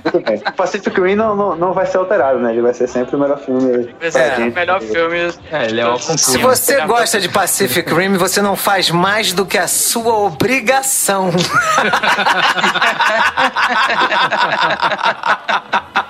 [0.03, 0.37] Muito bem.
[0.37, 2.53] O Pacific Rim não, não, não vai ser alterado, né?
[2.53, 3.87] Ele vai ser sempre o melhor filme.
[3.87, 5.33] Pra é, o melhor filme.
[5.51, 5.99] É, ele é o.
[5.99, 11.29] Se você gosta de Pacific Rim, você não faz mais do que a sua obrigação.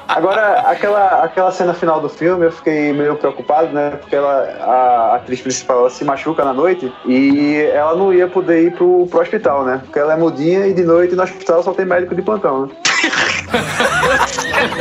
[0.10, 3.92] Agora, aquela, aquela cena final do filme, eu fiquei meio preocupado, né?
[3.92, 8.64] Porque ela, a atriz principal ela se machuca na noite e ela não ia poder
[8.64, 9.82] ir pro, pro hospital, né?
[9.84, 12.72] Porque ela é mudinha e de noite no hospital só tem médico de plantão, né?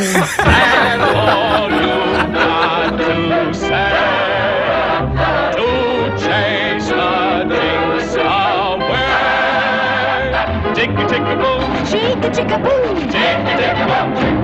[10.75, 11.63] Chicka-chicka-boom!
[13.11, 14.40] Chicka-chicka-boom!